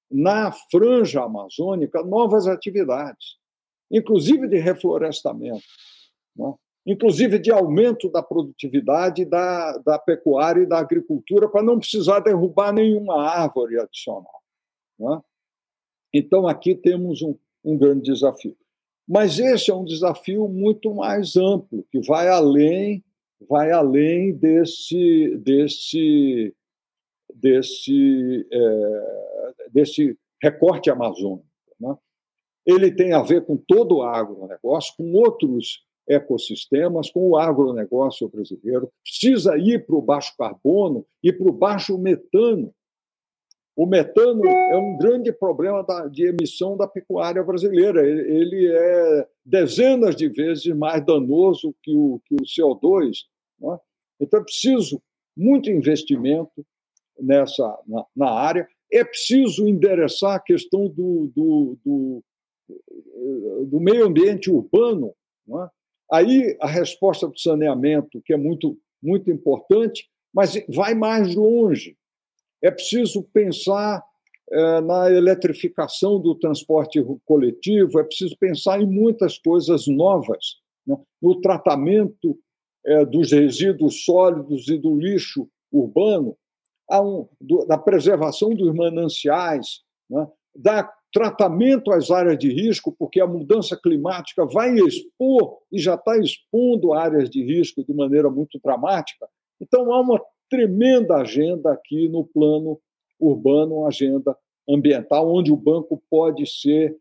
na 0.09 0.51
franja 0.51 1.23
amazônica 1.23 2.03
novas 2.03 2.47
atividades, 2.47 3.37
inclusive 3.91 4.47
de 4.47 4.57
reflorestamento, 4.57 5.63
né? 6.35 6.53
inclusive 6.85 7.37
de 7.37 7.51
aumento 7.51 8.09
da 8.09 8.23
produtividade 8.23 9.25
da, 9.25 9.77
da 9.79 9.99
pecuária 9.99 10.61
e 10.63 10.65
da 10.65 10.79
agricultura, 10.79 11.49
para 11.49 11.61
não 11.61 11.79
precisar 11.79 12.21
derrubar 12.21 12.71
nenhuma 12.71 13.27
árvore 13.27 13.77
adicional. 13.79 14.41
Né? 14.97 15.21
Então, 16.13 16.47
aqui 16.47 16.73
temos 16.73 17.21
um, 17.21 17.35
um 17.63 17.77
grande 17.77 18.03
desafio. 18.03 18.55
Mas 19.07 19.37
esse 19.37 19.69
é 19.69 19.75
um 19.75 19.85
desafio 19.85 20.47
muito 20.47 20.93
mais 20.93 21.35
amplo, 21.35 21.85
que 21.91 21.99
vai 22.01 22.29
além, 22.29 23.03
vai 23.47 23.71
além 23.71 24.33
desse, 24.33 25.37
desse, 25.37 26.53
desse, 27.39 28.47
é, 28.51 29.69
desse 29.71 30.17
recorte 30.41 30.89
amazônico. 30.89 31.45
Né? 31.79 31.95
Ele 32.65 32.91
tem 32.91 33.13
a 33.13 33.21
ver 33.21 33.45
com 33.45 33.57
todo 33.57 33.97
o 33.97 34.03
agronegócio, 34.03 34.93
com 34.97 35.13
outros 35.13 35.85
ecossistemas, 36.07 37.09
com 37.09 37.29
o 37.29 37.37
agronegócio 37.37 38.27
brasileiro. 38.29 38.91
Precisa 39.03 39.57
ir 39.57 39.85
para 39.85 39.95
o 39.95 40.01
baixo 40.01 40.33
carbono 40.37 41.05
e 41.23 41.31
para 41.33 41.49
o 41.49 41.53
baixo 41.53 41.97
metano, 41.97 42.73
o 43.77 43.85
metano 43.85 44.43
é 44.43 44.75
um 44.75 44.97
grande 44.97 45.31
problema 45.31 45.83
da, 45.83 46.07
de 46.07 46.25
emissão 46.25 46.75
da 46.75 46.87
pecuária 46.87 47.43
brasileira. 47.43 48.03
Ele 48.09 48.67
é 48.67 49.27
dezenas 49.45 50.15
de 50.15 50.27
vezes 50.29 50.65
mais 50.75 51.05
danoso 51.05 51.75
que 51.83 51.95
o, 51.95 52.19
que 52.25 52.33
o 52.33 52.43
CO2. 52.43 53.25
É? 53.61 53.79
Então, 54.19 54.39
é 54.39 54.43
preciso 54.43 54.99
muito 55.37 55.69
investimento 55.69 56.65
nessa 57.19 57.77
na, 57.87 58.05
na, 58.15 58.31
área. 58.31 58.67
É 58.91 59.03
preciso 59.03 59.67
endereçar 59.67 60.35
a 60.35 60.39
questão 60.39 60.87
do, 60.87 61.31
do, 61.35 61.77
do, 61.85 62.23
do 63.65 63.79
meio 63.79 64.05
ambiente 64.05 64.49
urbano. 64.49 65.13
É? 65.49 65.69
Aí, 66.11 66.57
a 66.61 66.67
resposta 66.67 67.27
do 67.27 67.37
saneamento, 67.37 68.21
que 68.25 68.33
é 68.33 68.37
muito, 68.37 68.77
muito 69.01 69.29
importante, 69.29 70.09
mas 70.33 70.53
vai 70.69 70.93
mais 70.95 71.35
longe 71.35 71.97
é 72.61 72.71
preciso 72.71 73.23
pensar 73.33 74.03
é, 74.49 74.81
na 74.81 75.11
eletrificação 75.11 76.19
do 76.19 76.35
transporte 76.35 77.03
coletivo, 77.25 77.99
é 77.99 78.03
preciso 78.03 78.35
pensar 78.39 78.81
em 78.81 78.87
muitas 78.87 79.37
coisas 79.37 79.87
novas, 79.87 80.57
né? 80.85 80.97
no 81.21 81.39
tratamento 81.41 82.37
é, 82.85 83.05
dos 83.05 83.31
resíduos 83.31 84.05
sólidos 84.05 84.67
e 84.69 84.77
do 84.77 84.95
lixo 84.95 85.47
urbano, 85.71 86.37
um, 86.91 87.27
do, 87.39 87.65
da 87.65 87.77
preservação 87.77 88.49
dos 88.49 88.73
mananciais, 88.73 89.81
né? 90.09 90.27
da 90.55 90.91
tratamento 91.13 91.91
às 91.91 92.11
áreas 92.11 92.37
de 92.37 92.51
risco, 92.51 92.95
porque 92.97 93.19
a 93.19 93.25
mudança 93.25 93.75
climática 93.75 94.45
vai 94.45 94.75
expor 94.75 95.57
e 95.71 95.79
já 95.79 95.95
está 95.95 96.17
expondo 96.17 96.93
áreas 96.93 97.29
de 97.29 97.43
risco 97.43 97.83
de 97.83 97.93
maneira 97.93 98.29
muito 98.29 98.59
dramática. 98.63 99.27
Então, 99.59 99.91
há 99.91 100.01
uma 100.01 100.21
tremenda 100.49 101.15
agenda 101.15 101.71
aqui 101.71 102.07
no 102.09 102.25
plano 102.25 102.79
urbano, 103.19 103.77
uma 103.77 103.87
agenda 103.87 104.37
ambiental, 104.69 105.33
onde 105.33 105.51
o 105.51 105.57
banco 105.57 106.01
pode 106.09 106.45
ser 106.45 106.95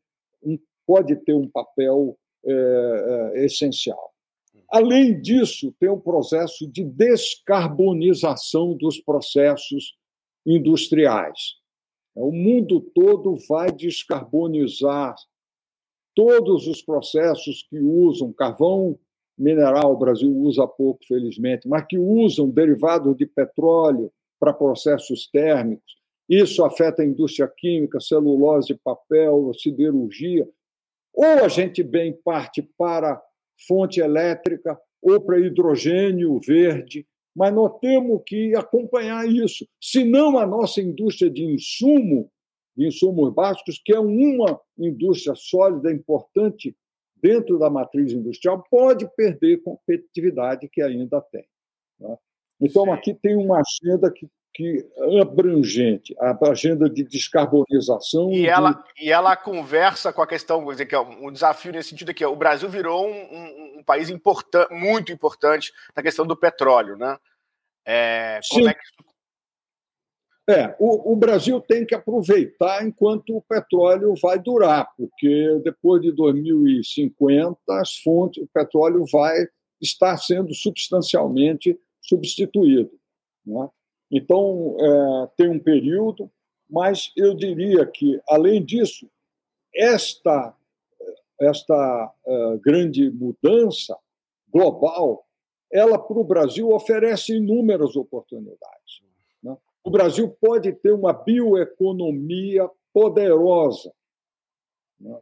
pode 0.86 1.16
ter 1.16 1.34
um 1.34 1.48
papel 1.48 2.16
é, 2.44 2.52
é, 3.34 3.44
essencial. 3.44 4.12
Além 4.70 5.20
disso, 5.20 5.74
tem 5.78 5.88
um 5.88 6.00
processo 6.00 6.70
de 6.70 6.84
descarbonização 6.84 8.76
dos 8.76 9.00
processos 9.00 9.96
industriais. 10.44 11.54
O 12.14 12.32
mundo 12.32 12.80
todo 12.80 13.36
vai 13.48 13.70
descarbonizar 13.70 15.14
todos 16.14 16.66
os 16.66 16.82
processos 16.82 17.66
que 17.68 17.78
usam 17.78 18.32
carvão, 18.32 18.98
mineral 19.38 19.92
o 19.92 19.98
Brasil 19.98 20.34
usa 20.34 20.66
pouco, 20.66 21.04
felizmente, 21.06 21.68
mas 21.68 21.84
que 21.86 21.98
usam 21.98 22.48
derivados 22.48 23.14
de 23.16 23.26
petróleo 23.26 24.10
para 24.40 24.52
processos 24.52 25.28
térmicos. 25.30 25.94
Isso 26.28 26.64
afeta 26.64 27.02
a 27.02 27.06
indústria 27.06 27.46
química, 27.46 28.00
celulose, 28.00 28.74
papel, 28.82 29.52
siderurgia. 29.54 30.48
Ou 31.12 31.44
a 31.44 31.48
gente 31.48 31.82
bem 31.82 32.12
parte 32.12 32.62
para 32.76 33.22
fonte 33.66 34.00
elétrica 34.00 34.78
ou 35.02 35.20
para 35.20 35.38
hidrogênio 35.38 36.40
verde, 36.40 37.06
mas 37.34 37.54
nós 37.54 37.78
temos 37.80 38.22
que 38.26 38.54
acompanhar 38.56 39.28
isso. 39.28 39.68
Senão, 39.80 40.38
a 40.38 40.46
nossa 40.46 40.80
indústria 40.80 41.30
de 41.30 41.44
insumo, 41.44 42.30
de 42.76 42.86
insumos 42.86 43.32
básicos, 43.32 43.80
que 43.84 43.94
é 43.94 44.00
uma 44.00 44.60
indústria 44.78 45.34
sólida, 45.34 45.92
importante 45.92 46.74
dentro 47.14 47.58
da 47.58 47.68
matriz 47.68 48.12
industrial, 48.12 48.64
pode 48.70 49.06
perder 49.14 49.62
competitividade 49.62 50.68
que 50.68 50.80
ainda 50.80 51.20
tem. 51.20 51.44
Né? 52.00 52.16
Então, 52.60 52.84
Sim. 52.84 52.90
aqui 52.90 53.14
tem 53.14 53.36
uma 53.36 53.60
agenda 53.60 54.10
que, 54.10 54.26
que 54.56 54.88
abrangente, 55.20 56.16
a 56.18 56.34
agenda 56.50 56.88
de 56.88 57.04
descarbonização. 57.04 58.32
E, 58.32 58.46
ela, 58.46 58.82
e 58.98 59.12
ela 59.12 59.36
conversa 59.36 60.14
com 60.14 60.22
a 60.22 60.26
questão, 60.26 60.64
vou 60.64 60.72
dizer 60.72 60.86
que 60.86 60.94
é 60.94 60.98
um 60.98 61.30
desafio 61.30 61.72
nesse 61.72 61.90
sentido 61.90 62.10
aqui, 62.10 62.24
o 62.24 62.34
Brasil 62.34 62.66
virou 62.66 63.06
um, 63.06 63.12
um, 63.12 63.78
um 63.80 63.84
país 63.84 64.08
important, 64.08 64.66
muito 64.70 65.12
importante 65.12 65.70
na 65.94 66.02
questão 66.02 66.26
do 66.26 66.34
petróleo, 66.34 66.96
né? 66.96 67.18
É, 67.84 68.40
como 68.50 68.66
é 68.66 68.72
que 68.72 68.82
isso 68.82 69.06
é, 70.48 70.74
o, 70.78 71.12
o, 71.12 71.16
Brasil 71.16 71.60
tem 71.60 71.84
que 71.84 71.94
aproveitar 71.94 72.86
enquanto 72.86 73.36
o 73.36 73.42
petróleo 73.42 74.14
vai 74.22 74.38
durar, 74.38 74.88
porque 74.96 75.60
depois 75.64 76.00
de 76.00 76.12
2050 76.12 77.58
as 77.80 77.96
fontes, 77.96 78.42
o 78.42 78.48
petróleo 78.54 79.04
vai 79.10 79.36
estar 79.80 80.16
sendo 80.16 80.54
substancialmente 80.54 81.76
substituído. 82.00 82.92
Né? 83.44 83.68
Então, 84.10 84.76
é, 84.78 85.28
tem 85.36 85.48
um 85.48 85.58
período, 85.58 86.30
mas 86.68 87.12
eu 87.16 87.34
diria 87.34 87.84
que, 87.86 88.20
além 88.28 88.64
disso, 88.64 89.08
esta, 89.74 90.54
esta 91.40 92.14
uh, 92.26 92.58
grande 92.60 93.10
mudança 93.10 93.96
global, 94.48 95.26
ela 95.70 95.98
para 95.98 96.18
o 96.18 96.24
Brasil 96.24 96.70
oferece 96.70 97.36
inúmeras 97.36 97.94
oportunidades. 97.96 99.02
O 99.86 99.90
Brasil 99.90 100.28
pode 100.40 100.72
ter 100.72 100.90
uma 100.90 101.12
bioeconomia 101.12 102.68
poderosa, 102.92 103.92
né? 104.98 105.16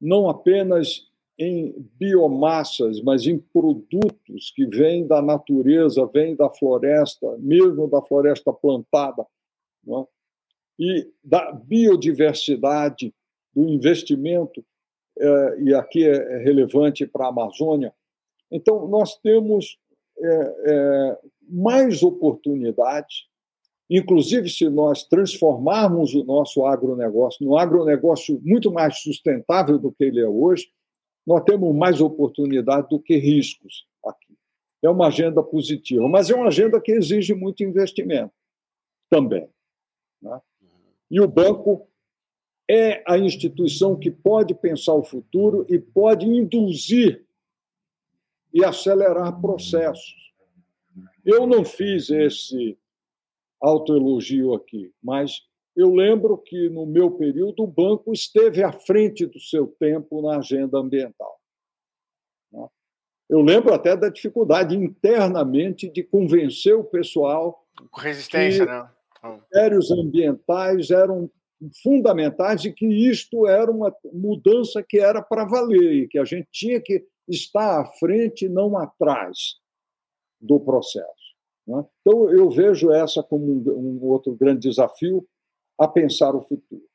não 0.00 0.28
apenas 0.28 1.08
em 1.40 1.74
biomassas, 1.98 3.00
mas 3.00 3.26
em 3.26 3.38
produtos 3.38 4.52
que 4.54 4.66
vêm 4.66 5.06
da 5.06 5.22
natureza, 5.22 6.04
vêm 6.04 6.36
da 6.36 6.50
floresta, 6.50 7.34
mesmo 7.38 7.88
da 7.88 8.02
floresta 8.02 8.52
plantada, 8.52 9.26
né? 9.82 10.04
e 10.78 11.10
da 11.24 11.50
biodiversidade, 11.52 13.14
do 13.54 13.66
investimento, 13.70 14.62
eh, 15.18 15.56
e 15.62 15.74
aqui 15.74 16.06
é 16.06 16.38
relevante 16.44 17.06
para 17.06 17.24
a 17.24 17.30
Amazônia. 17.30 17.94
Então, 18.50 18.86
nós 18.86 19.16
temos 19.16 19.78
é, 20.18 20.54
é, 20.66 21.18
mais 21.48 22.02
oportunidades, 22.02 23.28
inclusive 23.88 24.50
se 24.50 24.68
nós 24.68 25.04
transformarmos 25.04 26.14
o 26.14 26.22
nosso 26.24 26.66
agronegócio 26.66 27.46
num 27.46 27.56
agronegócio 27.56 28.38
muito 28.44 28.70
mais 28.70 28.98
sustentável 29.00 29.78
do 29.78 29.90
que 29.90 30.04
ele 30.04 30.20
é 30.20 30.28
hoje, 30.28 30.68
nós 31.26 31.42
temos 31.44 31.74
mais 31.74 32.00
oportunidade 32.00 32.88
do 32.88 33.00
que 33.00 33.16
riscos 33.16 33.86
aqui. 34.04 34.36
É 34.82 34.88
uma 34.88 35.08
agenda 35.08 35.42
positiva, 35.42 36.08
mas 36.08 36.30
é 36.30 36.34
uma 36.34 36.48
agenda 36.48 36.80
que 36.80 36.92
exige 36.92 37.34
muito 37.34 37.62
investimento 37.62 38.32
também. 39.08 39.48
Né? 40.22 40.40
E 41.10 41.20
o 41.20 41.28
banco 41.28 41.86
é 42.68 43.02
a 43.06 43.18
instituição 43.18 43.98
que 43.98 44.10
pode 44.10 44.54
pensar 44.54 44.94
o 44.94 45.02
futuro 45.02 45.66
e 45.68 45.78
pode 45.78 46.26
induzir 46.26 47.26
e 48.54 48.64
acelerar 48.64 49.40
processos. 49.40 50.32
Eu 51.24 51.46
não 51.46 51.64
fiz 51.64 52.10
esse 52.10 52.78
autoelogio 53.60 54.54
aqui, 54.54 54.92
mas 55.02 55.42
eu 55.80 55.94
lembro 55.94 56.36
que, 56.38 56.68
no 56.68 56.86
meu 56.86 57.12
período, 57.12 57.62
o 57.62 57.66
banco 57.66 58.12
esteve 58.12 58.62
à 58.62 58.72
frente 58.72 59.26
do 59.26 59.40
seu 59.40 59.66
tempo 59.66 60.20
na 60.22 60.38
agenda 60.38 60.78
ambiental. 60.78 61.40
Né? 62.52 62.66
Eu 63.28 63.40
lembro 63.40 63.72
até 63.72 63.96
da 63.96 64.08
dificuldade 64.08 64.76
internamente 64.76 65.88
de 65.88 66.02
convencer 66.02 66.74
o 66.74 66.84
pessoal. 66.84 67.64
Resistência, 67.96 68.66
que 68.66 68.72
né? 68.72 68.88
Critérios 69.22 69.90
ambientais 69.90 70.90
eram 70.90 71.30
fundamentais 71.82 72.64
e 72.64 72.72
que 72.72 72.86
isto 72.86 73.46
era 73.46 73.70
uma 73.70 73.94
mudança 74.12 74.82
que 74.82 74.98
era 74.98 75.22
para 75.22 75.44
valer 75.44 75.92
e 75.92 76.08
que 76.08 76.18
a 76.18 76.24
gente 76.24 76.48
tinha 76.50 76.80
que 76.80 77.06
estar 77.28 77.80
à 77.80 77.84
frente, 77.84 78.48
não 78.48 78.76
atrás 78.78 79.56
do 80.40 80.58
processo. 80.58 81.36
Né? 81.66 81.84
Então, 82.00 82.30
eu 82.30 82.50
vejo 82.50 82.90
essa 82.90 83.22
como 83.22 83.46
um 83.46 84.04
outro 84.04 84.34
grande 84.34 84.68
desafio 84.68 85.26
a 85.80 85.88
pensar 85.88 86.36
o 86.36 86.42
futuro. 86.42 86.86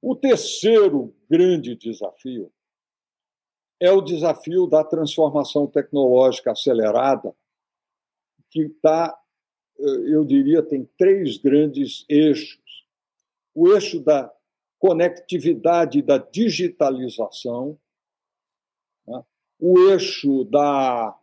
O 0.00 0.14
terceiro 0.14 1.14
grande 1.28 1.74
desafio 1.74 2.52
é 3.80 3.90
o 3.90 4.00
desafio 4.00 4.66
da 4.66 4.84
transformação 4.84 5.66
tecnológica 5.66 6.52
acelerada, 6.52 7.34
que 8.50 8.62
está, 8.64 9.18
eu 9.78 10.24
diria, 10.24 10.62
tem 10.62 10.84
três 10.96 11.38
grandes 11.38 12.04
eixos 12.08 12.62
o 13.54 13.72
eixo 13.72 14.00
da 14.00 14.32
conectividade 14.78 15.98
e 15.98 16.02
da 16.02 16.18
digitalização, 16.18 17.78
né? 19.06 19.22
o 19.58 19.78
eixo 19.90 20.44
da, 20.44 21.16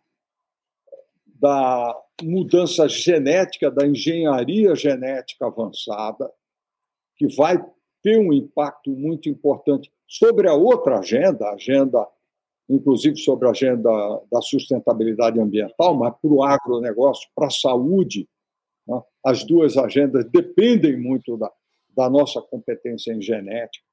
da 1.25 2.01
mudança 2.21 2.87
genética, 2.87 3.69
da 3.69 3.85
engenharia 3.85 4.75
genética 4.75 5.47
avançada, 5.47 6.31
que 7.19 7.27
vai 7.35 7.61
ter 8.01 8.17
um 8.17 8.31
impacto 8.31 8.89
muito 8.91 9.27
importante 9.27 9.91
sobre 10.07 10.47
a 10.47 10.53
outra 10.53 10.99
agenda, 10.99 11.47
a 11.47 11.53
agenda, 11.53 12.07
inclusive 12.69 13.17
sobre 13.17 13.47
a 13.47 13.51
agenda 13.51 13.91
da 14.31 14.41
sustentabilidade 14.41 15.37
ambiental, 15.39 15.93
mas 15.95 16.15
para 16.19 16.31
o 16.31 16.41
agronegócio, 16.41 17.29
para 17.35 17.47
a 17.47 17.51
saúde. 17.51 18.27
Né? 18.87 19.01
As 19.23 19.43
duas 19.43 19.75
agendas 19.75 20.25
dependem 20.31 20.97
muito 20.97 21.35
da, 21.35 21.51
da 21.89 22.09
nossa 22.09 22.41
competência 22.41 23.11
em 23.11 23.21
genética 23.21 23.85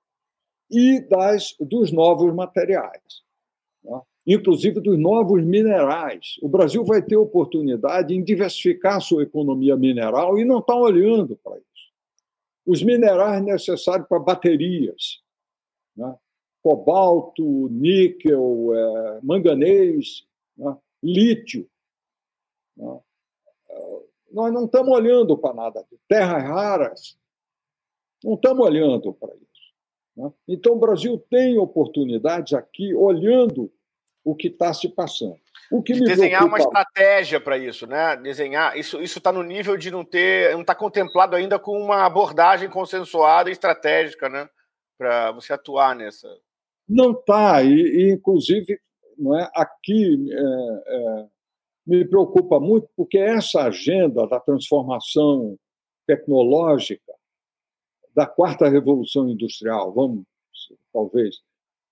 e 0.71 1.01
das, 1.01 1.57
dos 1.61 1.91
novos 1.91 2.33
materiais, 2.33 3.23
né? 3.83 4.01
inclusive 4.25 4.81
dos 4.81 4.97
novos 4.97 5.45
minerais. 5.45 6.37
O 6.41 6.49
Brasil 6.49 6.85
vai 6.85 7.03
ter 7.03 7.17
oportunidade 7.17 8.15
em 8.15 8.23
diversificar 8.23 9.01
sua 9.01 9.25
economia 9.25 9.77
mineral 9.77 10.39
e 10.39 10.45
não 10.45 10.61
está 10.61 10.77
olhando 10.77 11.37
para 11.43 11.57
isso. 11.57 11.76
Os 12.67 12.83
minerais 12.83 13.43
necessários 13.45 14.09
para 14.09 14.19
baterias, 14.19 15.23
né? 15.97 16.17
cobalto, 16.63 17.69
níquel, 17.69 18.75
é, 18.75 19.21
manganês, 19.23 20.27
né? 20.57 20.77
lítio. 21.03 21.69
Né? 22.77 23.01
Nós 24.33 24.53
não 24.53 24.65
estamos 24.65 24.93
olhando 24.93 25.39
para 25.39 25.55
nada. 25.55 25.87
Terras 26.09 26.43
raras, 26.43 27.19
não 28.23 28.35
estamos 28.35 28.67
olhando 28.67 29.13
para 29.15 29.33
isso. 29.35 29.73
Né? 30.17 30.33
Então, 30.49 30.73
o 30.73 30.79
Brasil 30.79 31.19
tem 31.31 31.57
oportunidades 31.59 32.53
aqui, 32.53 32.93
olhando 32.95 33.73
o 34.27 34.35
que 34.35 34.49
está 34.49 34.75
se 34.75 34.89
passando. 34.89 35.39
O 35.71 35.81
que 35.81 35.93
de 35.93 36.01
desenhar 36.01 36.43
preocupa... 36.43 36.47
uma 36.47 36.59
estratégia 36.59 37.41
para 37.41 37.57
isso, 37.57 37.87
né? 37.87 38.17
Desenhar 38.17 38.77
isso 38.77 39.01
isso 39.01 39.19
está 39.19 39.31
no 39.31 39.43
nível 39.43 39.77
de 39.77 39.89
não 39.89 40.05
ter, 40.05 40.53
não 40.53 40.63
está 40.63 40.75
contemplado 40.75 41.37
ainda 41.37 41.61
com 41.61 41.81
uma 41.81 42.05
abordagem 42.05 42.69
consensuada 42.69 43.49
e 43.49 43.53
estratégica, 43.53 44.29
né? 44.29 44.49
Para 44.99 45.31
você 45.31 45.53
atuar 45.53 45.95
nessa. 45.95 46.29
Não 46.89 47.13
está 47.13 47.63
e, 47.63 47.71
e, 47.71 48.13
inclusive, 48.13 48.81
não 49.17 49.39
é 49.39 49.49
aqui 49.55 50.29
é, 50.33 50.97
é, 50.97 51.27
me 51.87 52.05
preocupa 52.05 52.59
muito 52.59 52.89
porque 52.97 53.19
essa 53.19 53.63
agenda 53.63 54.27
da 54.27 54.41
transformação 54.41 55.57
tecnológica 56.05 57.13
da 58.13 58.27
quarta 58.27 58.69
revolução 58.69 59.29
industrial, 59.29 59.93
vamos 59.93 60.25
talvez 60.93 61.37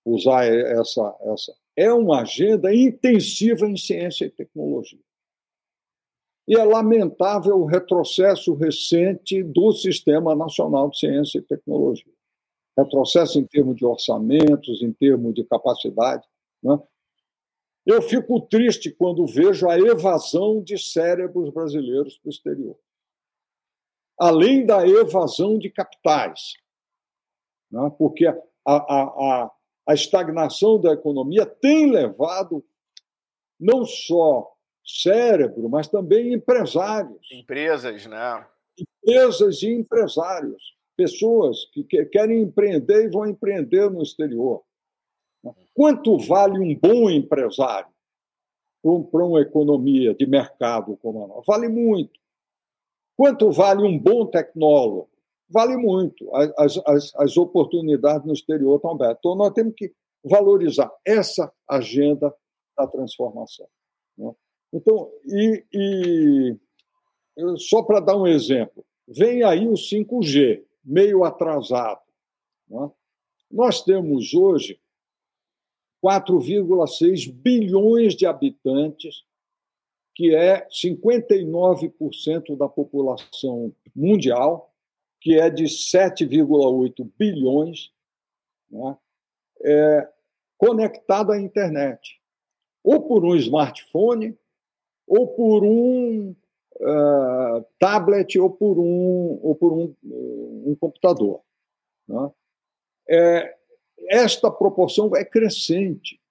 usar 0.05 0.45
essa 0.45 1.15
essa 1.21 1.53
é 1.75 1.91
uma 1.91 2.21
agenda 2.21 2.73
intensiva 2.73 3.67
em 3.67 3.75
ciência 3.75 4.25
e 4.25 4.29
tecnologia. 4.29 4.99
E 6.47 6.55
é 6.55 6.63
lamentável 6.63 7.57
o 7.57 7.65
retrocesso 7.65 8.53
recente 8.53 9.41
do 9.43 9.71
Sistema 9.71 10.35
Nacional 10.35 10.89
de 10.89 10.99
Ciência 10.99 11.39
e 11.39 11.41
Tecnologia. 11.41 12.13
Retrocesso 12.77 13.39
em 13.39 13.45
termos 13.45 13.75
de 13.75 13.85
orçamentos, 13.85 14.81
em 14.81 14.93
termos 14.93 15.33
de 15.33 15.43
capacidade. 15.43 16.25
Né? 16.61 16.79
Eu 17.85 18.01
fico 18.01 18.39
triste 18.41 18.91
quando 18.91 19.25
vejo 19.25 19.67
a 19.69 19.77
evasão 19.79 20.61
de 20.61 20.77
cérebros 20.77 21.49
brasileiros 21.51 22.17
para 22.17 22.29
o 22.29 22.31
exterior 22.31 22.77
além 24.17 24.65
da 24.65 24.87
evasão 24.87 25.57
de 25.57 25.69
capitais, 25.69 26.53
né? 27.71 27.91
porque 27.97 28.25
a, 28.25 28.35
a, 28.65 28.73
a, 28.73 29.51
a 29.85 29.93
estagnação 29.93 30.79
da 30.79 30.93
economia 30.93 31.45
tem 31.45 31.91
levado 31.91 32.63
não 33.59 33.85
só 33.85 34.51
cérebro, 34.83 35.69
mas 35.69 35.87
também 35.87 36.33
empresários. 36.33 37.31
Empresas, 37.31 38.05
né? 38.05 38.45
Empresas 38.77 39.61
e 39.61 39.71
empresários. 39.71 40.75
Pessoas 40.97 41.65
que 41.71 41.83
querem 42.05 42.41
empreender 42.41 43.05
e 43.05 43.09
vão 43.09 43.27
empreender 43.27 43.89
no 43.89 44.01
exterior. 44.01 44.63
Quanto 45.73 46.17
vale 46.17 46.57
um 46.57 46.75
bom 46.75 47.09
empresário 47.09 47.93
para 48.81 49.25
uma 49.25 49.41
economia 49.41 50.13
de 50.13 50.25
mercado 50.25 50.97
como 50.97 51.23
a 51.23 51.27
nossa? 51.27 51.43
Vale 51.47 51.67
muito. 51.67 52.19
Quanto 53.17 53.51
vale 53.51 53.83
um 53.83 53.97
bom 53.97 54.25
tecnólogo? 54.25 55.09
Vale 55.49 55.77
muito. 55.77 56.29
As, 56.57 56.77
as, 56.85 57.15
as 57.15 57.37
oportunidades 57.37 58.25
no 58.25 58.33
exterior 58.33 58.77
estão 58.77 58.91
abertas. 58.91 59.17
Então, 59.19 59.35
nós 59.35 59.53
temos 59.53 59.73
que 59.75 59.93
valorizar 60.23 60.91
essa 61.05 61.51
agenda 61.69 62.33
da 62.75 62.87
transformação. 62.87 63.67
Né? 64.17 64.33
Então, 64.73 65.11
e, 65.25 65.63
e 65.71 66.57
só 67.57 67.83
para 67.83 67.99
dar 67.99 68.17
um 68.17 68.27
exemplo, 68.27 68.83
vem 69.07 69.43
aí 69.43 69.67
o 69.67 69.73
5G, 69.73 70.63
meio 70.83 71.23
atrasado. 71.23 72.01
Né? 72.67 72.91
Nós 73.51 73.83
temos 73.83 74.33
hoje 74.33 74.79
4,6 76.03 77.31
bilhões 77.31 78.15
de 78.15 78.25
habitantes 78.25 79.23
que 80.15 80.33
é 80.33 80.65
59% 80.69 82.57
da 82.57 82.69
população 82.69 83.75
mundial, 83.93 84.73
que 85.25 85.39
é 85.39 85.49
de 85.49 85.63
7,8 85.63 87.11
bilhões, 87.17 87.91
né, 88.69 88.95
é, 89.63 90.07
conectada 90.55 91.33
à 91.33 91.41
internet, 91.41 92.21
ou 92.83 93.01
por 93.01 93.25
um 93.25 93.35
smartphone, 93.35 94.37
ou 95.07 95.27
por 95.29 95.63
um 95.63 96.35
uh, 96.75 97.65
tablet, 97.79 98.37
ou 98.37 98.51
por 98.51 98.77
um, 98.77 99.39
ou 99.41 99.55
por 99.55 99.73
um, 99.73 99.95
um 100.03 100.77
computador. 100.79 101.41
Né? 102.07 102.31
É, 103.09 103.57
esta 104.07 104.51
proporção 104.51 105.15
é 105.15 105.25
crescente. 105.25 106.21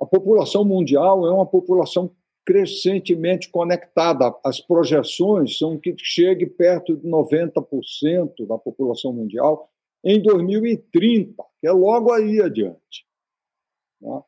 A 0.00 0.06
população 0.06 0.64
mundial 0.64 1.28
é 1.28 1.30
uma 1.30 1.46
população 1.46 2.10
crescentemente 2.44 3.48
conectada. 3.50 4.34
As 4.44 4.60
projeções 4.60 5.58
são 5.58 5.78
que 5.78 5.94
chegue 5.98 6.46
perto 6.46 6.96
de 6.96 7.06
90% 7.06 8.46
da 8.46 8.58
população 8.58 9.12
mundial 9.12 9.70
em 10.04 10.20
2030, 10.20 11.42
que 11.60 11.66
é 11.66 11.72
logo 11.72 12.12
aí 12.12 12.40
adiante. 12.40 13.06
Né? 14.00 14.22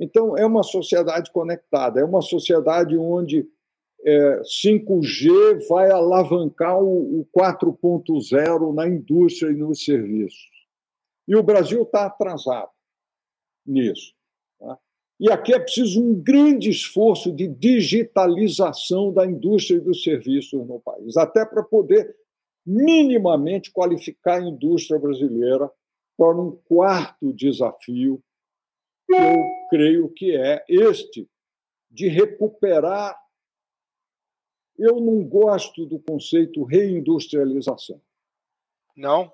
Então, 0.00 0.36
é 0.36 0.44
uma 0.44 0.64
sociedade 0.64 1.30
conectada, 1.30 2.00
é 2.00 2.04
uma 2.04 2.20
sociedade 2.20 2.96
onde 2.96 3.48
é, 4.04 4.40
5G 4.40 5.68
vai 5.68 5.90
alavancar 5.90 6.82
o 6.82 7.24
4.0 7.36 8.74
na 8.74 8.88
indústria 8.88 9.50
e 9.50 9.54
nos 9.54 9.84
serviços. 9.84 10.50
E 11.28 11.36
o 11.36 11.42
Brasil 11.42 11.82
está 11.82 12.06
atrasado 12.06 12.70
nisso. 13.64 14.12
E 15.20 15.30
aqui 15.30 15.54
é 15.54 15.58
preciso 15.58 16.02
um 16.02 16.14
grande 16.14 16.70
esforço 16.70 17.32
de 17.32 17.46
digitalização 17.46 19.12
da 19.12 19.24
indústria 19.24 19.76
e 19.76 19.80
dos 19.80 20.02
serviços 20.02 20.66
no 20.66 20.80
país, 20.80 21.16
até 21.16 21.44
para 21.44 21.62
poder 21.62 22.16
minimamente 22.66 23.70
qualificar 23.70 24.38
a 24.38 24.48
indústria 24.48 24.98
brasileira 24.98 25.70
para 26.16 26.40
um 26.40 26.56
quarto 26.68 27.32
desafio, 27.32 28.22
que 29.06 29.14
eu 29.14 29.36
creio 29.70 30.08
que 30.08 30.36
é 30.36 30.64
este, 30.68 31.28
de 31.90 32.08
recuperar. 32.08 33.16
Eu 34.78 35.00
não 35.00 35.22
gosto 35.24 35.84
do 35.86 35.98
conceito 35.98 36.64
reindustrialização. 36.64 38.00
Não? 38.96 39.32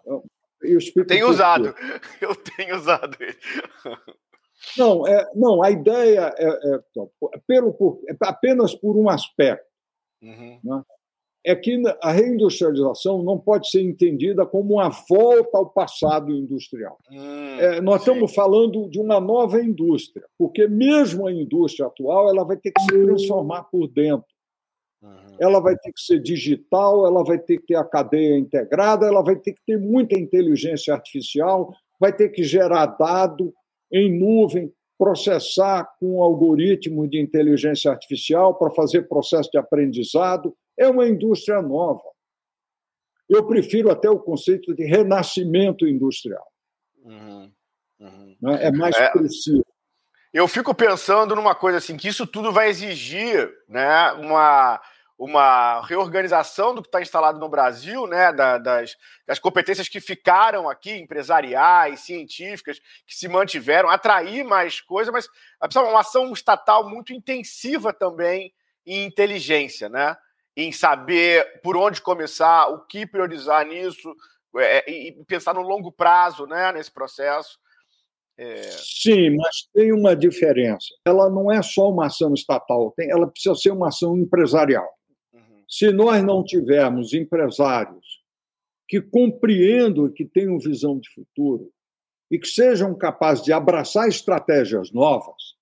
Eu 0.60 1.06
tenho 1.06 1.30
usado. 1.30 1.74
Eu 2.20 2.34
tenho 2.34 2.76
usado 2.76 3.16
ele. 3.20 3.38
Não, 4.76 5.06
é, 5.06 5.30
não 5.34 5.62
a 5.62 5.70
ideia 5.70 6.34
é, 6.36 6.46
é, 6.46 6.80
pelo, 7.46 7.72
por, 7.72 8.00
apenas 8.22 8.74
por 8.74 8.96
um 8.96 9.08
aspecto. 9.08 9.66
Uhum. 10.22 10.58
Né? 10.62 10.82
É 11.44 11.54
que 11.54 11.80
a 12.02 12.12
reindustrialização 12.12 13.22
não 13.22 13.38
pode 13.38 13.70
ser 13.70 13.80
entendida 13.80 14.44
como 14.44 14.74
uma 14.74 14.90
volta 15.08 15.56
ao 15.56 15.70
passado 15.70 16.32
industrial. 16.32 16.98
Hum, 17.10 17.58
é, 17.58 17.80
nós 17.80 18.02
sim. 18.02 18.10
estamos 18.10 18.34
falando 18.34 18.88
de 18.90 19.00
uma 19.00 19.20
nova 19.20 19.62
indústria, 19.62 20.26
porque 20.36 20.66
mesmo 20.66 21.26
a 21.26 21.32
indústria 21.32 21.86
atual 21.86 22.28
ela 22.28 22.44
vai 22.44 22.56
ter 22.56 22.72
que 22.72 22.82
se 22.82 22.88
transformar 22.88 23.64
por 23.64 23.86
dentro. 23.88 24.26
Uhum. 25.00 25.36
Ela 25.40 25.60
vai 25.60 25.76
ter 25.76 25.92
que 25.92 26.00
ser 26.00 26.20
digital, 26.20 27.06
ela 27.06 27.22
vai 27.24 27.38
ter 27.38 27.58
que 27.58 27.66
ter 27.68 27.76
a 27.76 27.84
cadeia 27.84 28.36
integrada, 28.36 29.06
ela 29.06 29.22
vai 29.22 29.36
ter 29.36 29.52
que 29.52 29.60
ter 29.64 29.78
muita 29.78 30.18
inteligência 30.18 30.92
artificial, 30.92 31.72
vai 32.00 32.12
ter 32.12 32.30
que 32.30 32.42
gerar 32.42 32.86
dado 32.86 33.54
em 33.92 34.18
nuvem, 34.18 34.72
processar 34.98 35.84
com 36.00 36.22
algoritmos 36.22 37.08
de 37.08 37.20
inteligência 37.20 37.90
artificial 37.90 38.54
para 38.58 38.70
fazer 38.70 39.08
processo 39.08 39.50
de 39.50 39.58
aprendizado. 39.58 40.56
É 40.76 40.88
uma 40.88 41.06
indústria 41.06 41.62
nova. 41.62 42.02
Eu 43.28 43.46
prefiro 43.46 43.90
até 43.90 44.10
o 44.10 44.18
conceito 44.18 44.74
de 44.74 44.84
renascimento 44.84 45.86
industrial. 45.86 46.46
Uhum. 47.04 47.52
Uhum. 48.00 48.36
Né? 48.40 48.64
É 48.64 48.72
mais 48.72 48.96
é, 48.96 49.10
preciso. 49.10 49.64
Eu 50.32 50.48
fico 50.48 50.74
pensando 50.74 51.34
numa 51.34 51.54
coisa 51.54 51.78
assim, 51.78 51.96
que 51.96 52.08
isso 52.08 52.26
tudo 52.26 52.52
vai 52.52 52.68
exigir 52.68 53.50
né, 53.68 54.12
uma 54.12 54.80
uma 55.18 55.80
reorganização 55.84 56.72
do 56.72 56.80
que 56.80 56.88
está 56.88 57.02
instalado 57.02 57.40
no 57.40 57.48
Brasil, 57.48 58.06
né, 58.06 58.32
da, 58.32 58.56
das, 58.56 58.96
das, 59.26 59.38
competências 59.40 59.88
que 59.88 60.00
ficaram 60.00 60.70
aqui, 60.70 60.92
empresariais, 60.92 62.00
científicas, 62.00 62.78
que 63.04 63.16
se 63.16 63.26
mantiveram, 63.26 63.88
atrair 63.88 64.44
mais 64.44 64.80
coisa, 64.80 65.10
mas 65.10 65.28
uma 65.74 66.00
ação 66.00 66.32
estatal 66.32 66.88
muito 66.88 67.12
intensiva 67.12 67.92
também 67.92 68.54
em 68.86 69.04
inteligência, 69.04 69.88
né? 69.88 70.16
em 70.56 70.72
saber 70.72 71.60
por 71.62 71.76
onde 71.76 72.02
começar, 72.02 72.66
o 72.68 72.84
que 72.84 73.06
priorizar 73.06 73.64
nisso, 73.64 74.12
é, 74.56 74.90
e 74.90 75.12
pensar 75.24 75.54
no 75.54 75.62
longo 75.62 75.92
prazo 75.92 76.46
né, 76.46 76.72
nesse 76.72 76.90
processo. 76.90 77.58
É... 78.36 78.62
Sim, 78.62 79.36
mas 79.36 79.68
tem 79.72 79.92
uma 79.92 80.16
diferença. 80.16 80.86
Ela 81.04 81.30
não 81.30 81.50
é 81.50 81.62
só 81.62 81.88
uma 81.88 82.06
ação 82.06 82.34
estatal, 82.34 82.92
tem, 82.96 83.08
ela 83.08 83.28
precisa 83.28 83.54
ser 83.54 83.70
uma 83.70 83.86
ação 83.86 84.16
empresarial. 84.16 84.97
Se 85.68 85.92
nós 85.92 86.24
não 86.24 86.42
tivermos 86.42 87.12
empresários 87.12 88.24
que 88.88 89.02
compreendam, 89.02 90.10
que 90.10 90.24
tenham 90.24 90.58
visão 90.58 90.98
de 90.98 91.10
futuro 91.10 91.70
e 92.30 92.38
que 92.38 92.48
sejam 92.48 92.96
capazes 92.96 93.44
de 93.44 93.52
abraçar 93.52 94.08
estratégias 94.08 94.90
novas, 94.90 95.56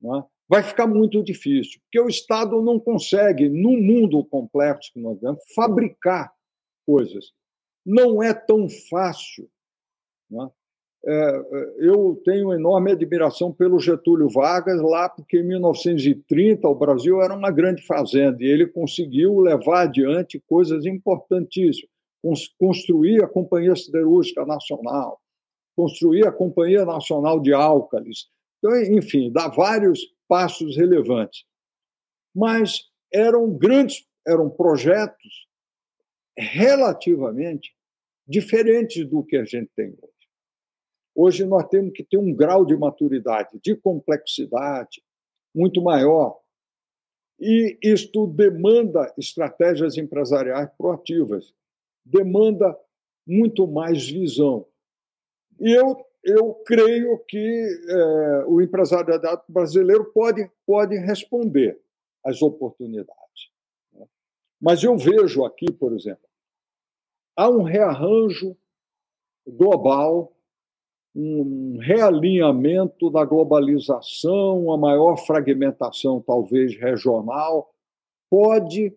né, 0.00 0.24
vai 0.48 0.62
ficar 0.62 0.86
muito 0.86 1.22
difícil, 1.22 1.80
porque 1.82 2.00
o 2.00 2.08
Estado 2.08 2.60
não 2.60 2.78
consegue, 2.78 3.48
num 3.48 3.80
mundo 3.80 4.24
complexo 4.24 4.92
que 4.92 5.00
nós 5.00 5.18
vemos, 5.20 5.40
fabricar 5.54 6.32
coisas. 6.84 7.32
Não 7.86 8.22
é 8.22 8.34
tão 8.34 8.68
fácil. 8.68 9.48
É, 10.32 10.36
é, 10.36 10.48
eu 11.78 12.20
tenho 12.24 12.52
enorme 12.52 12.92
admiração 12.92 13.52
pelo 13.52 13.78
Getúlio 13.78 14.28
Vargas 14.28 14.80
lá, 14.80 15.08
porque 15.08 15.38
em 15.38 15.46
1930 15.46 16.68
o 16.68 16.74
Brasil 16.74 17.20
era 17.20 17.34
uma 17.34 17.50
grande 17.50 17.82
fazenda 17.82 18.42
e 18.42 18.46
ele 18.46 18.66
conseguiu 18.66 19.40
levar 19.40 19.82
adiante 19.82 20.40
coisas 20.46 20.86
importantíssimas. 20.86 21.90
Construir 22.56 23.24
a 23.24 23.26
Companhia 23.26 23.74
Siderúrgica 23.74 24.46
Nacional, 24.46 25.20
construir 25.74 26.24
a 26.24 26.30
Companhia 26.30 26.84
Nacional 26.84 27.40
de 27.40 27.52
Álcalis. 27.52 28.28
Então, 28.58 28.80
enfim, 28.80 29.32
dá 29.32 29.48
vários 29.48 30.00
passos 30.28 30.76
relevantes. 30.76 31.44
Mas 32.32 32.84
eram 33.12 33.50
grandes, 33.50 34.06
eram 34.24 34.48
projetos 34.48 35.48
relativamente 36.38 37.74
diferentes 38.24 39.04
do 39.04 39.24
que 39.24 39.36
a 39.36 39.44
gente 39.44 39.70
tem 39.74 39.88
hoje. 39.88 40.11
Hoje 41.14 41.44
nós 41.44 41.68
temos 41.68 41.92
que 41.92 42.02
ter 42.02 42.16
um 42.16 42.34
grau 42.34 42.64
de 42.64 42.76
maturidade, 42.76 43.58
de 43.62 43.76
complexidade 43.76 45.02
muito 45.54 45.82
maior. 45.82 46.40
E 47.38 47.78
isto 47.82 48.26
demanda 48.26 49.12
estratégias 49.18 49.96
empresariais 49.98 50.70
proativas, 50.78 51.52
demanda 52.04 52.78
muito 53.26 53.66
mais 53.66 54.08
visão. 54.08 54.66
E 55.60 55.70
eu, 55.70 56.04
eu 56.24 56.54
creio 56.66 57.18
que 57.28 57.84
é, 57.88 58.44
o 58.46 58.60
empresariado 58.60 59.42
brasileiro 59.48 60.04
pode, 60.12 60.50
pode 60.66 60.96
responder 60.96 61.80
às 62.24 62.40
oportunidades. 62.42 63.50
Né? 63.92 64.06
Mas 64.60 64.82
eu 64.82 64.96
vejo 64.96 65.44
aqui, 65.44 65.70
por 65.72 65.92
exemplo, 65.92 66.28
há 67.36 67.48
um 67.48 67.62
rearranjo 67.62 68.56
global 69.46 70.32
um 71.14 71.78
realinhamento 71.78 73.10
da 73.10 73.24
globalização, 73.24 74.64
uma 74.64 74.78
maior 74.78 75.16
fragmentação, 75.16 76.20
talvez 76.20 76.74
regional, 76.76 77.74
pode 78.30 78.96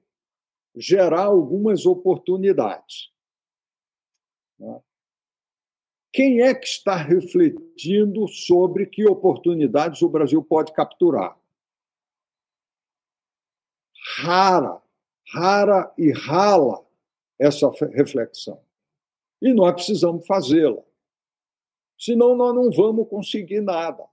gerar 0.76 1.26
algumas 1.26 1.86
oportunidades. 1.86 3.11
Né? 4.57 4.82
Quem 6.13 6.41
é 6.41 6.55
que 6.55 6.66
está 6.66 6.95
refletindo 6.95 8.26
sobre 8.30 8.86
que 8.86 9.05
oportunidades 9.05 10.01
o 10.01 10.09
Brasil 10.09 10.41
pode 10.41 10.72
capturar? 10.72 11.38
Rara, 14.20 14.82
rara 15.28 15.93
e 15.97 16.13
rala 16.13 16.86
essa 17.38 17.70
reflexão. 17.91 18.61
E 19.41 19.53
nós 19.53 19.74
precisamos 19.74 20.26
fazê-la 20.26 20.82
senão 21.98 22.36
nós 22.36 22.54
não 22.54 22.72
vamos 22.72 23.08
conseguir 23.08 23.62
nada. 23.62 24.06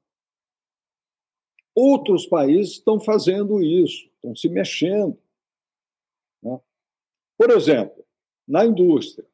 Outros 1.74 2.26
países 2.26 2.74
estão 2.74 3.00
fazendo 3.00 3.62
isso, 3.62 4.06
estão 4.14 4.36
se 4.36 4.48
mexendo. 4.48 5.18
Né? 6.42 6.60
Por 7.38 7.50
exemplo, 7.50 8.04
na 8.46 8.64
indústria, 8.64 9.26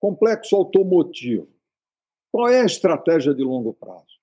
complexo 0.00 0.56
automotivo, 0.56 1.48
qual 2.32 2.48
é 2.48 2.62
a 2.62 2.66
estratégia 2.66 3.34
de 3.34 3.42
longo 3.42 3.74
prazo? 3.74 4.20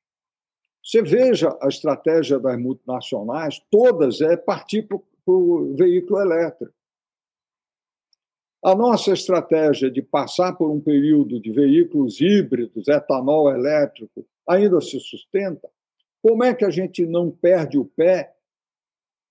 Você 0.84 1.02
veja 1.02 1.56
a 1.62 1.68
estratégia 1.68 2.40
das 2.40 2.58
multinacionais, 2.58 3.60
todas 3.70 4.22
é 4.22 4.38
partir 4.38 4.84
para 4.84 4.98
o 5.26 5.76
veículo 5.76 6.22
elétrico. 6.22 6.74
A 8.64 8.76
nossa 8.76 9.12
estratégia 9.12 9.90
de 9.90 10.02
passar 10.02 10.54
por 10.54 10.70
um 10.70 10.82
período 10.82 11.40
de 11.40 11.52
veículos 11.52 12.20
híbridos, 12.20 12.88
etanol 12.88 13.50
elétrico, 13.50 14.26
ainda 14.48 14.82
se 14.82 15.00
sustenta? 15.00 15.70
Como 16.22 16.44
é 16.44 16.54
que 16.54 16.66
a 16.66 16.70
gente 16.70 17.06
não 17.06 17.30
perde 17.30 17.78
o 17.78 17.86
pé? 17.86 18.36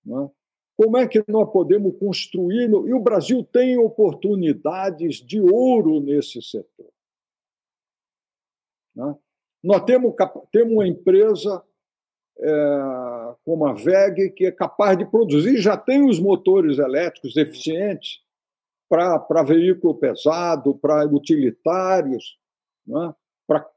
Né? 0.04 0.30
Como 0.76 0.96
é 0.96 1.06
que 1.08 1.24
nós 1.26 1.50
podemos 1.50 1.98
construir? 1.98 2.70
E 2.70 2.94
o 2.94 3.00
Brasil 3.00 3.42
tem 3.42 3.76
oportunidades 3.76 5.16
de 5.16 5.40
ouro 5.40 6.00
nesse 6.00 6.40
setor. 6.42 6.92
Né? 8.94 9.14
Nós 9.62 9.84
temos, 9.84 10.14
temos 10.52 10.72
uma 10.72 10.86
empresa 10.86 11.62
é, 12.38 13.34
como 13.44 13.66
a 13.66 13.72
VEG 13.72 14.30
que 14.30 14.46
é 14.46 14.52
capaz 14.52 14.96
de 14.96 15.06
produzir, 15.06 15.56
já 15.56 15.76
tem 15.76 16.04
os 16.06 16.20
motores 16.20 16.78
elétricos 16.78 17.36
eficientes, 17.36 18.20
para 18.88 19.42
veículo 19.42 19.94
pesado, 19.94 20.74
para 20.74 21.06
utilitários, 21.06 22.38
né? 22.86 23.14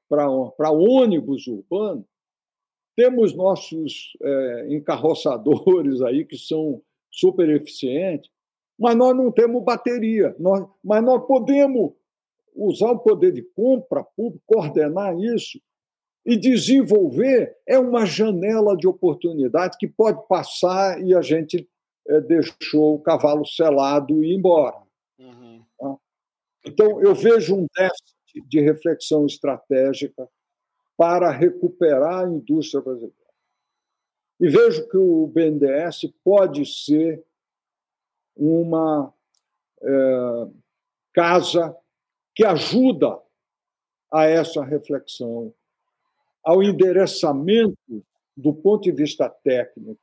para 0.07 0.71
ônibus 0.71 1.47
urbano. 1.47 2.05
temos 2.95 3.35
nossos 3.35 4.17
é, 4.21 4.67
encarroçadores 4.69 6.01
aí 6.01 6.25
que 6.25 6.37
são 6.37 6.81
super 7.11 7.49
eficientes, 7.49 8.29
mas 8.77 8.95
nós 8.95 9.15
não 9.15 9.31
temos 9.31 9.63
bateria. 9.63 10.35
Nós, 10.39 10.65
mas 10.83 11.03
nós 11.03 11.25
podemos 11.25 11.93
usar 12.55 12.91
o 12.91 12.99
poder 12.99 13.31
de 13.31 13.41
compra 13.41 14.03
público, 14.03 14.43
coordenar 14.45 15.17
isso 15.17 15.59
e 16.25 16.35
desenvolver 16.37 17.55
é 17.65 17.79
uma 17.79 18.05
janela 18.05 18.75
de 18.75 18.87
oportunidade 18.87 19.77
que 19.77 19.87
pode 19.87 20.27
passar 20.27 21.01
e 21.01 21.15
a 21.15 21.21
gente 21.21 21.67
é, 22.07 22.21
deixou 22.21 22.95
o 22.95 22.99
cavalo 22.99 23.45
selado 23.45 24.23
e 24.23 24.31
ir 24.31 24.35
embora. 24.35 24.88
Então, 26.65 27.01
eu 27.01 27.15
vejo 27.15 27.55
um 27.55 27.67
déficit 27.75 28.47
de 28.47 28.59
reflexão 28.61 29.25
estratégica 29.25 30.29
para 30.97 31.31
recuperar 31.31 32.25
a 32.25 32.29
indústria 32.29 32.81
brasileira. 32.81 33.15
E 34.39 34.49
vejo 34.49 34.87
que 34.89 34.97
o 34.97 35.27
BNDES 35.27 36.11
pode 36.23 36.65
ser 36.65 37.23
uma 38.35 39.13
é, 39.81 40.47
casa 41.13 41.75
que 42.33 42.45
ajuda 42.45 43.19
a 44.11 44.25
essa 44.25 44.63
reflexão, 44.63 45.53
ao 46.43 46.63
endereçamento 46.63 48.05
do 48.35 48.53
ponto 48.53 48.83
de 48.83 48.91
vista 48.91 49.29
técnico 49.29 49.99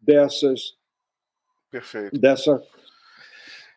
dessas 0.00 0.76
Perfeito. 1.70 2.18
dessa 2.18 2.60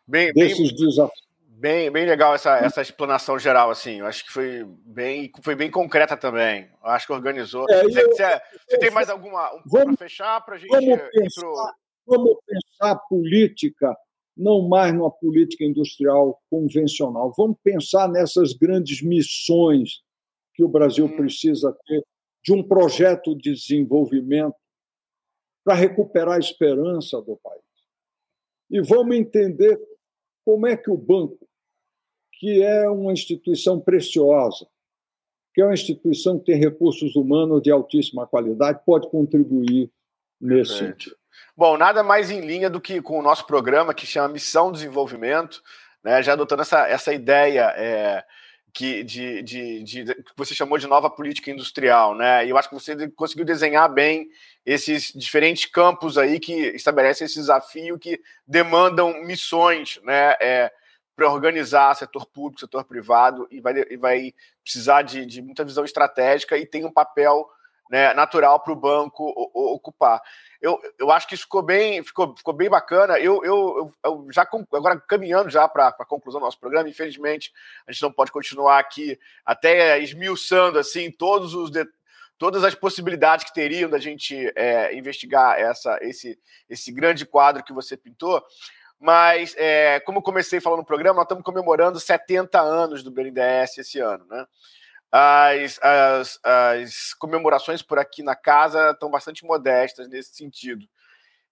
bem, 0.07 0.33
desses 0.33 0.71
bem, 0.71 0.87
desafios. 0.87 1.28
Bem, 1.59 1.91
bem 1.91 2.05
legal 2.05 2.33
essa, 2.33 2.55
essa 2.57 2.81
explanação 2.81 3.37
geral, 3.37 3.69
assim. 3.69 3.99
Eu 3.99 4.05
acho 4.05 4.23
que 4.23 4.31
foi 4.31 4.63
bem, 4.63 5.29
foi 5.43 5.55
bem 5.55 5.69
concreta 5.69 6.15
também. 6.15 6.69
Eu 6.81 6.89
acho 6.89 7.05
que 7.05 7.11
organizou. 7.11 7.65
É, 7.69 7.83
você, 7.83 8.01
eu, 8.01 8.07
você, 8.07 8.41
você 8.65 8.77
tem 8.77 8.89
mais 8.89 9.09
alguma 9.09 9.53
um 9.53 9.61
para 9.69 9.97
fechar 9.97 10.39
para 10.39 10.55
a 10.55 10.57
gente 10.57 10.69
vamos 10.69 11.01
pensar, 11.11 11.41
pro... 11.41 11.75
vamos 12.07 12.37
pensar 12.47 12.95
política 13.09 13.93
não 14.37 14.69
mais 14.69 14.93
numa 14.93 15.11
política 15.11 15.65
industrial 15.65 16.41
convencional. 16.49 17.33
Vamos 17.35 17.57
pensar 17.61 18.07
nessas 18.07 18.53
grandes 18.53 19.01
missões 19.01 20.01
que 20.53 20.63
o 20.63 20.69
Brasil 20.69 21.07
hum. 21.07 21.17
precisa 21.17 21.75
ter 21.85 22.01
de 22.41 22.53
um 22.53 22.65
projeto 22.65 23.35
de 23.35 23.51
desenvolvimento 23.53 24.55
para 25.65 25.75
recuperar 25.75 26.35
a 26.35 26.39
esperança 26.39 27.21
do 27.21 27.35
país. 27.43 27.61
E 28.71 28.79
vamos 28.81 29.17
entender 29.17 29.77
como 30.45 30.65
é 30.65 30.77
que 30.77 30.89
o 30.89 30.97
banco, 30.97 31.48
que 32.39 32.63
é 32.63 32.89
uma 32.89 33.11
instituição 33.11 33.79
preciosa, 33.79 34.65
que 35.53 35.61
é 35.61 35.65
uma 35.65 35.73
instituição 35.73 36.39
que 36.39 36.45
tem 36.45 36.55
recursos 36.55 37.15
humanos 37.15 37.61
de 37.61 37.69
altíssima 37.69 38.25
qualidade, 38.25 38.79
pode 38.85 39.09
contribuir 39.09 39.91
nesse 40.39 40.77
sentido. 40.77 41.17
Bom, 41.55 41.77
nada 41.77 42.01
mais 42.01 42.31
em 42.31 42.39
linha 42.39 42.69
do 42.69 42.79
que 42.79 43.01
com 43.01 43.19
o 43.19 43.21
nosso 43.21 43.45
programa 43.45 43.93
que 43.93 44.07
chama 44.07 44.29
Missão 44.29 44.71
Desenvolvimento, 44.71 45.61
né, 46.01 46.23
já 46.23 46.31
adotando 46.31 46.61
essa, 46.61 46.87
essa 46.87 47.13
ideia 47.13 47.73
é, 47.75 48.23
que, 48.73 49.03
de, 49.03 49.41
de, 49.41 49.83
de, 49.83 50.03
de, 50.03 50.15
que 50.15 50.31
você 50.37 50.55
chamou 50.55 50.77
de 50.77 50.87
nova 50.87 51.09
política 51.09 51.51
industrial, 51.51 52.15
né? 52.15 52.45
E 52.45 52.49
eu 52.49 52.57
acho 52.57 52.69
que 52.69 52.75
você 52.75 53.09
conseguiu 53.09 53.43
desenhar 53.43 53.91
bem 53.93 54.29
esses 54.65 55.11
diferentes 55.13 55.65
campos 55.65 56.17
aí 56.17 56.39
que 56.39 56.53
estabelecem 56.53 57.25
esse 57.25 57.35
desafio 57.35 57.99
que 57.99 58.21
demandam 58.47 59.21
missões, 59.25 59.99
né? 60.03 60.35
É, 60.39 60.71
para 61.19 61.29
organizar 61.29 61.93
setor 61.95 62.25
público, 62.25 62.61
setor 62.61 62.85
privado, 62.85 63.45
e 63.51 63.59
vai, 63.59 63.73
e 63.89 63.97
vai 63.97 64.33
precisar 64.63 65.01
de, 65.01 65.25
de 65.25 65.41
muita 65.41 65.65
visão 65.65 65.83
estratégica 65.83 66.57
e 66.57 66.65
tem 66.65 66.85
um 66.85 66.91
papel 66.91 67.45
né, 67.91 68.13
natural 68.13 68.61
para 68.61 68.71
o 68.71 68.75
banco 68.75 69.25
ocupar. 69.53 70.21
Eu, 70.61 70.79
eu 70.97 71.11
acho 71.11 71.27
que 71.27 71.35
isso 71.35 71.43
ficou 71.43 71.61
bem, 71.61 72.01
ficou, 72.03 72.33
ficou 72.37 72.53
bem 72.53 72.69
bacana. 72.69 73.19
Eu, 73.19 73.43
eu, 73.43 73.91
eu 74.05 74.27
já 74.31 74.47
agora 74.71 74.97
caminhando 75.01 75.49
já 75.49 75.67
para 75.67 75.89
a 75.89 76.05
conclusão 76.05 76.39
do 76.39 76.45
nosso 76.45 76.59
programa, 76.59 76.87
infelizmente 76.87 77.51
a 77.85 77.91
gente 77.91 78.01
não 78.01 78.13
pode 78.13 78.31
continuar 78.31 78.79
aqui 78.79 79.19
até 79.45 79.99
esmiuçando 79.99 80.79
assim 80.79 81.11
todos 81.11 81.53
os 81.53 81.69
todas 82.37 82.63
as 82.63 82.73
possibilidades 82.73 83.43
que 83.43 83.53
teriam 83.53 83.89
da 83.89 83.99
gente 83.99 84.49
é, 84.55 84.95
investigar 84.95 85.59
essa, 85.59 85.99
esse, 86.01 86.39
esse 86.69 86.89
grande 86.89 87.25
quadro 87.25 87.61
que 87.61 87.73
você 87.73 87.97
pintou. 87.97 88.41
Mas, 88.99 89.55
é, 89.57 89.99
como 90.01 90.21
comecei 90.21 90.59
falando 90.59 90.79
no 90.79 90.85
programa, 90.85 91.15
nós 91.15 91.25
estamos 91.25 91.43
comemorando 91.43 91.99
70 91.99 92.59
anos 92.59 93.01
do 93.01 93.11
BNDES 93.11 93.77
esse 93.77 93.99
ano, 93.99 94.25
né? 94.29 94.45
as, 95.11 95.79
as, 95.81 96.39
as 96.43 97.13
comemorações 97.15 97.81
por 97.81 97.97
aqui 97.97 98.21
na 98.21 98.35
casa 98.35 98.91
estão 98.91 99.09
bastante 99.09 99.43
modestas 99.43 100.07
nesse 100.07 100.35
sentido. 100.35 100.87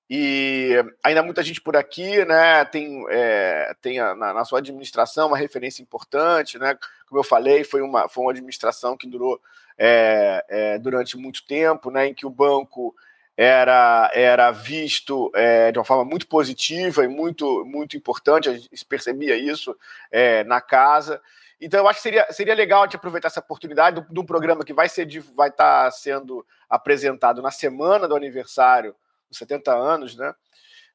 E 0.10 0.74
ainda 1.04 1.22
muita 1.22 1.44
gente 1.44 1.60
por 1.60 1.76
aqui, 1.76 2.24
né? 2.24 2.64
Tem, 2.66 3.04
é, 3.10 3.76
tem 3.82 4.00
a, 4.00 4.16
na, 4.16 4.34
na, 4.34 4.46
sua 4.46 4.60
administração 4.60 5.28
uma 5.28 5.38
referência 5.38 5.82
importante, 5.82 6.58
né? 6.58 6.78
Como 7.08 7.20
eu 7.20 7.26
falei, 7.26 7.66
foi 7.66 7.82
uma, 7.82 8.08
foi 8.08 8.24
uma 8.24 8.32
administração 8.32 8.96
que 8.96 9.08
durou 9.08 9.42
é, 9.78 10.46
é, 10.48 10.80
durante 10.80 11.18
muito 11.18 11.46
tempo, 11.46 11.92
né? 11.92 12.08
Em 12.08 12.14
que 12.14 12.26
o 12.26 12.30
banco 12.30 12.96
era, 13.38 14.10
era 14.16 14.50
visto 14.50 15.32
é, 15.36 15.72
de 15.72 15.78
uma 15.78 15.86
forma 15.86 16.04
muito 16.04 16.28
positiva 16.28 17.04
e 17.04 17.08
muito, 17.08 17.64
muito 17.66 17.96
importante, 17.96 18.50
a 18.50 18.54
gente 18.54 18.84
percebia 18.86 19.38
isso 19.38 19.78
é, 20.12 20.44
na 20.46 20.60
casa. 20.60 21.22
Então, 21.62 21.80
eu 21.80 21.88
acho 21.88 22.00
que 22.00 22.04
seria, 22.04 22.26
seria 22.32 22.56
legal 22.56 22.88
de 22.88 22.96
aproveitar 22.96 23.28
essa 23.28 23.40
oportunidade 23.40 24.04
de 24.10 24.20
um 24.20 24.26
programa 24.26 24.66
que 24.66 24.74
vai, 24.74 24.90
ser, 24.90 25.08
vai 25.36 25.50
estar 25.50 25.86
tá 25.86 25.92
sendo 25.92 26.44
apresentado 26.68 27.40
na 27.40 27.52
semana 27.52 28.08
do 28.08 28.16
aniversário 28.16 28.96
dos 29.30 29.38
70 29.38 29.72
anos, 29.72 30.16
né? 30.16 30.34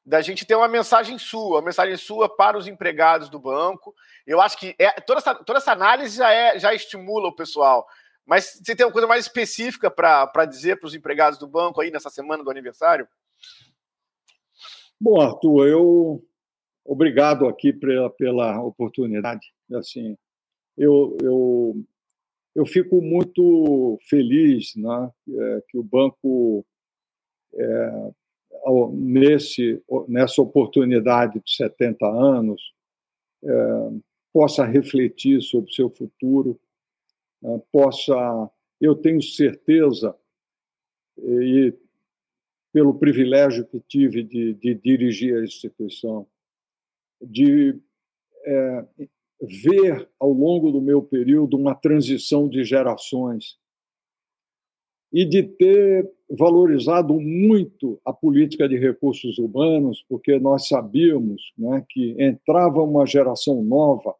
Da 0.05 0.19
gente 0.19 0.45
ter 0.45 0.55
uma 0.55 0.67
mensagem 0.67 1.17
sua, 1.17 1.59
uma 1.59 1.65
mensagem 1.65 1.95
sua 1.95 2.27
para 2.27 2.57
os 2.57 2.67
empregados 2.67 3.29
do 3.29 3.39
banco. 3.39 3.95
Eu 4.27 4.41
acho 4.41 4.57
que 4.57 4.75
é, 4.77 4.91
toda, 4.99 5.19
essa, 5.19 5.33
toda 5.33 5.59
essa 5.59 5.71
análise 5.71 6.17
já, 6.17 6.29
é, 6.29 6.59
já 6.59 6.73
estimula 6.73 7.29
o 7.29 7.35
pessoal. 7.35 7.87
Mas 8.25 8.59
você 8.63 8.75
tem 8.75 8.85
uma 8.85 8.91
coisa 8.91 9.07
mais 9.07 9.25
específica 9.25 9.91
para 9.91 10.45
dizer 10.45 10.79
para 10.79 10.87
os 10.87 10.95
empregados 10.95 11.37
do 11.37 11.47
banco 11.47 11.81
aí 11.81 11.91
nessa 11.91 12.09
semana 12.09 12.43
do 12.43 12.49
aniversário? 12.49 13.07
Bom, 14.99 15.19
Arthur, 15.19 15.67
eu 15.67 16.23
obrigado 16.85 17.47
aqui 17.47 17.73
pela, 17.73 18.09
pela 18.09 18.61
oportunidade. 18.61 19.53
Assim, 19.73 20.17
eu, 20.77 21.17
eu, 21.21 21.83
eu 22.55 22.65
fico 22.65 23.01
muito 23.01 23.97
feliz 24.09 24.75
né, 24.75 25.11
é, 25.29 25.63
que 25.69 25.77
o 25.77 25.83
banco, 25.83 26.65
é, 27.55 28.11
nesse, 28.93 29.81
nessa 30.07 30.41
oportunidade 30.41 31.41
de 31.43 31.55
70 31.55 32.05
anos, 32.05 32.73
é, 33.43 33.89
possa 34.31 34.65
refletir 34.65 35.41
sobre 35.41 35.69
o 35.69 35.73
seu 35.73 35.89
futuro, 35.89 36.59
possa. 37.71 38.49
Eu 38.79 38.95
tenho 38.95 39.21
certeza, 39.21 40.15
e 41.17 41.73
pelo 42.73 42.95
privilégio 42.95 43.65
que 43.65 43.79
tive 43.79 44.23
de, 44.23 44.53
de 44.55 44.73
dirigir 44.73 45.37
a 45.37 45.43
instituição, 45.43 46.27
de 47.21 47.79
é, 48.45 48.85
ver 49.41 50.09
ao 50.19 50.31
longo 50.31 50.71
do 50.71 50.81
meu 50.81 51.01
período 51.01 51.55
uma 51.55 51.75
transição 51.75 52.49
de 52.49 52.63
gerações 52.63 53.57
e 55.11 55.23
de 55.23 55.43
ter 55.43 56.11
valorizado 56.29 57.13
muito 57.19 58.01
a 58.03 58.11
política 58.11 58.67
de 58.67 58.77
recursos 58.77 59.37
humanos, 59.37 60.03
porque 60.09 60.39
nós 60.39 60.67
sabíamos 60.67 61.53
né, 61.55 61.85
que 61.87 62.15
entrava 62.19 62.81
uma 62.81 63.05
geração 63.05 63.63
nova 63.63 64.15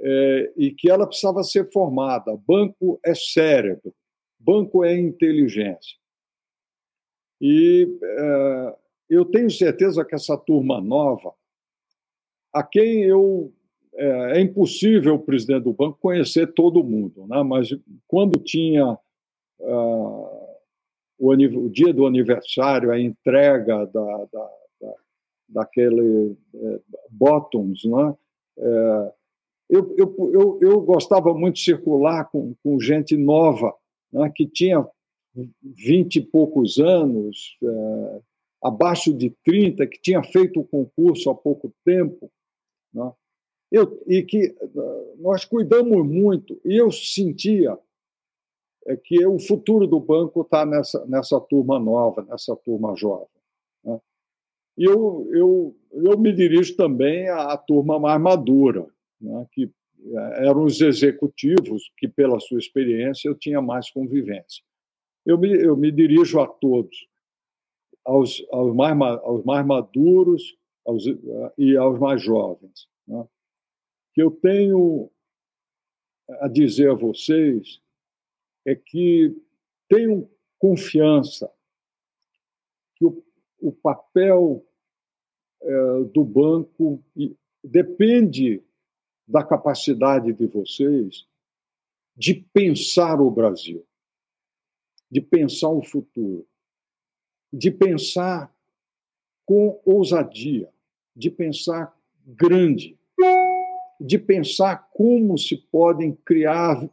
é, 0.00 0.52
e 0.56 0.70
que 0.70 0.90
ela 0.90 1.06
precisava 1.06 1.42
ser 1.42 1.70
formada. 1.72 2.36
Banco 2.46 3.00
é 3.04 3.14
cérebro, 3.14 3.94
banco 4.38 4.84
é 4.84 4.98
inteligência. 4.98 5.96
E 7.40 7.98
é, 8.02 8.76
eu 9.10 9.24
tenho 9.24 9.50
certeza 9.50 10.04
que 10.04 10.14
essa 10.14 10.36
turma 10.36 10.80
nova, 10.80 11.32
a 12.52 12.62
quem 12.62 13.02
eu 13.04 13.52
é, 13.94 14.38
é, 14.38 14.40
impossível 14.40 15.14
o 15.16 15.18
presidente 15.18 15.64
do 15.64 15.72
banco 15.72 15.98
conhecer 16.00 16.52
todo 16.52 16.84
mundo, 16.84 17.26
né? 17.26 17.42
mas 17.42 17.68
quando 18.06 18.38
tinha 18.38 18.92
uh, 19.58 20.56
o, 21.18 21.32
o, 21.32 21.68
dia 21.68 21.92
do 21.92 22.06
aniversário, 22.06 22.92
a 22.92 23.00
entrega 23.00 23.86
da, 23.86 24.24
da, 24.32 24.50
da 24.80 24.94
daquele 25.48 26.36
é, 26.54 26.80
bottoms, 27.10 27.84
né? 27.84 28.14
É, 28.58 29.12
eu, 29.68 29.94
eu, 29.96 30.30
eu, 30.32 30.58
eu, 30.60 30.80
gostava 30.80 31.34
muito 31.34 31.56
de 31.56 31.64
circular 31.64 32.24
com, 32.30 32.54
com 32.62 32.80
gente 32.80 33.16
nova, 33.16 33.74
né? 34.12 34.30
que 34.34 34.46
tinha 34.46 34.86
vinte 35.62 36.16
e 36.16 36.20
poucos 36.20 36.78
anos, 36.78 37.56
é, 37.62 38.20
abaixo 38.62 39.12
de 39.12 39.30
30, 39.44 39.86
que 39.86 40.00
tinha 40.00 40.22
feito 40.22 40.60
o 40.60 40.66
concurso 40.66 41.30
há 41.30 41.34
pouco 41.34 41.72
tempo, 41.84 42.30
né? 42.92 43.12
eu, 43.70 44.02
e 44.06 44.22
que 44.22 44.54
nós 45.18 45.44
cuidamos 45.44 46.06
muito, 46.06 46.58
e 46.64 46.76
eu 46.76 46.90
sentia 46.90 47.78
é 48.88 48.96
que 48.96 49.24
o 49.26 49.38
futuro 49.38 49.86
do 49.86 50.00
banco 50.00 50.40
está 50.40 50.64
nessa, 50.64 51.04
nessa 51.04 51.38
turma 51.38 51.78
nova, 51.78 52.22
nessa 52.22 52.56
turma 52.56 52.96
jovem. 52.96 53.28
Né? 53.84 54.00
E 54.78 54.84
eu, 54.84 55.28
eu, 55.30 55.76
eu 55.92 56.18
me 56.18 56.32
dirijo 56.32 56.74
também 56.74 57.28
à, 57.28 57.52
à 57.52 57.56
turma 57.58 57.98
mais 57.98 58.18
madura, 58.18 58.86
né? 59.20 59.46
que 59.52 59.70
é, 60.00 60.46
eram 60.46 60.64
os 60.64 60.80
executivos 60.80 61.90
que, 61.96 62.08
pela 62.08 62.38
sua 62.40 62.58
experiência, 62.58 63.28
eu 63.28 63.34
tinha 63.34 63.60
mais 63.60 63.90
convivência. 63.90 64.62
Eu 65.26 65.38
me, 65.38 65.50
eu 65.50 65.76
me 65.76 65.90
dirijo 65.90 66.40
a 66.40 66.46
todos, 66.46 67.08
aos, 68.04 68.44
aos, 68.50 68.74
mais, 68.74 68.98
aos 69.22 69.44
mais 69.44 69.66
maduros 69.66 70.56
aos, 70.86 71.04
e 71.58 71.76
aos 71.76 71.98
mais 71.98 72.22
jovens. 72.22 72.88
Né? 73.06 73.26
Que 74.14 74.22
eu 74.22 74.30
tenho 74.30 75.10
a 76.40 76.48
dizer 76.48 76.90
a 76.90 76.94
vocês 76.94 77.80
é 78.66 78.74
que 78.74 79.34
tenham 79.88 80.28
confiança 80.58 81.50
que 82.96 83.04
o, 83.04 83.24
o 83.60 83.72
papel 83.72 84.64
é, 85.62 86.04
do 86.12 86.24
banco 86.24 87.02
depende 87.62 88.62
da 89.28 89.44
capacidade 89.44 90.32
de 90.32 90.46
vocês 90.46 91.26
de 92.16 92.34
pensar 92.34 93.20
o 93.20 93.30
Brasil, 93.30 93.86
de 95.10 95.20
pensar 95.20 95.68
o 95.68 95.84
futuro, 95.84 96.46
de 97.52 97.70
pensar 97.70 98.52
com 99.46 99.80
ousadia, 99.84 100.72
de 101.14 101.30
pensar 101.30 101.96
grande, 102.26 102.98
de 104.00 104.18
pensar 104.18 104.88
como 104.92 105.38
se 105.38 105.56
podem 105.56 106.14
criar 106.24 106.88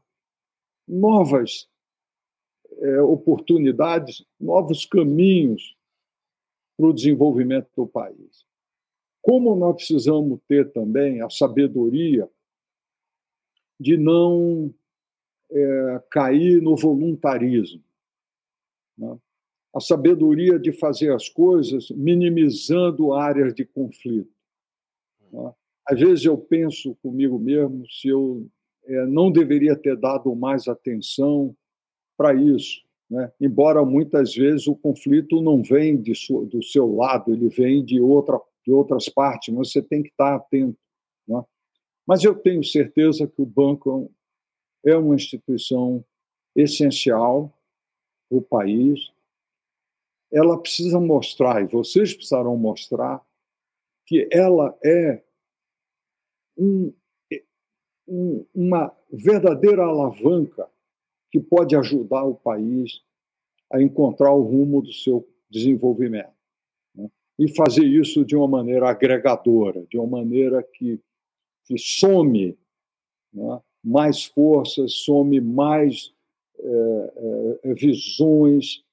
novas 0.87 1.69
é, 2.77 3.01
oportunidades, 3.01 4.25
novos 4.39 4.85
caminhos 4.85 5.75
para 6.77 6.87
o 6.87 6.93
desenvolvimento 6.93 7.69
do 7.75 7.87
país. 7.87 8.44
Como 9.25 9.55
nós 9.55 9.77
precisamos 9.77 10.39
ter 10.47 10.71
também 10.71 11.19
a 11.19 11.31
sabedoria 11.31 12.29
de 13.79 13.97
não 13.97 14.71
é, 15.51 16.03
cair 16.11 16.61
no 16.61 16.75
voluntarismo, 16.75 17.83
né? 18.95 19.17
a 19.73 19.79
sabedoria 19.79 20.59
de 20.59 20.71
fazer 20.71 21.11
as 21.11 21.27
coisas 21.27 21.89
minimizando 21.89 23.13
áreas 23.13 23.55
de 23.55 23.65
conflito. 23.65 24.29
Né? 25.33 25.51
Às 25.87 25.99
vezes 25.99 26.25
eu 26.25 26.37
penso 26.37 26.93
comigo 27.01 27.39
mesmo 27.39 27.83
se 27.89 28.09
eu 28.09 28.47
é, 28.85 29.07
não 29.07 29.31
deveria 29.31 29.75
ter 29.75 29.97
dado 29.97 30.35
mais 30.35 30.67
atenção 30.67 31.57
para 32.15 32.35
isso. 32.35 32.85
Né? 33.09 33.31
Embora 33.41 33.83
muitas 33.83 34.35
vezes 34.35 34.67
o 34.67 34.75
conflito 34.75 35.41
não 35.41 35.63
vem 35.63 35.99
do 35.99 36.61
seu 36.61 36.95
lado, 36.95 37.33
ele 37.33 37.49
vem 37.49 37.83
de, 37.83 37.99
outra, 37.99 38.39
de 38.65 38.71
outras 38.71 39.07
partes, 39.07 39.53
mas 39.53 39.71
você 39.71 39.81
tem 39.81 40.01
que 40.01 40.09
estar 40.09 40.35
atento. 40.35 40.77
Né? 41.27 41.43
Mas 42.07 42.23
eu 42.23 42.35
tenho 42.35 42.63
certeza 42.63 43.27
que 43.27 43.41
o 43.41 43.45
banco 43.45 44.11
é 44.85 44.95
uma 44.95 45.15
instituição 45.15 46.03
essencial 46.55 47.53
para 48.29 48.37
o 48.37 48.41
país. 48.41 49.11
Ela 50.31 50.59
precisa 50.59 50.99
mostrar, 50.99 51.61
e 51.61 51.67
vocês 51.67 52.13
precisarão 52.13 52.57
mostrar, 52.57 53.23
que 54.05 54.27
ela 54.31 54.77
é 54.83 55.23
um 56.57 56.93
um, 58.07 58.45
uma 58.53 58.95
verdadeira 59.11 59.83
alavanca 59.83 60.69
que 61.31 61.39
pode 61.39 61.75
ajudar 61.75 62.23
o 62.23 62.35
país 62.35 63.01
a 63.71 63.81
encontrar 63.81 64.31
o 64.31 64.43
rumo 64.43 64.81
do 64.81 64.93
seu 64.93 65.27
desenvolvimento. 65.49 66.34
E 67.37 67.53
fazer 67.53 67.83
isso 67.83 68.23
de 68.23 68.35
uma 68.35 68.47
maneira 68.47 68.89
agregadora, 68.89 69.85
de 69.89 69.97
uma 69.97 70.19
maneira 70.19 70.63
que, 70.63 70.99
que 71.65 71.77
some 71.77 72.57
né? 73.33 73.61
mais 73.83 74.25
forças, 74.25 74.93
some 74.93 75.39
mais 75.41 76.13
é, 76.57 77.59
é, 77.63 77.73
visões, 77.73 78.83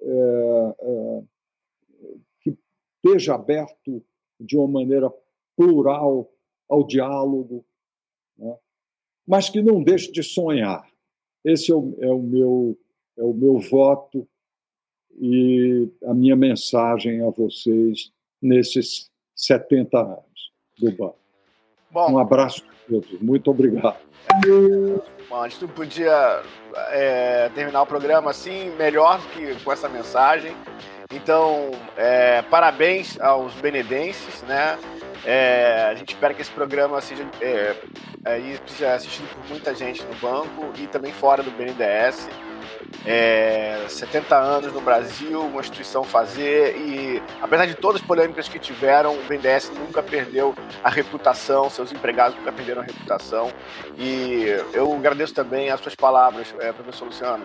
é 0.00 1.22
que 2.40 2.56
esteja 3.04 3.34
aberto 3.34 4.02
de 4.38 4.56
uma 4.56 4.68
maneira 4.68 5.12
plural 5.56 6.30
ao 6.68 6.86
diálogo, 6.86 7.64
né? 8.36 8.56
mas 9.26 9.50
que 9.50 9.60
não 9.60 9.82
deixe 9.82 10.12
de 10.12 10.22
sonhar. 10.22 10.88
Esse 11.44 11.72
é 11.72 11.74
o, 11.74 11.96
é 12.00 12.12
o, 12.12 12.22
meu, 12.22 12.78
é 13.16 13.22
o 13.24 13.34
meu 13.34 13.58
voto 13.58 14.28
e 15.20 15.88
a 16.04 16.14
minha 16.14 16.36
mensagem 16.36 17.26
a 17.26 17.30
vocês 17.30 18.10
nesses 18.40 19.10
70 19.34 19.98
anos 19.98 20.52
do 20.78 20.92
banco. 20.92 21.18
Bom, 21.90 22.12
um 22.12 22.18
abraço 22.18 22.62
a 22.62 22.90
todos. 22.90 23.20
Muito 23.20 23.50
obrigado. 23.50 23.96
Bom, 25.28 25.42
a 25.42 25.48
gente 25.48 25.62
não 25.62 25.68
podia 25.68 26.42
é, 26.90 27.48
terminar 27.54 27.82
o 27.82 27.86
programa 27.86 28.30
assim, 28.30 28.70
melhor 28.76 29.20
que 29.32 29.54
com 29.64 29.72
essa 29.72 29.88
mensagem. 29.88 30.54
Então, 31.12 31.70
é, 31.96 32.42
parabéns 32.42 33.18
aos 33.18 33.54
benedenses, 33.54 34.42
né? 34.42 34.78
É, 35.24 35.88
a 35.90 35.94
gente 35.94 36.10
espera 36.10 36.34
que 36.34 36.42
esse 36.42 36.50
programa 36.50 37.00
seja, 37.00 37.26
é, 37.40 37.74
é, 38.24 38.58
seja 38.66 38.94
assistido 38.94 39.28
por 39.34 39.48
muita 39.48 39.74
gente 39.74 40.04
no 40.04 40.14
banco 40.16 40.70
e 40.78 40.86
também 40.86 41.12
fora 41.12 41.42
do 41.42 41.50
BNDES 41.50 42.28
é, 43.06 43.84
70 43.88 44.36
anos 44.36 44.72
no 44.72 44.80
Brasil, 44.80 45.40
uma 45.40 45.60
instituição 45.60 46.04
fazer 46.04 46.76
e, 46.76 47.22
apesar 47.40 47.66
de 47.66 47.74
todas 47.74 48.00
as 48.00 48.06
polêmicas 48.06 48.48
que 48.48 48.58
tiveram, 48.58 49.14
o 49.14 49.22
BNDES 49.24 49.70
nunca 49.70 50.02
perdeu 50.02 50.54
a 50.82 50.90
reputação, 50.90 51.70
seus 51.70 51.92
empregados 51.92 52.36
nunca 52.38 52.52
perderam 52.52 52.82
a 52.82 52.84
reputação. 52.84 53.50
E 53.96 54.46
eu 54.72 54.92
agradeço 54.94 55.34
também 55.34 55.70
as 55.70 55.80
suas 55.80 55.94
palavras, 55.94 56.54
é, 56.60 56.72
professor 56.72 57.06
Luciano. 57.06 57.44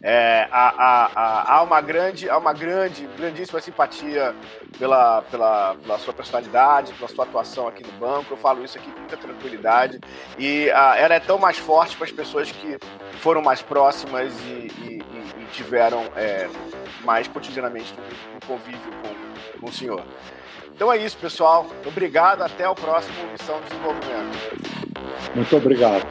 É, 0.00 0.46
há, 0.52 0.74
há, 0.78 1.54
há, 1.56 1.62
uma 1.62 1.80
grande, 1.80 2.30
há 2.30 2.38
uma 2.38 2.52
grande, 2.52 3.08
grandíssima 3.16 3.60
simpatia 3.60 4.34
pela, 4.78 5.22
pela, 5.22 5.74
pela 5.74 5.98
sua 5.98 6.14
personalidade, 6.14 6.92
pela 6.92 7.08
sua 7.08 7.24
atuação 7.24 7.66
aqui 7.66 7.84
no 7.84 7.92
banco. 7.92 8.32
Eu 8.32 8.36
falo 8.36 8.64
isso 8.64 8.78
aqui 8.78 8.90
com 8.90 9.00
muita 9.00 9.16
tranquilidade. 9.16 9.98
E 10.38 10.70
a, 10.70 10.96
ela 10.96 11.14
é 11.14 11.20
tão 11.20 11.36
mais 11.38 11.58
forte 11.58 11.96
para 11.96 12.04
as 12.04 12.12
pessoas 12.12 12.50
que 12.52 12.78
foram 13.18 13.42
mais 13.42 13.60
próximas 13.60 14.32
e, 14.48 15.02
e, 15.12 15.42
e 15.42 15.46
tiveram 15.52 16.04
é, 16.16 16.48
mais 17.04 17.28
cotidianamente 17.28 17.92
no, 17.94 18.46
convívio 18.46 18.92
com, 19.02 19.60
com 19.60 19.66
o 19.68 19.72
senhor. 19.72 20.02
Então 20.74 20.92
é 20.92 20.96
isso, 20.96 21.16
pessoal. 21.18 21.66
Obrigado. 21.84 22.42
Até 22.42 22.68
o 22.68 22.74
próximo 22.74 23.14
Missão 23.30 23.60
Desenvolvimento. 23.62 24.38
Muito 25.34 25.56
obrigado. 25.56 26.08